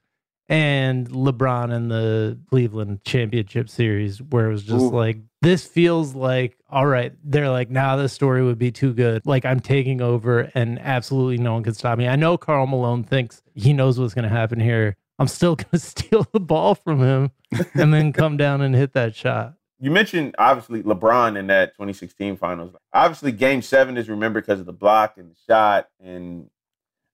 and 0.48 1.08
LeBron 1.08 1.72
in 1.74 1.88
the 1.88 2.38
Cleveland 2.50 3.04
championship 3.04 3.68
series, 3.68 4.20
where 4.20 4.46
it 4.46 4.52
was 4.52 4.64
just 4.64 4.86
Ooh. 4.86 4.90
like, 4.90 5.18
this 5.44 5.64
feels 5.66 6.14
like, 6.14 6.56
all 6.68 6.86
right, 6.86 7.12
they're 7.22 7.50
like, 7.50 7.70
nah, 7.70 7.94
this 7.96 8.12
story 8.12 8.42
would 8.42 8.58
be 8.58 8.72
too 8.72 8.92
good. 8.92 9.22
Like, 9.24 9.44
I'm 9.44 9.60
taking 9.60 10.00
over 10.00 10.50
and 10.54 10.78
absolutely 10.80 11.38
no 11.38 11.52
one 11.54 11.62
can 11.62 11.74
stop 11.74 11.96
me. 11.98 12.08
I 12.08 12.16
know 12.16 12.36
Karl 12.36 12.66
Malone 12.66 13.04
thinks 13.04 13.42
he 13.54 13.72
knows 13.72 14.00
what's 14.00 14.14
going 14.14 14.24
to 14.24 14.28
happen 14.34 14.58
here. 14.58 14.96
I'm 15.20 15.28
still 15.28 15.54
going 15.56 15.68
to 15.70 15.78
steal 15.78 16.26
the 16.32 16.40
ball 16.40 16.74
from 16.74 16.98
him 17.00 17.30
and 17.74 17.94
then 17.94 18.12
come 18.22 18.36
down 18.36 18.60
and 18.62 18.74
hit 18.74 18.94
that 18.94 19.14
shot. 19.14 19.54
you 19.78 19.90
mentioned 19.92 20.34
obviously 20.38 20.82
LeBron 20.82 21.38
in 21.38 21.46
that 21.46 21.74
2016 21.74 22.36
finals. 22.36 22.74
Obviously, 22.92 23.30
Game 23.30 23.62
Seven 23.62 23.96
is 23.96 24.08
remembered 24.08 24.44
because 24.44 24.58
of 24.60 24.66
the 24.66 24.72
block 24.72 25.14
and 25.18 25.30
the 25.30 25.36
shot, 25.48 25.88
and 26.02 26.48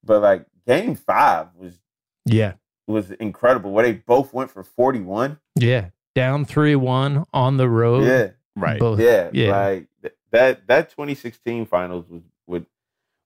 but 0.04 0.22
like 0.22 0.46
Game 0.66 0.94
Five 0.94 1.48
was 1.56 1.78
Yeah. 2.24 2.54
was 2.86 3.10
incredible. 3.10 3.72
Where 3.72 3.84
they 3.84 3.92
both 3.92 4.32
went 4.32 4.50
for 4.50 4.62
41. 4.62 5.38
Yeah. 5.56 5.88
Down 6.20 6.44
3 6.44 6.76
1 6.76 7.24
on 7.32 7.56
the 7.56 7.68
road. 7.68 8.04
Yeah, 8.06 8.28
Right. 8.54 8.78
Both. 8.78 9.00
yeah, 9.00 9.30
Yeah. 9.32 9.50
Like 9.58 9.86
that 10.32 10.66
that 10.68 10.90
2016 10.90 11.64
finals 11.66 12.04
was 12.08 12.22
was 12.46 12.62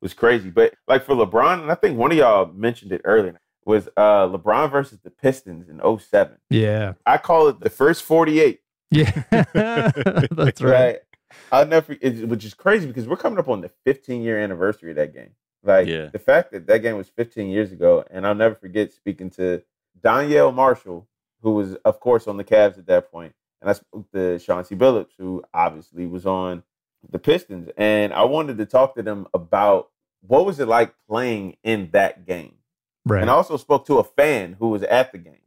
was 0.01 0.15
crazy. 0.15 0.51
But 0.51 0.75
like 0.87 1.05
for 1.05 1.15
LeBron, 1.15 1.63
and 1.63 1.71
I 1.73 1.75
think 1.75 1.99
one 1.99 2.13
of 2.13 2.19
y'all 2.19 2.47
mentioned 2.53 2.93
it 2.93 3.01
earlier 3.05 3.41
was 3.67 3.89
uh 3.97 4.29
LeBron 4.29 4.71
versus 4.71 5.01
the 5.03 5.11
Pistons 5.11 5.69
in 5.69 5.81
07. 5.99 6.37
Yeah. 6.51 6.93
I 7.05 7.17
call 7.19 7.49
it 7.49 7.59
the 7.61 7.71
first 7.71 8.03
48. 8.05 8.61
Yeah. 8.91 9.23
That's 10.31 10.63
right. 10.63 10.99
I'll 11.51 11.67
never, 11.67 11.97
it, 12.01 12.29
which 12.29 12.45
is 12.45 12.55
crazy 12.55 12.87
because 12.87 13.09
we're 13.09 13.17
coming 13.17 13.41
up 13.41 13.49
on 13.49 13.61
the 13.61 13.71
15 13.85 14.23
year 14.23 14.39
anniversary 14.39 14.91
of 14.91 14.97
that 14.97 15.13
game. 15.13 15.31
Like 15.65 15.89
Yeah. 15.89 16.07
the 16.13 16.19
fact 16.21 16.53
that 16.53 16.67
that 16.69 16.79
game 16.83 16.97
was 16.97 17.09
15 17.09 17.49
years 17.49 17.73
ago, 17.73 18.05
and 18.11 18.25
I'll 18.27 18.35
never 18.37 18.55
forget 18.55 18.93
speaking 18.93 19.31
to 19.31 19.63
Donyell 20.01 20.55
Marshall, 20.55 21.09
who 21.45 21.53
was, 21.53 21.75
of 21.85 22.01
course, 22.01 22.27
on 22.27 22.37
the 22.39 22.43
Cavs 22.45 22.79
at 22.79 22.87
that 22.87 23.13
point, 23.13 23.35
and 23.61 23.71
I 23.71 23.75
spoke 23.75 24.11
to 24.13 24.39
Chauncey 24.41 24.75
Billups, 24.75 25.13
who 25.17 25.45
obviously 25.55 26.07
was 26.07 26.27
on 26.27 26.65
the 27.09 27.19
Pistons, 27.19 27.69
and 27.77 28.13
I 28.13 28.25
wanted 28.25 28.59
to 28.59 28.67
talk 28.67 28.97
to 28.97 29.03
them 29.03 29.29
about 29.33 29.91
what 30.27 30.47
was 30.47 30.59
it 30.59 30.67
like 30.67 30.95
playing 31.09 31.57
in 31.63 31.91
that 31.93 32.27
game. 32.27 32.55
Right. 33.05 33.21
And 33.21 33.31
I 33.31 33.35
also 33.35 33.59
spoke 33.59 33.87
to 33.87 33.99
a 33.99 34.05
fan 34.05 34.57
who 34.59 34.71
was 34.71 34.83
at 34.83 35.13
the 35.13 35.19
game. 35.19 35.43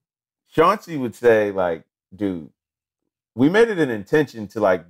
Chauncey 0.53 0.97
would 0.97 1.15
say, 1.15 1.51
like, 1.51 1.83
dude, 2.15 2.51
we 3.35 3.49
made 3.49 3.69
it 3.69 3.79
an 3.79 3.89
intention 3.89 4.47
to 4.49 4.59
like 4.59 4.85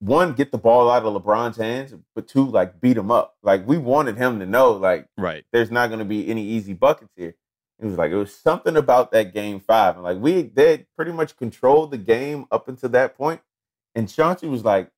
one, 0.00 0.34
get 0.34 0.52
the 0.52 0.58
ball 0.58 0.90
out 0.90 1.04
of 1.04 1.22
LeBron's 1.22 1.56
hands, 1.56 1.94
but 2.14 2.28
two, 2.28 2.44
like 2.46 2.80
beat 2.80 2.96
him 2.96 3.10
up. 3.10 3.36
Like 3.42 3.66
we 3.66 3.78
wanted 3.78 4.16
him 4.18 4.40
to 4.40 4.46
know, 4.46 4.72
like, 4.72 5.08
Right. 5.16 5.44
there's 5.52 5.70
not 5.70 5.88
gonna 5.90 6.04
be 6.04 6.28
any 6.28 6.42
easy 6.44 6.74
buckets 6.74 7.12
here. 7.16 7.34
It 7.78 7.86
was 7.86 7.98
like 7.98 8.10
it 8.10 8.16
was 8.16 8.34
something 8.34 8.76
about 8.76 9.12
that 9.12 9.34
game 9.34 9.60
five, 9.60 9.96
and 9.96 10.04
like 10.04 10.18
we 10.18 10.42
they 10.42 10.86
pretty 10.96 11.12
much 11.12 11.36
controlled 11.36 11.90
the 11.90 11.98
game 11.98 12.46
up 12.50 12.68
until 12.68 12.88
that 12.90 13.16
point. 13.16 13.40
And 13.94 14.08
Chauncey 14.08 14.46
was 14.46 14.64
like, 14.64 14.90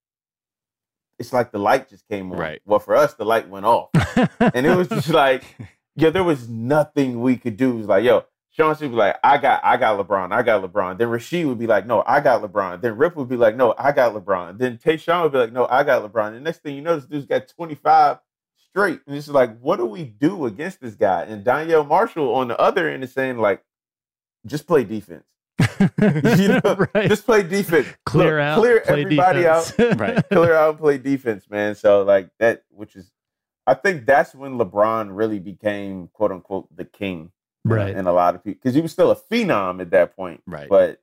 "It's 1.19 1.33
like 1.33 1.51
the 1.51 1.59
light 1.59 1.89
just 1.89 2.07
came 2.09 2.31
on." 2.33 2.39
Right. 2.39 2.63
Well, 2.65 2.79
for 2.79 2.95
us, 2.95 3.15
the 3.15 3.25
light 3.25 3.49
went 3.49 3.67
off, 3.67 3.91
and 4.41 4.65
it 4.65 4.77
was 4.77 4.89
just 4.89 5.09
like, 5.09 5.43
yeah, 5.99 6.11
there 6.11 6.23
was 6.23 6.49
nothing 6.49 7.21
we 7.21 7.37
could 7.37 7.57
do. 7.57 7.73
It 7.73 7.79
was 7.79 7.87
like, 7.89 8.05
yo, 8.05 8.25
Chauncey 8.53 8.87
be 8.87 8.95
like, 8.95 9.17
I 9.25 9.37
got, 9.39 9.65
I 9.65 9.77
got 9.77 9.99
LeBron, 9.99 10.33
I 10.33 10.43
got 10.43 10.63
LeBron. 10.63 10.97
Then 10.97 11.09
Rasheed 11.09 11.47
would 11.47 11.59
be 11.59 11.67
like, 11.67 11.87
no, 11.87 12.05
I 12.07 12.21
got 12.21 12.41
LeBron. 12.41 12.81
Then 12.81 12.97
Rip 12.97 13.17
would 13.17 13.29
be 13.29 13.37
like, 13.37 13.57
no, 13.57 13.75
I 13.77 13.91
got 13.91 14.15
LeBron. 14.15 14.59
Then 14.59 14.79
Tayshaun 14.79 15.25
would 15.25 15.33
be 15.33 15.39
like, 15.39 15.53
no, 15.53 15.67
I 15.69 15.83
got 15.83 16.03
LeBron. 16.03 16.35
And 16.35 16.45
next 16.45 16.63
thing 16.63 16.77
you 16.77 16.83
know, 16.83 16.95
this 16.95 17.07
dude's 17.07 17.27
got 17.27 17.49
25 17.49 18.19
straight. 18.71 19.01
And 19.07 19.17
it's 19.17 19.29
like, 19.29 19.59
what 19.61 19.77
do 19.77 19.87
we 19.87 20.05
do 20.05 20.47
against 20.47 20.81
this 20.81 20.95
guy? 20.95 21.23
And 21.25 21.45
Donyell 21.45 21.87
Marshall 21.87 22.35
on 22.35 22.49
the 22.49 22.59
other 22.59 22.89
end 22.89 23.03
is 23.05 23.13
saying, 23.13 23.39
like, 23.39 23.63
just 24.47 24.67
play 24.67 24.85
defense. 24.85 25.27
you 25.81 26.49
know, 26.65 26.87
Right. 26.95 27.09
just 27.09 27.27
play 27.27 27.43
defense. 27.43 27.89
Clear 28.07 28.39
out, 28.39 28.59
clear 28.61 28.81
play 28.81 29.03
everybody 29.03 29.43
defense. 29.43 29.79
out, 29.81 29.99
Right. 29.99 30.29
clear 30.31 30.55
out 30.55 30.71
and 30.71 30.79
play 30.79 30.99
defense, 30.99 31.49
man. 31.51 31.75
So 31.75 32.03
like 32.03 32.31
that, 32.39 32.63
which 32.71 32.95
is, 32.95 33.11
I 33.67 33.75
think 33.75 34.07
that's 34.07 34.35
when 34.35 34.57
LeBron 34.59 35.09
really 35.11 35.41
became 35.41 36.09
quote 36.13 36.33
unquote 36.33 36.75
the 36.75 36.85
king, 36.85 37.33
Right. 37.65 37.95
And 37.95 38.07
a 38.09 38.13
lot 38.13 38.35
of 38.37 38.45
people 38.45 38.61
because 38.63 38.75
he 38.75 38.81
was 38.81 38.93
still 38.93 39.11
a 39.11 39.17
phenom 39.17 39.81
at 39.81 39.91
that 39.91 40.15
point, 40.17 40.43
Right. 40.47 40.69
But 40.69 41.03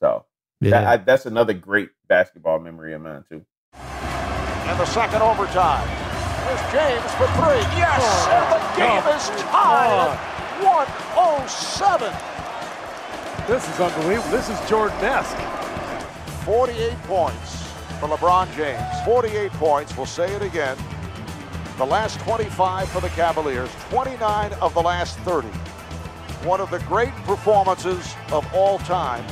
so 0.00 0.24
that, 0.60 0.86
I, 0.86 0.96
that's 0.98 1.26
another 1.26 1.52
great 1.52 1.90
basketball 2.08 2.60
memory 2.60 2.94
of 2.94 3.02
mine 3.02 3.24
too. 3.28 3.44
And 3.74 4.78
the 4.80 4.86
second 4.86 5.20
overtime. 5.20 6.03
There's 6.44 6.72
James 6.72 7.10
for 7.14 7.26
three. 7.40 7.64
Yes! 7.74 8.00
Oh, 8.04 8.36
and 8.36 8.46
the 8.52 8.60
game 8.76 9.04
is 9.16 9.30
oh, 9.32 9.48
tied 9.48 9.96
at 9.96 10.34
107. 10.62 12.12
This 13.46 13.68
is 13.68 13.80
unbelievable. 13.80 14.30
This 14.30 14.48
is 14.50 14.68
Jordan-esque. 14.68 15.36
48 16.44 16.92
points 17.04 17.72
for 17.98 18.08
LeBron 18.08 18.54
James. 18.54 18.82
48 19.04 19.52
points. 19.52 19.96
We'll 19.96 20.06
say 20.06 20.30
it 20.34 20.42
again. 20.42 20.76
The 21.78 21.86
last 21.86 22.20
25 22.20 22.88
for 22.90 23.00
the 23.00 23.08
Cavaliers. 23.10 23.70
29 23.90 24.52
of 24.54 24.74
the 24.74 24.82
last 24.82 25.18
30. 25.20 25.48
One 26.46 26.60
of 26.60 26.70
the 26.70 26.80
great 26.80 27.14
performances 27.24 28.14
of 28.30 28.46
all 28.54 28.78
time 28.80 29.24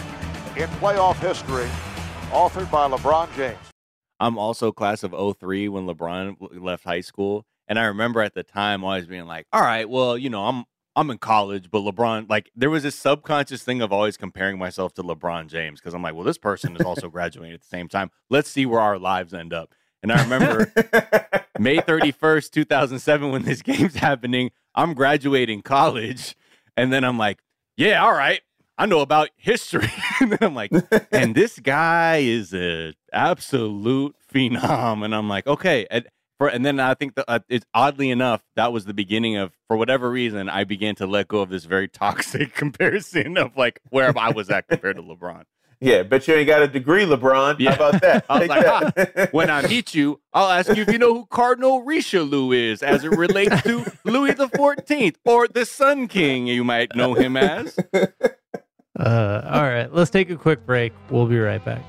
in 0.57 0.69
playoff 0.81 1.17
history, 1.17 1.69
authored 2.31 2.71
by 2.71 2.89
LeBron 2.89 3.35
James. 3.37 3.72
I'm 4.23 4.39
also 4.39 4.71
class 4.71 5.03
of 5.03 5.13
03 5.39 5.69
when 5.69 5.87
LeBron 5.87 6.63
left 6.63 6.85
high 6.85 7.01
school. 7.01 7.45
And 7.67 7.79
I 7.79 7.85
remember 7.87 8.23
at 8.23 8.35
the 8.35 8.45
time 8.45 8.85
always 8.85 9.07
being 9.07 9.27
like, 9.27 9.47
all 9.53 9.63
right, 9.63 9.89
well, 9.89 10.17
you 10.17 10.31
know, 10.31 10.47
I'm 10.47 10.65
I'm 10.95 11.11
in 11.11 11.19
college, 11.19 11.71
but 11.71 11.81
LeBron, 11.81 12.29
like, 12.29 12.51
there 12.55 12.69
was 12.69 12.83
this 12.83 12.95
subconscious 12.95 13.63
thing 13.63 13.81
of 13.81 13.93
always 13.93 14.19
comparing 14.19 14.59
myself 14.59 14.93
to 14.95 15.03
LeBron 15.03 15.47
James 15.47 15.81
because 15.81 15.95
I'm 15.95 16.03
like, 16.03 16.15
well, 16.15 16.25
this 16.25 16.37
person 16.37 16.77
is 16.77 16.83
also 16.83 17.09
graduating 17.09 17.55
at 17.55 17.63
the 17.63 17.67
same 17.67 17.89
time. 17.89 18.11
Let's 18.29 18.51
see 18.51 18.67
where 18.67 18.81
our 18.81 18.99
lives 18.99 19.33
end 19.33 19.55
up. 19.55 19.75
And 20.03 20.13
I 20.13 20.23
remember 20.23 20.71
May 21.59 21.79
31st, 21.79 22.51
2007, 22.51 23.31
when 23.33 23.43
this 23.43 23.63
game's 23.63 23.95
happening, 23.95 24.51
I'm 24.75 24.93
graduating 24.93 25.63
college. 25.63 26.37
And 26.77 26.93
then 26.93 27.05
I'm 27.05 27.17
like, 27.17 27.41
yeah, 27.77 28.05
all 28.05 28.13
right. 28.13 28.43
I 28.77 28.85
know 28.87 29.01
about 29.01 29.31
history. 29.37 29.91
and 30.21 30.33
then 30.33 30.39
I'm 30.43 30.55
like, 30.55 30.73
and 31.11 31.35
this 31.35 31.59
guy 31.59 32.19
is 32.19 32.53
a 32.53 32.93
absolute 33.13 34.15
phenom. 34.33 35.05
And 35.05 35.15
I'm 35.15 35.29
like, 35.29 35.47
okay. 35.47 35.87
And, 35.91 36.07
for, 36.39 36.49
and 36.49 36.65
then 36.65 36.81
I 36.81 36.95
think 36.95 37.15
that 37.15 37.25
uh, 37.29 37.39
it's 37.49 37.67
oddly 37.73 38.11
enough, 38.11 38.43
that 38.57 38.73
was 38.73 38.85
the 38.85 38.95
beginning 38.95 39.37
of, 39.37 39.53
for 39.69 39.77
whatever 39.77 40.11
reason, 40.11 40.49
I 40.49 40.65
began 40.65 40.95
to 40.97 41.07
let 41.07 41.29
go 41.29 41.41
of 41.41 41.51
this 41.51 41.65
very 41.65 41.89
toxic 41.89 42.55
comparison 42.57 43.39
of 43.39 43.57
like 43.57 43.81
where 43.91 44.17
I 44.19 44.31
was 44.31 44.51
at 44.51 44.69
compared 44.69 44.97
to 44.97 45.03
LeBron. 45.03 45.45
Yeah, 45.83 46.05
bet 46.05 46.29
you 46.29 46.35
ain't 46.35 46.47
got 46.47 46.63
a 46.63 46.69
degree, 46.69 47.05
LeBron. 47.05 47.59
Yeah. 47.59 47.71
How 47.71 47.89
about 47.89 48.01
that? 48.03 48.25
I 48.31 48.39
was 48.39 48.41
Take 48.41 48.49
like, 48.51 48.95
that. 48.95 49.33
When 49.33 49.51
I 49.51 49.67
meet 49.67 49.97
you, 49.97 50.21
I'll 50.33 50.49
ask 50.49 50.69
you 50.69 50.83
if 50.83 50.89
you 50.93 50.99
know 50.99 51.13
who 51.13 51.27
Cardinal 51.27 51.83
Richelieu 51.83 52.53
is 52.53 52.85
as 52.85 53.03
it 53.03 53.11
relates 53.11 53.63
to 53.63 53.85
Louis 54.05 54.35
the 54.35 54.49
Fourteenth 54.49 55.19
or 55.25 55.49
the 55.49 55.67
Sun 55.67 56.07
King. 56.07 56.47
You 56.47 56.63
might 56.63 56.95
know 56.95 57.15
him 57.15 57.37
as. 57.37 57.77
Uh, 57.93 59.43
all 59.45 59.63
right, 59.63 59.93
let's 59.93 60.11
take 60.11 60.31
a 60.31 60.37
quick 60.37 60.65
break. 60.65 60.93
We'll 61.11 61.27
be 61.27 61.39
right 61.39 61.65
back. 61.65 61.83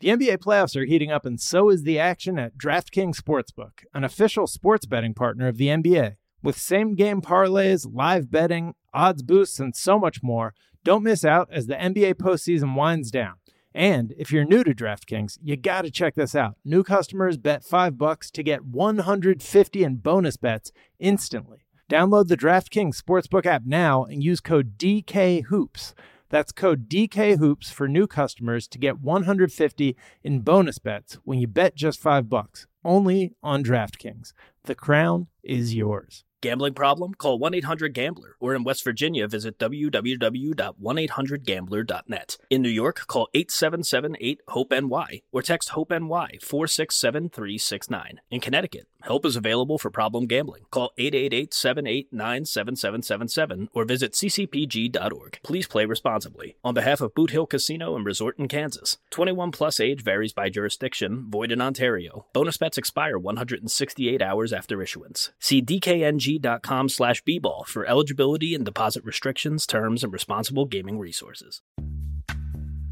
The 0.00 0.08
NBA 0.08 0.38
playoffs 0.38 0.76
are 0.76 0.84
heating 0.84 1.10
up, 1.10 1.24
and 1.24 1.40
so 1.40 1.70
is 1.70 1.82
the 1.82 1.98
action 1.98 2.38
at 2.38 2.58
DraftKings 2.58 3.18
Sportsbook, 3.18 3.84
an 3.94 4.04
official 4.04 4.46
sports 4.46 4.84
betting 4.84 5.14
partner 5.14 5.48
of 5.48 5.56
the 5.56 5.68
NBA. 5.68 6.16
With 6.42 6.58
same 6.58 6.94
game 6.94 7.22
parlays, 7.22 7.88
live 7.90 8.30
betting, 8.30 8.74
odds 8.92 9.22
boosts, 9.22 9.58
and 9.58 9.74
so 9.74 9.98
much 9.98 10.22
more, 10.22 10.52
don't 10.84 11.02
miss 11.02 11.24
out 11.24 11.48
as 11.50 11.66
the 11.66 11.76
NBA 11.76 12.16
postseason 12.16 12.76
winds 12.76 13.10
down. 13.10 13.36
And 13.74 14.12
if 14.18 14.30
you're 14.30 14.44
new 14.44 14.64
to 14.64 14.74
DraftKings, 14.74 15.38
you 15.42 15.56
got 15.56 15.82
to 15.82 15.90
check 15.90 16.14
this 16.14 16.34
out. 16.34 16.56
New 16.62 16.84
customers 16.84 17.38
bet 17.38 17.64
5 17.64 17.96
bucks 17.96 18.30
to 18.32 18.42
get 18.42 18.66
150 18.66 19.82
in 19.82 19.96
bonus 19.96 20.36
bets 20.36 20.72
instantly. 20.98 21.64
Download 21.90 22.28
the 22.28 22.36
DraftKings 22.36 23.00
Sportsbook 23.00 23.46
app 23.46 23.62
now 23.64 24.04
and 24.04 24.22
use 24.22 24.40
code 24.40 24.76
DKHOOPS. 24.76 25.94
That's 26.28 26.52
code 26.52 26.88
DKHOOPS 26.88 27.72
for 27.72 27.88
new 27.88 28.06
customers 28.06 28.66
to 28.68 28.78
get 28.78 29.00
150 29.00 29.96
in 30.24 30.40
bonus 30.40 30.78
bets 30.78 31.18
when 31.24 31.38
you 31.38 31.46
bet 31.46 31.76
just 31.76 32.00
5 32.00 32.28
bucks. 32.28 32.66
Only 32.84 33.34
on 33.42 33.64
DraftKings. 33.64 34.32
The 34.64 34.74
crown 34.74 35.28
is 35.42 35.74
yours. 35.74 36.24
Gambling 36.42 36.74
problem? 36.74 37.14
Call 37.14 37.38
1 37.38 37.54
800 37.54 37.94
Gambler. 37.94 38.36
Or 38.38 38.54
in 38.54 38.62
West 38.62 38.84
Virginia, 38.84 39.26
visit 39.26 39.58
www.1800Gambler.net. 39.58 42.36
In 42.50 42.60
New 42.62 42.68
York, 42.68 43.06
call 43.06 43.28
877 43.34 44.16
8 44.20 44.40
HOPE 44.48 44.74
NY 44.82 45.22
or 45.32 45.40
text 45.42 45.70
HOPE 45.70 45.90
NY 45.90 46.38
467 46.40 47.30
369. 47.30 48.20
In 48.30 48.40
Connecticut, 48.40 48.86
help 49.02 49.24
is 49.24 49.36
available 49.36 49.78
for 49.78 49.90
problem 49.90 50.26
gambling. 50.26 50.64
Call 50.70 50.92
888 50.98 51.52
789 51.54 52.44
7777 52.44 53.68
or 53.72 53.84
visit 53.84 54.12
ccpg.org. 54.12 55.38
Please 55.42 55.66
play 55.66 55.84
responsibly. 55.84 56.56
On 56.64 56.74
behalf 56.74 57.00
of 57.00 57.14
Boot 57.14 57.30
Hill 57.30 57.46
Casino 57.46 57.96
and 57.96 58.04
Resort 58.04 58.38
in 58.38 58.48
Kansas, 58.48 58.98
21 59.10 59.50
plus 59.52 59.80
age 59.80 60.02
varies 60.02 60.32
by 60.32 60.48
jurisdiction, 60.48 61.26
void 61.30 61.52
in 61.52 61.60
Ontario. 61.60 62.26
Bonus 62.32 62.56
bets 62.56 62.78
expire 62.78 63.18
168 63.18 64.22
hours 64.22 64.52
after 64.52 64.82
issuance. 64.82 65.30
See 65.38 65.62
dkng.com 65.62 66.88
slash 66.88 67.22
bball 67.24 67.66
for 67.66 67.86
eligibility 67.86 68.54
and 68.54 68.64
deposit 68.64 69.04
restrictions, 69.04 69.66
terms, 69.66 70.02
and 70.04 70.12
responsible 70.12 70.64
gaming 70.64 70.98
resources. 70.98 71.62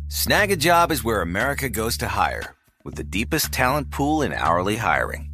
Snagajob 0.09 0.91
is 0.91 1.03
where 1.03 1.23
America 1.23 1.69
goes 1.69 1.97
to 1.99 2.09
hire, 2.09 2.55
with 2.85 2.95
the 2.95 3.05
deepest 3.05 3.53
talent 3.53 3.91
pool 3.91 4.23
in 4.23 4.33
hourly 4.33 4.77
hiring. 4.77 5.34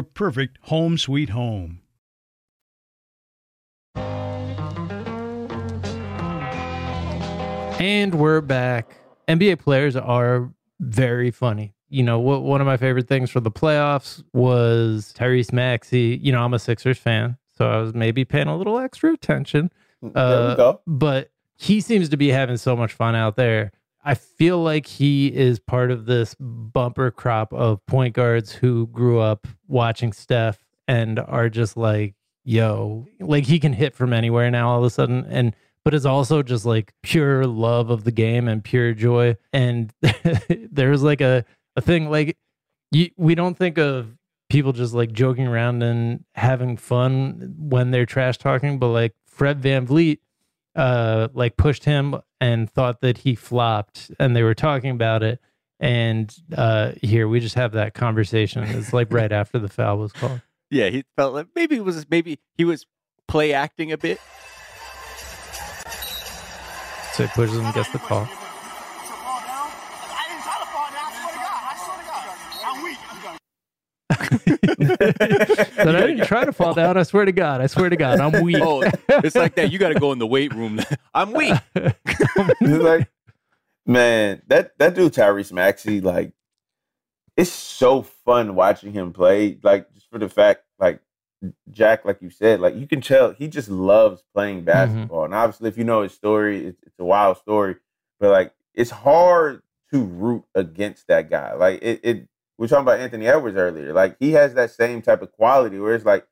perfect 0.03 0.57
home 0.63 0.97
sweet 0.97 1.29
home. 1.29 1.79
And 7.79 8.13
we're 8.15 8.41
back. 8.41 8.95
NBA 9.27 9.59
players 9.59 9.95
are 9.95 10.51
very 10.79 11.31
funny. 11.31 11.73
You 11.89 12.03
know, 12.03 12.19
what 12.19 12.43
one 12.43 12.61
of 12.61 12.67
my 12.67 12.77
favorite 12.77 13.07
things 13.07 13.31
for 13.31 13.39
the 13.39 13.49
playoffs 13.51 14.23
was 14.33 15.13
Tyrese 15.17 15.51
Maxey. 15.51 16.19
You 16.21 16.31
know, 16.31 16.43
I'm 16.43 16.53
a 16.53 16.59
Sixers 16.59 16.97
fan, 16.99 17.37
so 17.57 17.65
I 17.69 17.77
was 17.77 17.93
maybe 17.93 18.23
paying 18.23 18.47
a 18.47 18.55
little 18.55 18.77
extra 18.79 19.11
attention. 19.13 19.71
There 20.01 20.11
Uh, 20.15 20.49
we 20.51 20.55
go. 20.55 20.81
But 20.85 21.31
he 21.57 21.81
seems 21.81 22.09
to 22.09 22.17
be 22.17 22.29
having 22.29 22.57
so 22.57 22.75
much 22.75 22.93
fun 22.93 23.15
out 23.15 23.35
there. 23.35 23.71
I 24.03 24.15
feel 24.15 24.61
like 24.61 24.87
he 24.87 25.27
is 25.27 25.59
part 25.59 25.91
of 25.91 26.05
this 26.05 26.35
bumper 26.39 27.11
crop 27.11 27.53
of 27.53 27.85
point 27.85 28.15
guards 28.15 28.51
who 28.51 28.87
grew 28.87 29.19
up 29.19 29.47
watching 29.67 30.11
Steph 30.11 30.59
and 30.87 31.19
are 31.19 31.49
just 31.49 31.77
like, 31.77 32.15
yo, 32.43 33.07
like 33.19 33.45
he 33.45 33.59
can 33.59 33.73
hit 33.73 33.93
from 33.93 34.13
anywhere 34.13 34.49
now 34.49 34.69
all 34.69 34.79
of 34.79 34.85
a 34.85 34.89
sudden. 34.89 35.25
And 35.29 35.55
but 35.83 35.93
it's 35.93 36.05
also 36.05 36.43
just 36.43 36.65
like 36.65 36.93
pure 37.03 37.45
love 37.45 37.89
of 37.89 38.03
the 38.03 38.11
game 38.11 38.47
and 38.47 38.63
pure 38.63 38.93
joy. 38.93 39.37
And 39.53 39.93
there's 40.71 41.03
like 41.03 41.21
a, 41.21 41.45
a 41.75 41.81
thing 41.81 42.09
like 42.09 42.37
you, 42.91 43.09
we 43.17 43.35
don't 43.35 43.57
think 43.57 43.77
of 43.77 44.17
people 44.49 44.73
just 44.73 44.93
like 44.93 45.11
joking 45.11 45.47
around 45.47 45.81
and 45.81 46.25
having 46.35 46.75
fun 46.75 47.53
when 47.57 47.91
they're 47.91 48.05
trash 48.05 48.37
talking, 48.37 48.79
but 48.79 48.89
like 48.89 49.13
Fred 49.27 49.61
VanVleet 49.61 50.19
uh 50.73 51.27
like 51.33 51.57
pushed 51.57 51.83
him 51.83 52.15
and 52.41 52.69
thought 52.69 52.99
that 52.99 53.19
he 53.19 53.35
flopped 53.35 54.11
and 54.19 54.35
they 54.35 54.43
were 54.43 54.55
talking 54.55 54.89
about 54.91 55.23
it. 55.23 55.39
And 55.79 56.35
uh 56.57 56.91
here 57.01 57.27
we 57.27 57.39
just 57.39 57.55
have 57.55 57.71
that 57.73 57.93
conversation. 57.93 58.63
It's 58.63 58.91
like 58.91 59.13
right 59.13 59.31
after 59.31 59.59
the 59.59 59.69
foul 59.69 59.99
was 59.99 60.11
called. 60.11 60.41
Yeah, 60.69 60.89
he 60.89 61.05
felt 61.15 61.33
like 61.33 61.47
maybe 61.55 61.77
it 61.77 61.85
was 61.85 62.05
maybe 62.09 62.39
he 62.57 62.65
was 62.65 62.85
play 63.27 63.53
acting 63.53 63.93
a 63.93 63.97
bit. 63.97 64.19
so 67.13 67.23
he 67.23 67.29
pushes 67.29 67.57
him 67.57 67.65
and 67.65 67.73
gets 67.73 67.91
the 67.91 67.99
call 67.99 68.27
but 74.31 75.95
I 75.95 76.07
didn't 76.07 76.25
try 76.25 76.45
to 76.45 76.53
fall 76.53 76.73
down. 76.73 76.97
I 76.97 77.03
swear 77.03 77.25
to 77.25 77.31
God. 77.31 77.61
I 77.61 77.67
swear 77.67 77.89
to 77.89 77.95
God. 77.95 78.19
I'm 78.19 78.41
weak. 78.41 78.57
Oh, 78.59 78.81
it's 79.09 79.35
like 79.35 79.55
that. 79.55 79.71
You 79.71 79.79
got 79.79 79.89
to 79.89 79.99
go 79.99 80.11
in 80.11 80.19
the 80.19 80.27
weight 80.27 80.53
room. 80.53 80.79
I'm 81.13 81.33
weak. 81.33 81.55
It's 81.75 82.83
like, 82.83 83.09
man, 83.85 84.41
that 84.47 84.77
that 84.77 84.95
dude 84.95 85.13
Tyrese 85.13 85.51
Maxey, 85.51 86.01
like, 86.01 86.33
it's 87.35 87.51
so 87.51 88.01
fun 88.01 88.55
watching 88.55 88.93
him 88.93 89.13
play. 89.13 89.57
Like, 89.61 89.93
just 89.93 90.09
for 90.09 90.17
the 90.17 90.29
fact, 90.29 90.63
like, 90.79 91.01
Jack, 91.71 92.05
like 92.05 92.21
you 92.21 92.29
said, 92.29 92.59
like 92.59 92.75
you 92.75 92.87
can 92.87 93.01
tell 93.01 93.31
he 93.31 93.47
just 93.47 93.69
loves 93.69 94.23
playing 94.33 94.57
mm-hmm. 94.57 94.65
basketball. 94.65 95.25
And 95.25 95.33
obviously, 95.33 95.69
if 95.69 95.77
you 95.77 95.83
know 95.83 96.03
his 96.03 96.13
story, 96.13 96.67
it's, 96.67 96.81
it's 96.83 96.99
a 96.99 97.05
wild 97.05 97.37
story. 97.37 97.75
But 98.19 98.29
like, 98.29 98.53
it's 98.73 98.91
hard 98.91 99.61
to 99.91 100.03
root 100.03 100.43
against 100.55 101.07
that 101.07 101.29
guy. 101.29 101.53
Like, 101.53 101.81
it, 101.81 101.99
it. 102.03 102.27
We 102.61 102.65
are 102.65 102.67
talking 102.67 102.83
about 102.83 102.99
Anthony 102.99 103.25
Edwards 103.25 103.57
earlier. 103.57 103.91
Like, 103.91 104.17
he 104.19 104.33
has 104.33 104.53
that 104.53 104.69
same 104.69 105.01
type 105.01 105.23
of 105.23 105.31
quality 105.31 105.79
where 105.79 105.95
it's 105.95 106.05
like, 106.05 106.27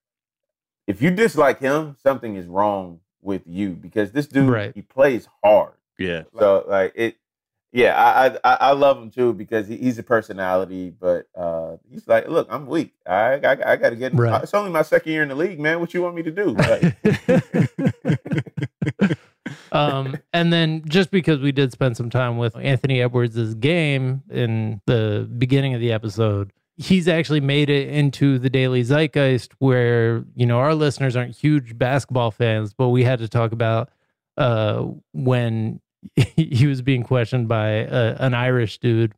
if 0.86 1.02
you 1.02 1.10
dislike 1.10 1.60
him, 1.60 1.96
something 2.04 2.36
is 2.36 2.46
wrong 2.46 3.00
with 3.20 3.42
you 3.48 3.70
because 3.72 4.12
this 4.12 4.28
dude 4.28 4.48
Right. 4.48 4.72
he 4.76 4.84
plays 4.84 5.28
hard. 5.44 5.74
Yeah. 5.98 6.26
So 6.38 6.66
like 6.68 6.92
it, 6.94 7.16
yeah, 7.72 7.96
I 7.98 8.28
I 8.28 8.38
I- 8.44 8.58
I 8.70 8.72
love 8.74 9.00
him 9.00 9.10
too 9.10 9.34
because 9.34 9.68
he, 9.68 9.78
he's 9.78 9.98
a 9.98 10.04
personality. 10.04 10.92
But 10.92 11.28
uh 11.36 11.78
he's 11.90 12.08
like, 12.08 12.28
look, 12.30 12.48
I'm 12.52 12.68
weak. 12.68 12.94
I 13.08 13.34
I, 13.34 13.74
I 13.74 13.76
got 13.76 13.90
to 13.90 13.96
get. 13.96 14.14
Right. 14.14 14.44
It's 14.44 14.54
only 14.54 14.70
my 14.72 14.84
second 14.84 15.12
year 15.12 15.24
in 15.24 15.30
the 15.30 15.36
league, 15.36 15.60
man. 15.60 15.80
What 15.80 15.96
you 15.96 16.04
want 16.04 16.16
me 16.16 16.22
to 16.24 16.32
do? 16.32 16.52
Like, 16.52 16.96
um, 19.72 20.18
and 20.34 20.52
then 20.52 20.84
just 20.88 21.12
because 21.12 21.40
we 21.40 21.52
did 21.52 21.72
spend 21.72 21.98
some 21.98 22.10
time 22.10 22.38
with 22.38 22.56
Anthony 22.58 23.02
Edwards' 23.02 23.56
game 23.56 24.24
in 24.30 24.82
the 24.86 25.30
beginning 25.38 25.74
of 25.74 25.82
the 25.82 25.92
episode, 25.92 26.52
he's 26.78 27.08
actually 27.08 27.42
made 27.42 27.70
it 27.70 27.90
into 27.90 28.40
the 28.40 28.50
daily 28.50 28.84
zeitgeist 28.84 29.52
where, 29.60 30.24
you 30.36 30.46
know, 30.46 30.60
our 30.60 30.74
listeners 30.74 31.16
aren't 31.16 31.36
huge 31.36 31.78
basketball 31.78 32.32
fans, 32.32 32.74
but 32.74 32.90
we 32.90 33.04
had 33.04 33.20
to 33.20 33.28
talk 33.28 33.52
about 33.52 33.90
uh, 34.38 34.86
when 35.14 35.82
he 36.16 36.66
was 36.66 36.82
being 36.82 37.04
questioned 37.04 37.48
by 37.48 37.86
uh, 37.86 38.16
an 38.20 38.34
Irish 38.34 38.80
dude. 38.80 39.14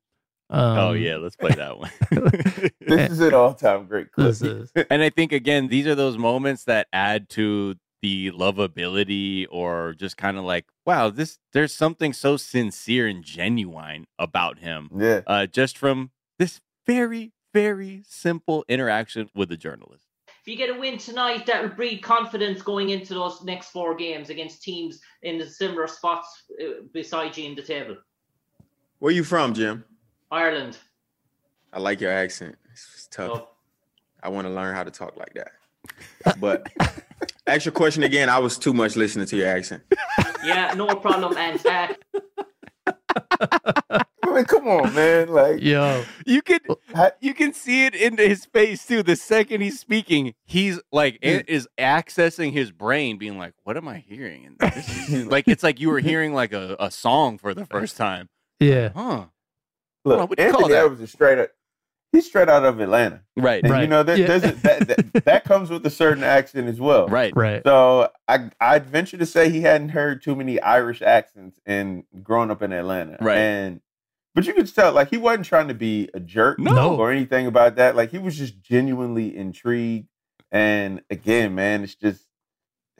Um, 0.49 0.78
oh 0.78 0.91
yeah, 0.91 1.16
let's 1.16 1.38
play 1.38 1.52
that 1.52 1.78
one. 1.78 1.91
this 2.82 3.12
is 3.12 3.22
an 3.22 3.34
all 3.34 3.54
time 3.54 3.86
great 3.86 4.12
clip. 4.14 4.28
This 4.28 4.41
is. 4.41 4.72
and 4.89 5.02
I 5.02 5.10
think 5.10 5.32
again, 5.32 5.70
these 5.70 5.88
are 5.88 5.95
those 5.95 6.18
moments 6.18 6.66
that 6.66 6.88
add 6.91 7.30
to 7.30 7.76
the 8.02 8.32
lovability 8.32 9.45
or 9.49 9.93
just 9.97 10.18
kind 10.18 10.38
of 10.38 10.43
like, 10.43 10.66
wow, 10.86 11.10
this 11.10 11.39
there's 11.54 11.74
something 11.74 12.14
so 12.14 12.38
sincere 12.38 13.08
and 13.08 13.24
genuine 13.24 14.08
about 14.18 14.60
him. 14.60 14.89
Yeah. 14.95 15.22
Uh, 15.28 15.45
just 15.45 15.78
from 15.78 16.12
this 16.39 16.62
very, 16.86 17.32
very 17.54 18.04
simple 18.08 18.66
interaction 18.68 19.30
with 19.36 19.52
a 19.52 19.58
journalist. 19.58 20.08
If 20.28 20.47
you 20.47 20.56
get 20.56 20.76
a 20.76 20.80
win 20.80 20.97
tonight, 20.97 21.45
that 21.45 21.62
will 21.62 21.70
breed 21.70 22.02
confidence 22.02 22.64
going 22.64 22.89
into 22.89 23.14
those 23.14 23.43
next 23.43 23.70
four 23.70 23.93
games 23.93 24.32
against 24.32 24.64
teams 24.64 24.99
in 25.22 25.38
the 25.38 25.45
similar 25.45 25.86
spots 25.86 26.43
uh, 26.60 26.82
beside 26.93 27.38
you 27.38 27.45
in 27.45 27.56
the 27.56 27.62
table. 27.62 27.97
Where 28.97 29.12
you 29.12 29.24
from, 29.24 29.54
Jim? 29.54 29.84
Ireland. 30.32 30.80
I 31.72 31.80
like 31.80 32.02
your 32.02 32.12
accent. 32.12 32.56
It's 32.72 33.08
tough. 33.12 33.32
Oh. 33.32 33.47
I 34.24 34.30
want 34.30 34.47
to 34.47 34.54
learn 34.54 34.76
how 34.76 34.84
to 34.84 34.91
talk 34.91 35.16
like 35.18 35.34
that. 35.36 35.52
But 36.39 36.72
ask 37.47 37.65
your 37.65 37.71
question 37.73 38.03
again. 38.03 38.29
I 38.29 38.39
was 38.39 38.57
too 38.57 38.73
much 38.73 38.95
listening 38.95 39.25
to 39.27 39.37
your 39.37 39.47
accent. 39.47 39.83
Yeah, 40.43 40.73
no 40.75 40.87
problem. 40.95 41.35
man. 41.35 41.59
I 42.87 44.03
mean, 44.25 44.45
come 44.45 44.67
on, 44.67 44.93
man. 44.95 45.29
Like, 45.29 45.61
Yo, 45.61 46.03
You 46.25 46.41
can 46.41 46.59
you 47.19 47.33
can 47.35 47.53
see 47.53 47.85
it 47.85 47.93
into 47.93 48.23
his 48.27 48.45
face 48.45 48.85
too. 48.85 49.03
The 49.03 49.15
second 49.15 49.61
he's 49.61 49.79
speaking, 49.79 50.33
he's 50.45 50.79
like 50.91 51.19
it 51.21 51.47
is 51.47 51.67
accessing 51.77 52.51
his 52.53 52.71
brain, 52.71 53.19
being 53.19 53.37
like, 53.37 53.53
"What 53.63 53.77
am 53.77 53.87
I 53.87 53.97
hearing?" 53.99 54.45
And 54.47 54.57
this 54.57 55.09
like 55.27 55.47
it's 55.47 55.61
like 55.63 55.79
you 55.79 55.89
were 55.89 55.99
hearing 55.99 56.33
like 56.33 56.53
a, 56.53 56.75
a 56.79 56.89
song 56.89 57.37
for 57.37 57.53
the 57.53 57.65
first 57.67 57.97
time. 57.97 58.29
Yeah. 58.59 58.89
Huh. 58.95 59.25
look, 60.05 60.17
Well, 60.17 60.27
what 60.27 60.37
do 60.37 60.43
you 60.43 60.49
call 60.51 60.61
Anthony 60.61 60.73
that? 60.73 60.85
Edwards 60.85 61.01
is 61.01 61.11
straight 61.11 61.37
up. 61.39 61.49
He's 62.12 62.26
straight 62.26 62.49
out 62.49 62.66
of 62.66 62.80
Atlanta, 62.82 63.22
Right. 63.38 63.64
and 63.64 63.82
you 63.82 63.88
know 63.88 64.03
there, 64.03 64.18
Yeah. 64.18 64.38
that, 64.38 64.84
that 64.88 65.24
that 65.26 65.43
comes 65.45 65.70
with 65.70 65.86
a 65.86 65.89
certain 65.89 66.24
accent 66.24 66.68
as 66.68 66.80
well. 66.80 67.07
Right. 67.07 67.32
Right. 67.36 67.62
So 67.66 68.09
I 68.28 68.49
I'd 68.59 68.86
venture 68.86 69.18
to 69.18 69.26
say 69.26 69.49
he 69.49 69.62
hadn't 69.62 69.89
heard 69.89 70.22
too 70.22 70.36
many 70.36 70.59
Irish 70.62 71.01
accents 71.01 71.59
in 71.66 72.03
growing 72.22 72.51
up 72.51 72.62
in 72.62 72.74
Atlanta. 72.74 73.18
Right. 73.22 73.38
And 73.38 73.82
but 74.36 74.45
you 74.45 74.53
could 74.53 74.74
tell 74.74 74.91
like 74.93 75.09
he 75.09 75.18
wasn't 75.18 75.45
trying 75.45 75.70
to 75.70 75.74
be 75.74 76.09
a 76.14 76.20
jerk 76.20 76.59
No. 76.59 76.95
or 76.97 77.12
anything 77.12 77.47
about 77.47 77.76
that. 77.78 77.95
Like 77.95 78.12
he 78.12 78.18
was 78.18 78.38
just 78.38 78.62
genuinely 78.62 79.36
intrigued. 79.36 80.07
And 80.51 81.01
again, 81.09 81.55
man, 81.55 81.84
it's 81.84 81.95
just 81.95 82.20
it's 82.22 82.30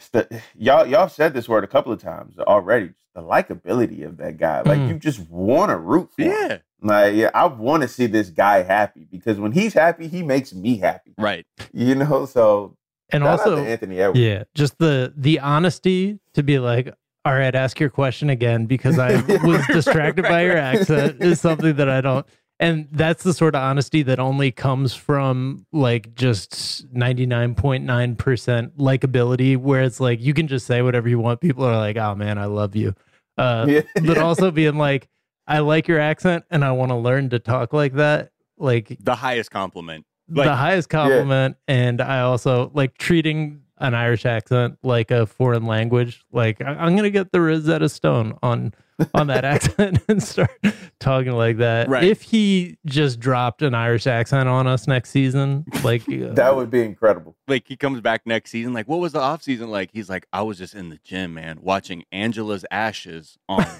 the, 0.10 0.42
y'all 0.56 0.86
y'all 0.86 1.10
said 1.10 1.34
this 1.34 1.48
word 1.50 1.64
a 1.64 1.68
couple 1.68 1.92
of 1.92 2.02
times 2.02 2.38
already. 2.40 2.92
The 3.14 3.22
likability 3.22 4.06
of 4.06 4.18
that 4.18 4.38
guy. 4.38 4.62
Like 4.62 4.80
Mm. 4.80 4.88
you 4.90 4.94
just 5.00 5.20
want 5.30 5.70
to 5.70 5.78
root 5.78 6.12
for 6.16 6.22
him. 6.24 6.32
Yeah. 6.32 6.58
Like 6.82 7.16
yeah, 7.16 7.30
I 7.34 7.46
want 7.46 7.82
to 7.84 7.88
see 7.88 8.08
this 8.08 8.30
guy 8.30 8.64
happy 8.64 9.06
because 9.12 9.38
when 9.38 9.52
he's 9.52 9.74
happy, 9.74 10.08
he 10.08 10.24
makes 10.24 10.54
me 10.54 10.78
happy. 10.78 11.14
Right. 11.18 11.46
You 11.74 11.96
know, 11.96 12.26
so 12.26 12.78
And 13.10 13.24
also, 13.24 13.58
to 13.58 13.62
Anthony 13.70 14.00
Edwards. 14.00 14.20
Yeah, 14.20 14.44
just 14.56 14.78
the 14.80 15.14
the 15.16 15.40
honesty 15.42 16.20
to 16.34 16.42
be 16.44 16.58
like, 16.60 16.94
all 17.26 17.34
right, 17.36 17.54
ask 17.54 17.80
your 17.80 17.90
question 17.90 18.30
again 18.30 18.66
because 18.66 18.98
I 18.98 19.16
was 19.46 19.66
distracted 19.68 20.24
by 20.24 20.44
your 20.46 20.58
accent 20.58 21.22
is 21.22 21.40
something 21.42 21.76
that 21.76 21.90
I 21.90 22.02
don't. 22.02 22.26
And 22.62 22.88
that's 22.92 23.24
the 23.24 23.34
sort 23.34 23.56
of 23.56 23.62
honesty 23.64 24.04
that 24.04 24.20
only 24.20 24.52
comes 24.52 24.94
from 24.94 25.66
like 25.74 26.14
just 26.14 26.88
99.9% 26.94 28.72
likability, 28.78 29.58
where 29.58 29.82
it's 29.82 30.00
like 30.00 30.22
you 30.22 30.34
can 30.34 30.48
just 30.48 30.66
say 30.68 30.82
whatever 30.82 31.10
you 31.10 31.20
want. 31.20 31.42
People 31.42 31.66
are 31.66 31.78
like, 31.78 31.98
oh 31.98 32.16
man, 32.16 32.38
I 32.38 32.46
love 32.46 32.76
you. 32.76 32.94
Uh, 33.38 33.66
Yeah. 33.68 33.82
But 34.06 34.18
also 34.20 34.52
being 34.52 34.78
like, 34.78 35.10
I 35.48 35.60
like 35.60 35.88
your 35.88 36.00
accent 36.00 36.46
and 36.52 36.64
I 36.64 36.72
want 36.72 36.92
to 36.92 36.96
learn 36.96 37.30
to 37.32 37.40
talk 37.40 37.74
like 37.74 37.94
that. 37.96 38.32
Like, 38.58 38.96
The 39.00 39.16
highest 39.16 39.50
compliment. 39.50 40.06
the 40.46 40.56
highest 40.56 40.90
compliment, 40.90 41.58
and 41.68 42.00
I 42.00 42.22
also 42.22 42.72
like 42.74 42.98
treating 42.98 43.64
an 43.82 43.94
Irish 43.96 44.26
accent 44.26 44.78
like 44.84 45.12
a 45.12 45.26
foreign 45.26 45.66
language. 45.66 46.24
Like 46.32 46.62
I- 46.62 46.76
I'm 46.76 46.96
gonna 46.96 47.10
get 47.10 47.32
the 47.32 47.42
Rosetta 47.42 47.90
Stone 47.90 48.38
on 48.42 48.74
on 49.16 49.28
that 49.28 49.44
accent 49.56 50.00
and 50.08 50.22
start 50.22 50.52
talking 51.00 51.32
like 51.32 51.58
that. 51.58 51.90
Right. 51.90 52.04
If 52.04 52.22
he 52.22 52.78
just 52.86 53.20
dropped 53.20 53.64
an 53.64 53.74
Irish 53.74 54.06
accent 54.06 54.48
on 54.48 54.68
us 54.68 54.88
next 54.88 55.10
season, 55.10 55.66
like 55.84 56.02
uh, 56.10 56.34
That 56.34 56.56
would 56.56 56.70
be 56.70 56.84
incredible. 56.84 57.36
Like 57.48 57.68
he 57.68 57.76
comes 57.76 58.00
back 58.02 58.22
next 58.28 58.52
season. 58.52 58.74
Like, 58.74 58.88
what 58.88 59.00
was 59.00 59.14
the 59.14 59.20
off 59.20 59.42
season 59.42 59.70
like? 59.72 59.90
He's 59.92 60.10
like, 60.10 60.28
I 60.32 60.44
was 60.44 60.58
just 60.60 60.76
in 60.76 60.90
the 60.90 61.00
gym, 61.04 61.34
man, 61.34 61.58
watching 61.62 62.04
Angela's 62.12 62.64
ashes 62.70 63.38
on 63.50 63.66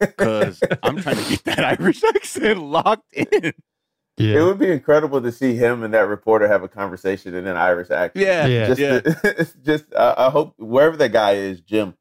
because 0.00 0.60
I'm 0.82 0.96
trying 0.98 1.16
to 1.16 1.28
get 1.28 1.44
that 1.44 1.64
Irish 1.80 2.02
accent 2.04 2.62
locked 2.62 3.12
in. 3.12 3.52
Yeah. 4.16 4.40
It 4.40 4.42
would 4.42 4.58
be 4.58 4.70
incredible 4.70 5.20
to 5.22 5.32
see 5.32 5.54
him 5.56 5.82
and 5.82 5.92
that 5.94 6.06
reporter 6.08 6.46
have 6.48 6.62
a 6.62 6.68
conversation 6.68 7.34
in 7.34 7.46
an 7.46 7.56
Irish 7.56 7.90
accent. 7.90 8.24
Yeah, 8.26 8.46
Yeah. 8.46 8.66
just, 8.66 8.80
yeah. 8.80 9.00
to- 9.00 9.48
just 9.64 9.92
uh, 9.94 10.14
I 10.18 10.30
hope 10.30 10.54
wherever 10.58 10.96
that 10.98 11.12
guy 11.12 11.32
is, 11.32 11.60
Jim. 11.60 11.94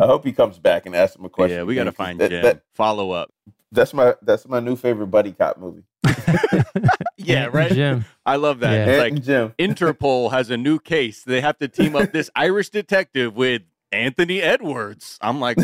I 0.00 0.06
hope 0.06 0.24
he 0.24 0.32
comes 0.32 0.58
back 0.58 0.86
and 0.86 0.96
asks 0.96 1.16
him 1.16 1.24
a 1.24 1.28
question. 1.28 1.58
yeah, 1.58 1.62
we 1.64 1.74
got 1.74 1.84
to 1.84 1.92
find 1.92 2.18
that- 2.20 2.30
Jim. 2.30 2.42
that- 2.42 2.62
Follow 2.74 3.10
up. 3.10 3.30
that's 3.72 3.92
my 3.94 4.14
that's 4.22 4.48
my 4.48 4.58
new 4.60 4.74
favorite 4.76 5.08
buddy 5.08 5.32
cop 5.32 5.58
movie. 5.58 5.82
Yeah, 7.16 7.46
right. 7.52 7.70
Jim. 7.70 8.06
I 8.24 8.36
love 8.36 8.60
that. 8.60 8.88
Yeah. 8.88 8.96
Like 8.98 9.22
Jim. 9.22 9.54
Interpol 9.58 10.30
has 10.32 10.50
a 10.50 10.56
new 10.56 10.78
case. 10.78 11.22
They 11.22 11.40
have 11.42 11.58
to 11.58 11.68
team 11.68 11.94
up 11.94 12.12
this 12.12 12.30
Irish 12.34 12.70
detective 12.70 13.36
with 13.36 13.62
Anthony 13.92 14.40
Edwards. 14.40 15.18
I'm 15.20 15.38
like, 15.38 15.58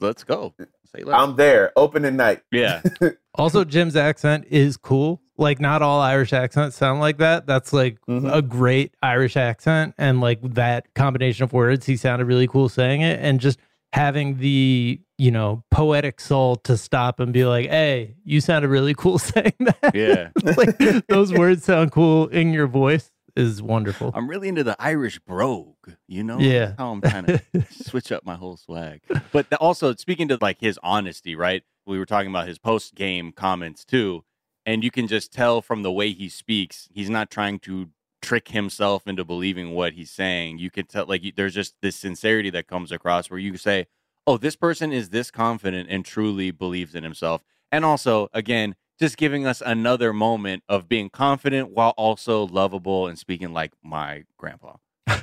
let's 0.00 0.24
go. 0.24 0.54
Say 0.96 1.04
less. 1.04 1.18
I'm 1.20 1.36
there, 1.36 1.72
opening 1.76 2.16
night. 2.16 2.42
yeah, 2.50 2.82
Also, 3.36 3.64
Jim's 3.64 3.94
accent 3.96 4.46
is 4.50 4.76
cool. 4.76 5.22
Like, 5.38 5.60
not 5.60 5.82
all 5.82 6.00
Irish 6.00 6.32
accents 6.32 6.76
sound 6.76 7.00
like 7.00 7.18
that. 7.18 7.46
That's 7.46 7.72
like 7.72 7.98
Mhm. 8.08 8.30
a 8.34 8.42
great 8.42 8.94
Irish 9.02 9.36
accent. 9.36 9.94
And 9.98 10.20
like 10.20 10.40
that 10.54 10.92
combination 10.94 11.44
of 11.44 11.52
words, 11.52 11.86
he 11.86 11.96
sounded 11.96 12.26
really 12.26 12.46
cool 12.48 12.68
saying 12.68 13.00
it. 13.02 13.20
And 13.22 13.40
just 13.40 13.58
having 13.92 14.38
the, 14.38 15.00
you 15.16 15.30
know, 15.30 15.64
poetic 15.70 16.20
soul 16.20 16.56
to 16.56 16.76
stop 16.76 17.18
and 17.20 17.32
be 17.32 17.44
like, 17.44 17.68
hey, 17.70 18.14
you 18.24 18.40
sounded 18.40 18.68
really 18.68 18.94
cool 18.94 19.18
saying 19.32 19.52
that. 19.60 19.92
yeah. 19.94 20.30
like, 20.56 21.06
those 21.06 21.32
words 21.32 21.64
sound 21.64 21.92
cool 21.92 22.26
in 22.28 22.52
your 22.52 22.66
voice 22.66 23.10
is 23.36 23.62
wonderful. 23.62 24.10
I'm 24.14 24.28
really 24.28 24.48
into 24.48 24.64
the 24.64 24.76
Irish 24.78 25.18
brogue. 25.20 25.92
You 26.08 26.22
know, 26.24 26.38
Yeah. 26.38 26.66
That's 26.66 26.78
how 26.78 26.92
I'm 26.92 27.00
trying 27.00 27.24
to 27.26 27.42
switch 27.70 28.10
up 28.12 28.24
my 28.24 28.34
whole 28.36 28.56
swag. 28.56 29.00
But 29.32 29.52
also 29.54 29.94
speaking 29.94 30.28
to 30.28 30.38
like 30.40 30.60
his 30.60 30.78
honesty, 30.82 31.34
right? 31.34 31.62
We 31.86 31.98
were 31.98 32.06
talking 32.06 32.30
about 32.30 32.46
his 32.48 32.58
post 32.58 32.94
game 32.94 33.32
comments 33.32 33.84
too, 33.84 34.24
and 34.66 34.84
you 34.84 34.90
can 34.90 35.06
just 35.08 35.32
tell 35.32 35.60
from 35.62 35.82
the 35.82 35.90
way 35.92 36.12
he 36.12 36.28
speaks, 36.28 36.88
he's 36.92 37.10
not 37.10 37.30
trying 37.30 37.58
to 37.60 37.90
trick 38.22 38.48
himself 38.48 39.06
into 39.06 39.24
believing 39.24 39.72
what 39.74 39.94
he's 39.94 40.10
saying. 40.10 40.58
You 40.58 40.70
can 40.70 40.86
tell 40.86 41.06
like 41.06 41.24
you- 41.24 41.32
there's 41.34 41.54
just 41.54 41.74
this 41.82 41.96
sincerity 41.96 42.50
that 42.50 42.66
comes 42.66 42.92
across 42.92 43.30
where 43.30 43.38
you 43.40 43.56
say, 43.56 43.86
"Oh, 44.26 44.36
this 44.36 44.56
person 44.56 44.92
is 44.92 45.08
this 45.08 45.30
confident 45.30 45.88
and 45.90 46.04
truly 46.04 46.50
believes 46.50 46.94
in 46.94 47.02
himself." 47.02 47.42
And 47.72 47.84
also, 47.84 48.28
again, 48.34 48.74
just 49.00 49.16
giving 49.16 49.46
us 49.46 49.62
another 49.64 50.12
moment 50.12 50.62
of 50.68 50.88
being 50.88 51.08
confident 51.08 51.70
while 51.70 51.94
also 51.96 52.46
lovable 52.46 53.06
and 53.06 53.18
speaking 53.18 53.52
like 53.52 53.72
my 53.82 54.24
grandpa. 54.36 54.74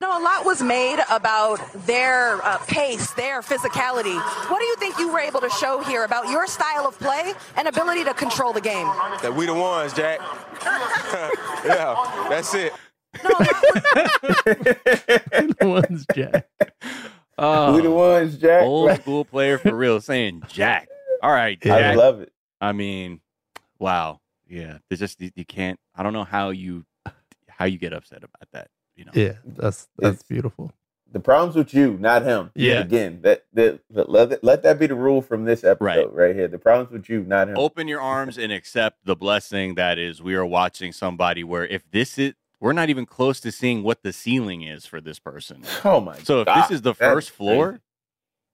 No, 0.00 0.16
a 0.16 0.22
lot 0.22 0.44
was 0.44 0.62
made 0.62 1.00
about 1.10 1.58
their 1.84 2.36
uh, 2.46 2.58
pace, 2.68 3.10
their 3.14 3.42
physicality. 3.42 4.14
What 4.48 4.60
do 4.60 4.64
you 4.64 4.76
think 4.76 4.96
you 4.96 5.12
were 5.12 5.18
able 5.18 5.40
to 5.40 5.50
show 5.50 5.82
here 5.82 6.04
about 6.04 6.30
your 6.30 6.46
style 6.46 6.86
of 6.86 6.96
play 7.00 7.32
and 7.56 7.66
ability 7.66 8.04
to 8.04 8.14
control 8.14 8.52
the 8.52 8.60
game? 8.60 8.86
That 9.22 9.34
we 9.34 9.46
the 9.46 9.54
ones, 9.54 9.92
Jack. 9.92 10.20
yeah, 11.64 12.26
that's 12.30 12.54
it. 12.54 12.72
We 13.24 13.30
the 15.52 15.56
One's 15.62 16.06
Jack. 16.14 16.46
Oh, 17.36 17.74
we 17.74 17.82
the 17.82 17.90
ones, 17.90 18.38
Jack. 18.38 18.62
old 18.62 18.94
school 19.00 19.24
player 19.24 19.58
for 19.58 19.74
real 19.74 20.00
saying 20.00 20.44
Jack. 20.46 20.88
All 21.22 21.32
right, 21.32 21.58
I 21.66 21.94
love 21.94 22.20
it. 22.20 22.32
I 22.60 22.72
mean, 22.72 23.20
wow. 23.78 24.20
Yeah, 24.48 24.78
there's 24.88 25.00
just 25.00 25.20
you, 25.20 25.30
you 25.34 25.44
can't. 25.44 25.78
I 25.94 26.02
don't 26.02 26.12
know 26.14 26.24
how 26.24 26.50
you 26.50 26.84
how 27.48 27.64
you 27.66 27.78
get 27.78 27.92
upset 27.92 28.18
about 28.18 28.48
that. 28.52 28.68
You 28.96 29.04
know. 29.04 29.12
Yeah, 29.14 29.34
that's 29.44 29.88
that's 29.98 30.14
It's- 30.20 30.22
beautiful. 30.28 30.72
The 31.10 31.20
problem's 31.20 31.56
with 31.56 31.72
you, 31.72 31.96
not 31.98 32.20
him. 32.22 32.50
Yeah. 32.54 32.80
Again, 32.80 33.20
that, 33.22 33.46
that, 33.54 33.80
that 33.88 34.10
let, 34.10 34.44
let 34.44 34.62
that 34.64 34.78
be 34.78 34.86
the 34.86 34.94
rule 34.94 35.22
from 35.22 35.46
this 35.46 35.64
episode 35.64 35.82
Right. 35.82 36.12
right, 36.12 36.34
here. 36.36 36.48
The 36.48 36.58
problem's 36.58 36.92
with 36.92 37.08
you, 37.08 37.22
not 37.24 37.48
him. 37.48 37.56
Open 37.56 37.88
your 37.88 38.02
arms 38.02 38.36
and 38.36 38.52
accept 38.52 38.98
the 39.06 39.16
blessing 39.16 39.76
that 39.76 39.98
is 39.98 40.20
we 40.22 40.34
are 40.34 40.44
watching 40.44 40.92
somebody 40.92 41.42
where 41.42 41.66
if 41.66 41.90
this 41.92 42.18
is 42.18 42.34
we're 42.60 42.74
not 42.74 42.90
even 42.90 43.06
close 43.06 43.40
to 43.40 43.50
seeing 43.50 43.82
what 43.82 44.02
the 44.02 44.12
ceiling 44.12 44.60
is 44.60 44.84
for 44.84 45.00
this 45.00 45.18
person. 45.18 45.62
Oh 45.82 45.98
my 45.98 46.18
So 46.18 46.40
if 46.42 46.46
God, 46.46 46.64
this 46.64 46.70
is 46.72 46.82
the 46.82 46.92
first 46.94 47.30
floor, 47.30 47.68
crazy. 47.70 47.82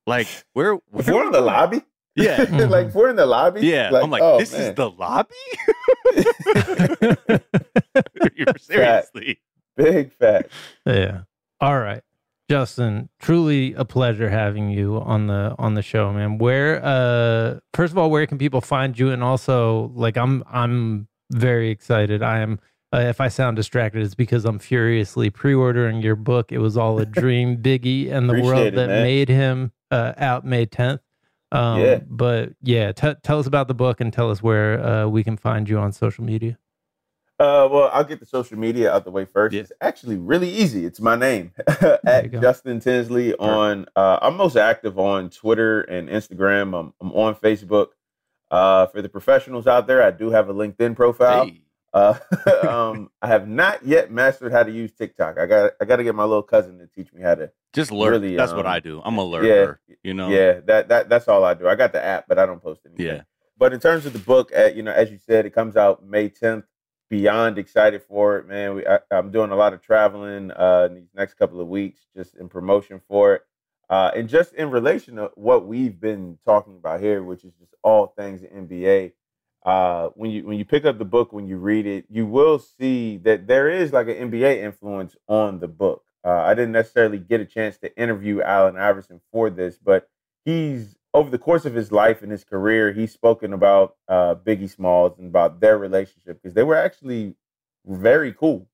like 0.07 0.29
where 0.53 0.75
If 0.97 1.09
we're 1.09 1.25
in 1.27 1.33
the 1.33 1.41
lobby, 1.41 1.83
Yeah. 2.17 2.43
like 2.71 2.95
we're 2.95 3.11
in 3.11 3.17
the 3.17 3.27
lobby, 3.27 3.63
Yeah. 3.67 3.91
I'm 3.93 4.11
like, 4.11 4.23
oh, 4.23 4.39
this 4.39 4.55
is 4.55 4.75
the 4.75 4.89
lobby? 4.89 5.35
You're 8.37 8.47
seriously. 8.59 9.41
big 9.77 10.13
fat. 10.13 10.49
Yeah. 10.87 11.23
All 11.61 11.79
right. 11.79 12.03
Justin, 12.49 13.09
truly 13.21 13.73
a 13.75 13.85
pleasure 13.85 14.29
having 14.29 14.69
you 14.69 14.97
on 15.01 15.29
the 15.29 15.55
on 15.59 15.75
the 15.75 15.83
show, 15.83 16.13
man. 16.13 16.39
Where 16.39 16.85
uh 16.85 17.61
first 17.73 17.93
of 17.93 17.99
all, 17.99 18.11
where 18.11 18.27
can 18.27 18.39
people 18.39 18.61
find 18.61 18.99
you 18.99 19.11
and 19.11 19.23
also 19.25 19.91
like 19.95 20.17
I'm 20.17 20.45
I'm 20.47 21.09
very 21.33 21.71
excited. 21.71 22.23
I 22.23 22.41
am 22.41 22.61
uh, 22.93 22.99
if 22.99 23.21
I 23.21 23.29
sound 23.29 23.57
distracted 23.57 24.03
it's 24.03 24.15
because 24.15 24.45
I'm 24.45 24.59
furiously 24.59 25.31
pre-ordering 25.31 26.03
your 26.03 26.17
book. 26.17 26.53
It 26.53 26.59
was 26.59 26.77
all 26.77 26.99
a 27.01 27.07
dream, 27.07 27.57
Biggie 27.57 28.13
and 28.13 28.29
the 28.29 28.35
Appreciate 28.35 28.47
world 28.47 28.67
it, 28.67 28.75
that 28.77 28.89
man. 28.89 29.03
made 29.03 29.29
him 29.31 29.73
uh 29.91 30.13
out 30.19 30.45
May 30.45 30.67
10th. 30.67 31.01
Um 31.55 31.81
Yeah. 31.81 32.01
but 32.09 32.51
yeah, 32.63 32.93
t- 32.93 33.15
tell 33.23 33.39
us 33.39 33.47
about 33.47 33.69
the 33.69 33.75
book 33.75 34.01
and 34.01 34.13
tell 34.13 34.31
us 34.31 34.43
where 34.43 34.85
uh 34.85 35.07
we 35.07 35.25
can 35.25 35.37
find 35.37 35.69
you 35.69 35.79
on 35.79 35.93
social 35.93 36.25
media. 36.25 36.59
Uh, 37.41 37.67
well, 37.71 37.91
I'll 37.93 38.05
get 38.05 38.21
the 38.21 38.27
social 38.27 38.57
media 38.57 38.93
out 38.93 39.05
the 39.05 39.11
way 39.11 39.25
first. 39.25 39.55
Yeah. 39.55 39.63
It's 39.63 39.73
actually 39.81 40.17
really 40.17 40.49
easy. 40.49 40.85
It's 40.85 41.01
my 41.01 41.17
name 41.17 41.51
at. 42.07 42.31
Justin 42.31 42.79
Tinsley 42.79 43.35
on. 43.35 43.87
Uh, 43.97 44.21
I'm 44.23 44.37
most 44.37 44.55
active 44.57 45.01
on 45.01 45.31
Twitter 45.31 45.81
and 45.81 46.09
Instagram. 46.09 46.79
I'm, 46.79 46.95
I'm 47.01 47.13
on 47.13 47.35
Facebook. 47.35 47.89
Uh, 48.53 48.87
for 48.87 49.03
the 49.03 49.09
professionals 49.09 49.67
out 49.67 49.89
there, 49.89 50.01
I 50.01 50.13
do 50.13 50.31
have 50.31 50.49
a 50.49 50.55
LinkedIn 50.55 50.95
profile. 50.95 51.47
Hey. 51.47 51.64
Uh, 51.95 52.19
um, 52.69 53.11
I 53.23 53.29
have 53.29 53.49
not 53.49 53.87
yet 53.87 54.11
mastered 54.11 54.53
how 54.53 54.65
to 54.65 54.71
use 54.71 54.93
TikTok. 54.93 55.39
I 55.39 55.47
got 55.47 55.73
I 55.81 55.85
got 55.85 55.97
to 55.97 56.05
get 56.05 56.15
my 56.15 56.25
little 56.25 56.43
cousin 56.43 56.79
to 56.81 56.87
teach 56.89 57.13
me 57.13 57.23
how 57.23 57.37
to. 57.37 57.51
Just 57.73 57.91
learn. 57.91 58.13
Really, 58.13 58.37
That's 58.37 58.53
what 58.53 58.67
um, 58.67 58.73
I 58.73 58.81
do. 58.81 59.01
I'm 59.05 59.17
a 59.17 59.25
learner. 59.25 59.81
you 60.03 60.15
know? 60.15 60.29
Yeah, 60.29 60.61
that 60.67 60.89
that 60.89 61.09
that's 61.09 61.29
all 61.29 61.45
I 61.45 61.55
do. 61.55 61.69
I 61.69 61.77
got 61.77 61.93
the 61.93 62.05
app, 62.05 62.27
but 62.29 62.39
I 62.39 62.47
don't 62.47 62.63
post 62.63 62.83
anything. 62.85 63.07
Yeah. 63.07 63.23
But 63.57 63.73
in 63.73 63.81
terms 63.81 64.05
of 64.05 64.13
the 64.13 64.19
book, 64.19 64.53
uh, 64.57 64.67
you 64.67 64.83
know, 64.83 64.93
as 64.93 65.11
you 65.11 65.19
said, 65.19 65.47
it 65.47 65.51
comes 65.51 65.77
out 65.77 66.05
May 66.05 66.29
10th. 66.29 66.65
Beyond 67.11 67.59
excited 67.59 68.03
for 68.03 68.39
it, 68.39 68.49
man. 68.49 68.75
We, 68.75 68.87
I, 68.87 68.99
I'm 69.11 69.31
doing 69.31 69.51
a 69.51 69.57
lot 69.57 69.73
of 69.73 69.83
traveling 69.83 70.51
uh, 70.51 70.89
in 70.91 70.97
these 70.97 71.11
next 71.15 71.35
couple 71.35 71.61
of 71.61 71.69
weeks, 71.69 72.01
just 72.17 72.35
in 72.35 72.49
promotion 72.49 73.01
for 73.07 73.35
it, 73.35 73.43
uh, 73.89 74.11
and 74.17 74.29
just 74.29 74.55
in 74.55 74.71
relation 74.71 75.17
to 75.17 75.31
what 75.35 75.67
we've 75.67 76.01
been 76.01 76.39
talking 76.45 76.77
about 76.77 77.01
here, 77.01 77.23
which 77.23 77.45
is 77.45 77.53
just 77.61 77.75
all 77.85 78.09
things 78.17 78.41
NBA. 78.43 79.13
Uh, 79.65 80.09
when 80.15 80.31
you 80.31 80.45
when 80.45 80.59
you 80.59 80.65
pick 80.65 80.85
up 80.85 80.99
the 80.99 81.05
book, 81.05 81.33
when 81.33 81.47
you 81.47 81.57
read 81.57 81.87
it, 81.87 82.05
you 82.11 82.27
will 82.27 82.59
see 82.59 83.17
that 83.19 83.47
there 83.47 83.69
is 83.69 83.93
like 83.93 84.09
an 84.09 84.31
NBA 84.31 84.63
influence 84.63 85.17
on 85.29 85.61
the 85.61 85.69
book. 85.69 86.05
Uh, 86.25 86.43
I 86.43 86.55
didn't 86.55 86.73
necessarily 86.73 87.19
get 87.19 87.41
a 87.41 87.47
chance 87.47 87.77
to 87.79 87.97
interview 87.97 88.43
Allen 88.43 88.77
Iverson 88.77 89.21
for 89.33 89.51
this, 89.51 89.79
but 89.79 90.09
he's 90.45 90.97
over 91.15 91.31
the 91.31 91.39
course 91.39 91.65
of 91.65 91.75
his 91.75 91.93
life 91.93 92.23
and 92.23 92.31
his 92.31 92.45
career, 92.45 92.93
he's 92.93 93.13
spoken 93.13 93.53
about 93.53 93.97
uh, 94.09 94.35
Biggie 94.35 94.69
Smalls 94.69 95.17
and 95.19 95.29
about 95.29 95.61
their 95.61 95.79
relationship 95.79 96.43
because 96.43 96.55
they 96.55 96.65
were 96.65 96.75
actually 96.75 97.37
very 97.87 98.33
cool. 98.33 98.69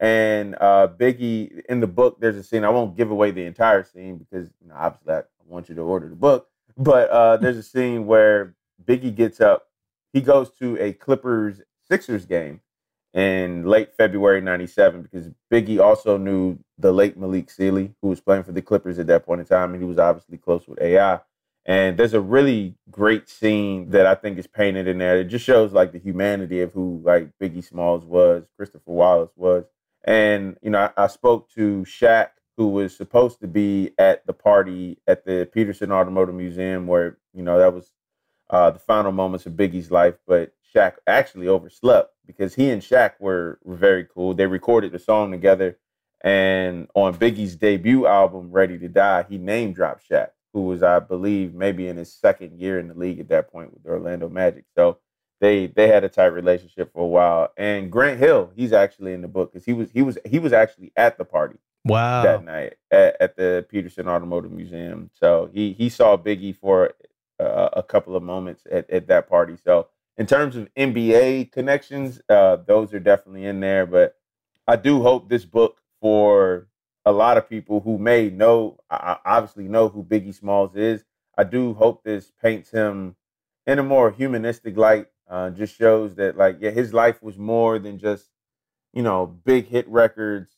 And 0.00 0.56
uh, 0.60 0.88
Biggie 0.88 1.64
in 1.68 1.80
the 1.80 1.86
book, 1.86 2.20
there's 2.20 2.36
a 2.36 2.42
scene. 2.42 2.64
I 2.64 2.70
won't 2.70 2.96
give 2.96 3.10
away 3.10 3.30
the 3.30 3.44
entire 3.44 3.84
scene 3.84 4.18
because 4.18 4.50
you 4.60 4.68
know, 4.68 4.74
obviously 4.76 5.14
I 5.14 5.22
want 5.46 5.68
you 5.68 5.76
to 5.76 5.82
order 5.82 6.08
the 6.08 6.16
book. 6.16 6.48
But 6.76 7.10
uh, 7.10 7.36
there's 7.38 7.56
a 7.56 7.62
scene 7.62 8.06
where 8.06 8.54
Biggie 8.84 9.14
gets 9.14 9.40
up. 9.40 9.67
He 10.12 10.20
goes 10.20 10.50
to 10.58 10.76
a 10.78 10.92
Clippers 10.92 11.60
Sixers 11.90 12.26
game 12.26 12.60
in 13.14 13.64
late 13.64 13.92
February 13.94 14.40
'97 14.40 15.02
because 15.02 15.30
Biggie 15.52 15.80
also 15.80 16.16
knew 16.16 16.58
the 16.78 16.92
late 16.92 17.16
Malik 17.16 17.50
Sealy, 17.50 17.94
who 18.02 18.08
was 18.08 18.20
playing 18.20 18.44
for 18.44 18.52
the 18.52 18.62
Clippers 18.62 18.98
at 18.98 19.06
that 19.08 19.24
point 19.26 19.40
in 19.40 19.46
time, 19.46 19.72
and 19.72 19.82
he 19.82 19.88
was 19.88 19.98
obviously 19.98 20.38
close 20.38 20.66
with 20.66 20.80
AI. 20.80 21.20
And 21.68 21.98
there's 21.98 22.14
a 22.14 22.20
really 22.20 22.76
great 22.90 23.28
scene 23.28 23.90
that 23.90 24.06
I 24.06 24.14
think 24.14 24.38
is 24.38 24.46
painted 24.46 24.88
in 24.88 24.96
there. 24.96 25.18
It 25.18 25.24
just 25.24 25.44
shows 25.44 25.74
like 25.74 25.92
the 25.92 25.98
humanity 25.98 26.62
of 26.62 26.72
who 26.72 27.02
like 27.04 27.30
Biggie 27.38 27.62
Smalls 27.62 28.06
was, 28.06 28.44
Christopher 28.56 28.90
Wallace 28.90 29.32
was. 29.36 29.64
And, 30.04 30.56
you 30.62 30.70
know, 30.70 30.90
I, 30.96 31.04
I 31.04 31.06
spoke 31.08 31.50
to 31.50 31.84
Shaq, 31.86 32.28
who 32.56 32.68
was 32.68 32.96
supposed 32.96 33.40
to 33.40 33.46
be 33.46 33.92
at 33.98 34.26
the 34.26 34.32
party 34.32 34.98
at 35.06 35.26
the 35.26 35.46
Petersen 35.52 35.92
Automotive 35.92 36.34
Museum 36.34 36.86
where, 36.86 37.18
you 37.34 37.42
know, 37.42 37.58
that 37.58 37.74
was 37.74 37.90
uh, 38.50 38.70
the 38.70 38.78
final 38.78 39.12
moments 39.12 39.46
of 39.46 39.52
Biggie's 39.54 39.90
life. 39.90 40.14
But 40.26 40.52
Shaq 40.74 40.94
actually 41.06 41.48
overslept 41.48 42.14
because 42.26 42.54
he 42.54 42.70
and 42.70 42.82
Shaq 42.82 43.12
were, 43.18 43.58
were 43.64 43.76
very 43.76 44.04
cool. 44.04 44.34
They 44.34 44.46
recorded 44.46 44.92
the 44.92 44.98
song 44.98 45.30
together, 45.30 45.78
and 46.22 46.88
on 46.94 47.14
Biggie's 47.14 47.56
debut 47.56 48.06
album, 48.06 48.50
Ready 48.50 48.78
to 48.78 48.88
Die, 48.88 49.26
he 49.28 49.38
name 49.38 49.72
dropped 49.72 50.08
Shaq, 50.08 50.30
who 50.52 50.62
was, 50.62 50.82
I 50.82 50.98
believe, 50.98 51.54
maybe 51.54 51.86
in 51.88 51.96
his 51.96 52.12
second 52.12 52.58
year 52.58 52.78
in 52.78 52.88
the 52.88 52.94
league 52.94 53.20
at 53.20 53.28
that 53.28 53.50
point 53.50 53.72
with 53.72 53.82
the 53.82 53.90
Orlando 53.90 54.28
Magic. 54.28 54.64
So 54.74 54.98
they 55.40 55.68
they 55.68 55.88
had 55.88 56.04
a 56.04 56.08
tight 56.08 56.26
relationship 56.26 56.92
for 56.92 57.04
a 57.04 57.06
while. 57.06 57.52
And 57.56 57.90
Grant 57.92 58.18
Hill, 58.18 58.50
he's 58.56 58.72
actually 58.72 59.12
in 59.12 59.22
the 59.22 59.28
book 59.28 59.52
because 59.52 59.64
he 59.64 59.72
was 59.72 59.90
he 59.90 60.02
was 60.02 60.18
he 60.24 60.38
was 60.38 60.52
actually 60.52 60.92
at 60.96 61.16
the 61.16 61.24
party 61.24 61.58
Wow. 61.84 62.22
that 62.24 62.44
night 62.44 62.74
at, 62.90 63.16
at 63.20 63.36
the 63.36 63.64
Petersen 63.68 64.08
Automotive 64.08 64.50
Museum. 64.50 65.10
So 65.14 65.48
he 65.52 65.72
he 65.72 65.88
saw 65.88 66.16
Biggie 66.16 66.56
for 66.56 66.92
uh, 67.40 67.68
a 67.74 67.82
couple 67.82 68.16
of 68.16 68.22
moments 68.22 68.64
at, 68.70 68.88
at 68.90 69.08
that 69.08 69.28
party. 69.28 69.56
So 69.62 69.88
in 70.16 70.26
terms 70.26 70.56
of 70.56 70.68
NBA 70.74 71.52
connections, 71.52 72.20
uh, 72.28 72.56
those 72.56 72.92
are 72.92 73.00
definitely 73.00 73.44
in 73.46 73.60
there. 73.60 73.86
But 73.86 74.16
I 74.66 74.76
do 74.76 75.02
hope 75.02 75.28
this 75.28 75.44
book 75.44 75.80
for 76.00 76.68
a 77.04 77.12
lot 77.12 77.36
of 77.38 77.48
people 77.48 77.80
who 77.80 77.98
may 77.98 78.28
know, 78.28 78.78
I- 78.90 79.18
obviously 79.24 79.68
know 79.68 79.88
who 79.88 80.02
Biggie 80.04 80.34
Smalls 80.34 80.76
is. 80.76 81.04
I 81.36 81.44
do 81.44 81.74
hope 81.74 82.02
this 82.02 82.32
paints 82.42 82.70
him 82.70 83.16
in 83.66 83.78
a 83.78 83.82
more 83.82 84.10
humanistic 84.10 84.76
light. 84.76 85.06
Uh, 85.28 85.50
just 85.50 85.76
shows 85.76 86.14
that 86.16 86.36
like 86.36 86.56
yeah, 86.60 86.70
his 86.70 86.94
life 86.94 87.22
was 87.22 87.36
more 87.38 87.78
than 87.78 87.98
just 87.98 88.30
you 88.94 89.02
know 89.02 89.26
big 89.26 89.66
hit 89.66 89.86
records, 89.88 90.50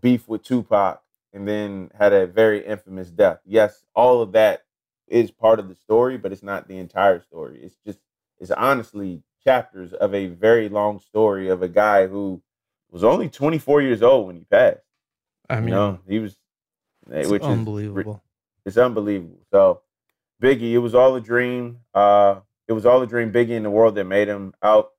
beef 0.00 0.28
with 0.28 0.42
Tupac, 0.44 1.02
and 1.32 1.46
then 1.48 1.90
had 1.98 2.12
a 2.12 2.26
very 2.26 2.64
infamous 2.64 3.10
death. 3.10 3.40
Yes, 3.44 3.84
all 3.94 4.22
of 4.22 4.32
that 4.32 4.63
is 5.08 5.30
part 5.30 5.58
of 5.58 5.68
the 5.68 5.74
story, 5.74 6.16
but 6.16 6.32
it's 6.32 6.42
not 6.42 6.68
the 6.68 6.78
entire 6.78 7.20
story. 7.20 7.60
It's 7.62 7.76
just 7.86 7.98
it's 8.38 8.50
honestly 8.50 9.22
chapters 9.44 9.92
of 9.92 10.14
a 10.14 10.26
very 10.26 10.68
long 10.68 10.98
story 10.98 11.48
of 11.48 11.62
a 11.62 11.68
guy 11.68 12.06
who 12.06 12.42
was 12.90 13.04
only 13.04 13.28
24 13.28 13.82
years 13.82 14.02
old 14.02 14.26
when 14.26 14.36
he 14.36 14.44
passed. 14.44 14.80
I 15.48 15.56
mean, 15.56 15.68
you 15.68 15.74
know, 15.74 15.98
he 16.08 16.18
was, 16.18 16.36
it's 17.10 17.28
which 17.28 17.42
is 17.42 17.48
unbelievable. 17.48 18.22
it's 18.64 18.78
unbelievable. 18.78 19.40
So, 19.50 19.82
Biggie, 20.42 20.72
it 20.72 20.78
was 20.78 20.94
all 20.94 21.14
a 21.16 21.20
dream. 21.20 21.80
Uh, 21.92 22.40
it 22.66 22.72
was 22.72 22.86
all 22.86 23.02
a 23.02 23.06
dream. 23.06 23.32
Biggie 23.32 23.50
in 23.50 23.62
the 23.62 23.70
world 23.70 23.94
that 23.96 24.04
made 24.04 24.28
him 24.28 24.54
out 24.62 24.90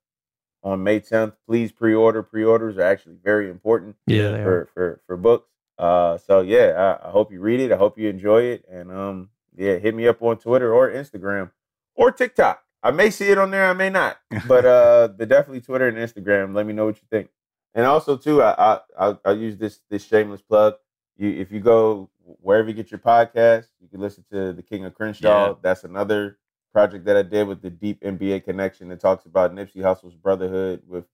on 0.62 0.82
May 0.82 1.00
10th. 1.00 1.34
Please 1.46 1.72
pre-order. 1.72 2.22
Pre-orders 2.22 2.76
are 2.78 2.82
actually 2.82 3.16
very 3.22 3.50
important. 3.50 3.96
Yeah, 4.06 4.42
for 4.42 4.68
for 4.72 5.00
for 5.06 5.16
books. 5.16 5.48
Uh, 5.78 6.18
so 6.18 6.40
yeah, 6.40 6.96
I, 7.02 7.08
I 7.08 7.10
hope 7.10 7.32
you 7.32 7.40
read 7.40 7.60
it. 7.60 7.72
I 7.72 7.76
hope 7.76 7.98
you 7.98 8.08
enjoy 8.08 8.42
it. 8.42 8.64
And 8.70 8.90
um, 8.92 9.30
yeah, 9.56 9.76
hit 9.76 9.94
me 9.94 10.06
up 10.06 10.22
on 10.22 10.38
Twitter 10.38 10.72
or 10.72 10.90
Instagram 10.90 11.50
or 11.94 12.12
TikTok. 12.12 12.62
I 12.82 12.90
may 12.90 13.10
see 13.10 13.28
it 13.28 13.38
on 13.38 13.50
there. 13.50 13.68
I 13.68 13.72
may 13.72 13.90
not. 13.90 14.18
But 14.46 14.64
uh, 14.66 15.08
the 15.08 15.26
definitely 15.26 15.60
Twitter 15.60 15.88
and 15.88 15.96
Instagram. 15.96 16.54
Let 16.54 16.66
me 16.66 16.72
know 16.72 16.84
what 16.84 16.96
you 16.96 17.08
think. 17.10 17.30
And 17.74 17.84
also 17.84 18.16
too, 18.16 18.42
I 18.42 18.52
I 18.52 18.80
I'll, 18.98 19.20
I'll 19.24 19.36
use 19.36 19.56
this 19.56 19.80
this 19.90 20.04
shameless 20.04 20.42
plug. 20.42 20.74
You 21.16 21.30
if 21.30 21.50
you 21.50 21.60
go 21.60 22.10
wherever 22.40 22.68
you 22.68 22.74
get 22.74 22.90
your 22.90 23.00
podcast, 23.00 23.66
you 23.80 23.88
can 23.88 24.00
listen 24.00 24.24
to 24.32 24.52
the 24.52 24.62
King 24.62 24.84
of 24.84 24.94
Crenshaw. 24.94 25.48
Yeah. 25.48 25.54
That's 25.62 25.84
another 25.84 26.38
project 26.72 27.06
that 27.06 27.16
I 27.16 27.22
did 27.22 27.48
with 27.48 27.62
the 27.62 27.70
Deep 27.70 28.02
NBA 28.02 28.44
Connection 28.44 28.88
that 28.88 29.00
talks 29.00 29.24
about 29.24 29.54
Nipsey 29.54 29.82
Hussle's 29.82 30.14
brotherhood 30.14 30.82
with 30.86 31.06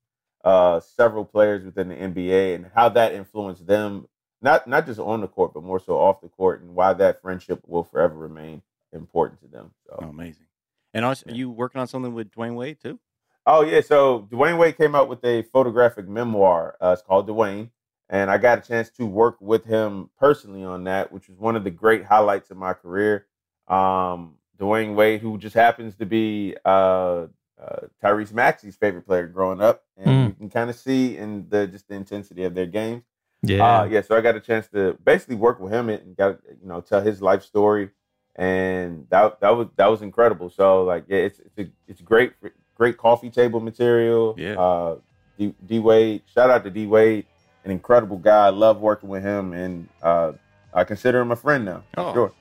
uh, 0.44 0.80
several 0.80 1.24
players 1.24 1.64
within 1.64 1.88
the 1.88 1.94
NBA 1.94 2.56
and 2.56 2.70
how 2.74 2.88
that 2.90 3.12
influenced 3.12 3.66
them, 3.66 4.08
not 4.42 4.66
not 4.66 4.86
just 4.86 5.00
on 5.00 5.20
the 5.20 5.28
court, 5.28 5.54
but 5.54 5.62
more 5.62 5.80
so 5.80 5.98
off 5.98 6.20
the 6.20 6.28
court, 6.28 6.60
and 6.62 6.74
why 6.74 6.92
that 6.94 7.22
friendship 7.22 7.62
will 7.66 7.84
forever 7.84 8.14
remain 8.16 8.62
important 8.92 9.40
to 9.40 9.48
them. 9.48 9.70
So 9.86 9.98
Oh, 10.02 10.08
amazing. 10.08 10.46
And 10.94 11.04
also, 11.04 11.30
are 11.30 11.34
you 11.34 11.50
working 11.50 11.80
on 11.80 11.86
something 11.86 12.12
with 12.12 12.30
Dwyane 12.30 12.54
Wade 12.56 12.78
too? 12.80 12.98
Oh 13.46 13.62
yeah, 13.62 13.80
so 13.80 14.28
Dwyane 14.30 14.58
Wade 14.58 14.76
came 14.76 14.94
out 14.94 15.08
with 15.08 15.24
a 15.24 15.42
photographic 15.42 16.06
memoir. 16.08 16.76
Uh, 16.80 16.90
it's 16.92 17.02
called 17.02 17.26
Dwyane, 17.28 17.70
and 18.08 18.30
I 18.30 18.38
got 18.38 18.58
a 18.58 18.60
chance 18.60 18.90
to 18.90 19.06
work 19.06 19.36
with 19.40 19.64
him 19.64 20.10
personally 20.18 20.62
on 20.64 20.84
that, 20.84 21.10
which 21.12 21.28
was 21.28 21.38
one 21.38 21.56
of 21.56 21.64
the 21.64 21.70
great 21.70 22.04
highlights 22.04 22.50
of 22.50 22.56
my 22.56 22.72
career. 22.74 23.26
Um, 23.68 24.34
Dwyane 24.58 24.94
Wade, 24.94 25.20
who 25.22 25.38
just 25.38 25.54
happens 25.54 25.96
to 25.96 26.06
be 26.06 26.56
uh, 26.64 27.26
uh, 27.60 27.86
Tyrese 28.02 28.32
Maxey's 28.32 28.76
favorite 28.76 29.06
player 29.06 29.26
growing 29.26 29.60
up, 29.60 29.82
and 29.96 30.06
Mm. 30.06 30.26
you 30.28 30.34
can 30.34 30.50
kind 30.50 30.68
of 30.70 30.76
see 30.76 31.16
in 31.16 31.48
the 31.48 31.66
just 31.66 31.88
the 31.88 31.94
intensity 31.94 32.44
of 32.44 32.54
their 32.54 32.66
games. 32.66 33.02
Yeah. 33.42 33.80
uh, 33.80 33.84
yeah. 33.84 34.02
So 34.02 34.16
I 34.16 34.20
got 34.20 34.36
a 34.36 34.40
chance 34.40 34.68
to 34.68 34.96
basically 35.04 35.36
work 35.36 35.60
with 35.60 35.72
him 35.72 35.88
and 35.88 36.16
got 36.16 36.38
you 36.60 36.68
know 36.68 36.80
tell 36.80 37.00
his 37.02 37.20
life 37.20 37.42
story, 37.42 37.90
and 38.36 39.06
that 39.10 39.40
that 39.40 39.50
was 39.50 39.68
that 39.76 39.86
was 39.86 40.02
incredible. 40.02 40.50
So 40.50 40.84
like 40.84 41.04
yeah, 41.08 41.18
it's 41.18 41.40
it's 41.40 41.58
a, 41.58 41.70
it's 41.88 42.00
great 42.00 42.32
great 42.74 42.96
coffee 42.96 43.30
table 43.30 43.60
material. 43.60 44.34
Yeah. 44.38 44.58
Uh, 44.58 44.96
D, 45.38 45.54
D 45.66 45.78
Wade, 45.78 46.22
shout 46.32 46.50
out 46.50 46.62
to 46.64 46.70
D 46.70 46.86
Wade, 46.86 47.26
an 47.64 47.70
incredible 47.70 48.18
guy. 48.18 48.46
I 48.46 48.50
love 48.50 48.80
working 48.80 49.08
with 49.08 49.22
him, 49.22 49.52
and 49.52 49.88
uh, 50.02 50.32
I 50.72 50.84
consider 50.84 51.20
him 51.20 51.32
a 51.32 51.36
friend 51.36 51.64
now. 51.64 51.84
Oh. 51.96 52.12
Sure, 52.12 52.32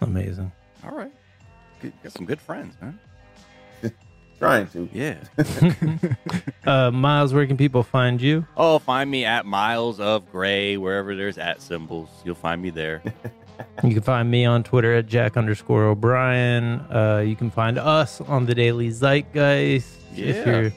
Amazing. 0.00 0.50
All 0.84 0.96
right. 0.96 1.12
Good, 1.80 1.92
got 2.02 2.12
some 2.12 2.26
good 2.26 2.40
friends, 2.40 2.74
man. 2.80 2.98
Trying 4.40 4.66
to. 4.68 4.88
Yeah. 4.92 5.18
uh, 6.66 6.90
Miles, 6.90 7.32
where 7.32 7.46
can 7.46 7.56
people 7.56 7.84
find 7.84 8.20
you? 8.20 8.44
Oh, 8.56 8.80
find 8.80 9.08
me 9.08 9.24
at 9.24 9.46
Miles 9.46 10.00
of 10.00 10.28
Gray, 10.32 10.76
wherever 10.76 11.14
there's 11.14 11.38
at 11.38 11.62
symbols. 11.62 12.08
You'll 12.24 12.34
find 12.34 12.60
me 12.60 12.70
there. 12.70 13.02
You 13.84 13.92
can 13.92 14.02
find 14.02 14.30
me 14.30 14.46
on 14.46 14.62
Twitter 14.62 14.94
at 14.94 15.06
Jack 15.06 15.36
underscore 15.36 15.84
O'Brien. 15.84 16.80
Uh, 16.90 17.22
you 17.26 17.36
can 17.36 17.50
find 17.50 17.78
us 17.78 18.18
on 18.22 18.46
the 18.46 18.54
Daily 18.54 18.88
Zeitgeist 18.88 19.96
if 20.16 20.46
you're 20.46 20.72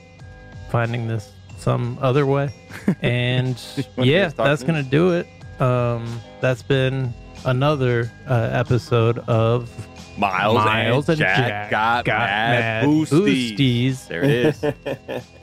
finding 0.70 1.07
this 1.07 1.32
some 1.57 1.97
other 2.01 2.26
way. 2.26 2.53
And 3.01 3.57
yeah, 3.97 4.28
that's 4.28 4.64
going 4.64 4.84
to 4.84 4.89
do 4.89 5.14
it. 5.14 5.28
Um, 5.61 6.20
that's 6.41 6.61
been 6.61 7.14
another 7.45 8.11
uh, 8.28 8.49
episode 8.51 9.20
of 9.20 9.70
Miles, 10.18 10.55
Miles 10.55 11.09
and 11.09 11.20
and 11.20 11.20
Jack, 11.20 11.38
Jack 11.38 11.72
got, 11.72 12.05
got 12.05 12.20
mad, 12.20 12.59
mad 12.59 12.86
boosties. 12.86 13.57
boosties. 13.57 14.07
There 14.07 14.24
it 14.24 14.30
is. 14.30 15.24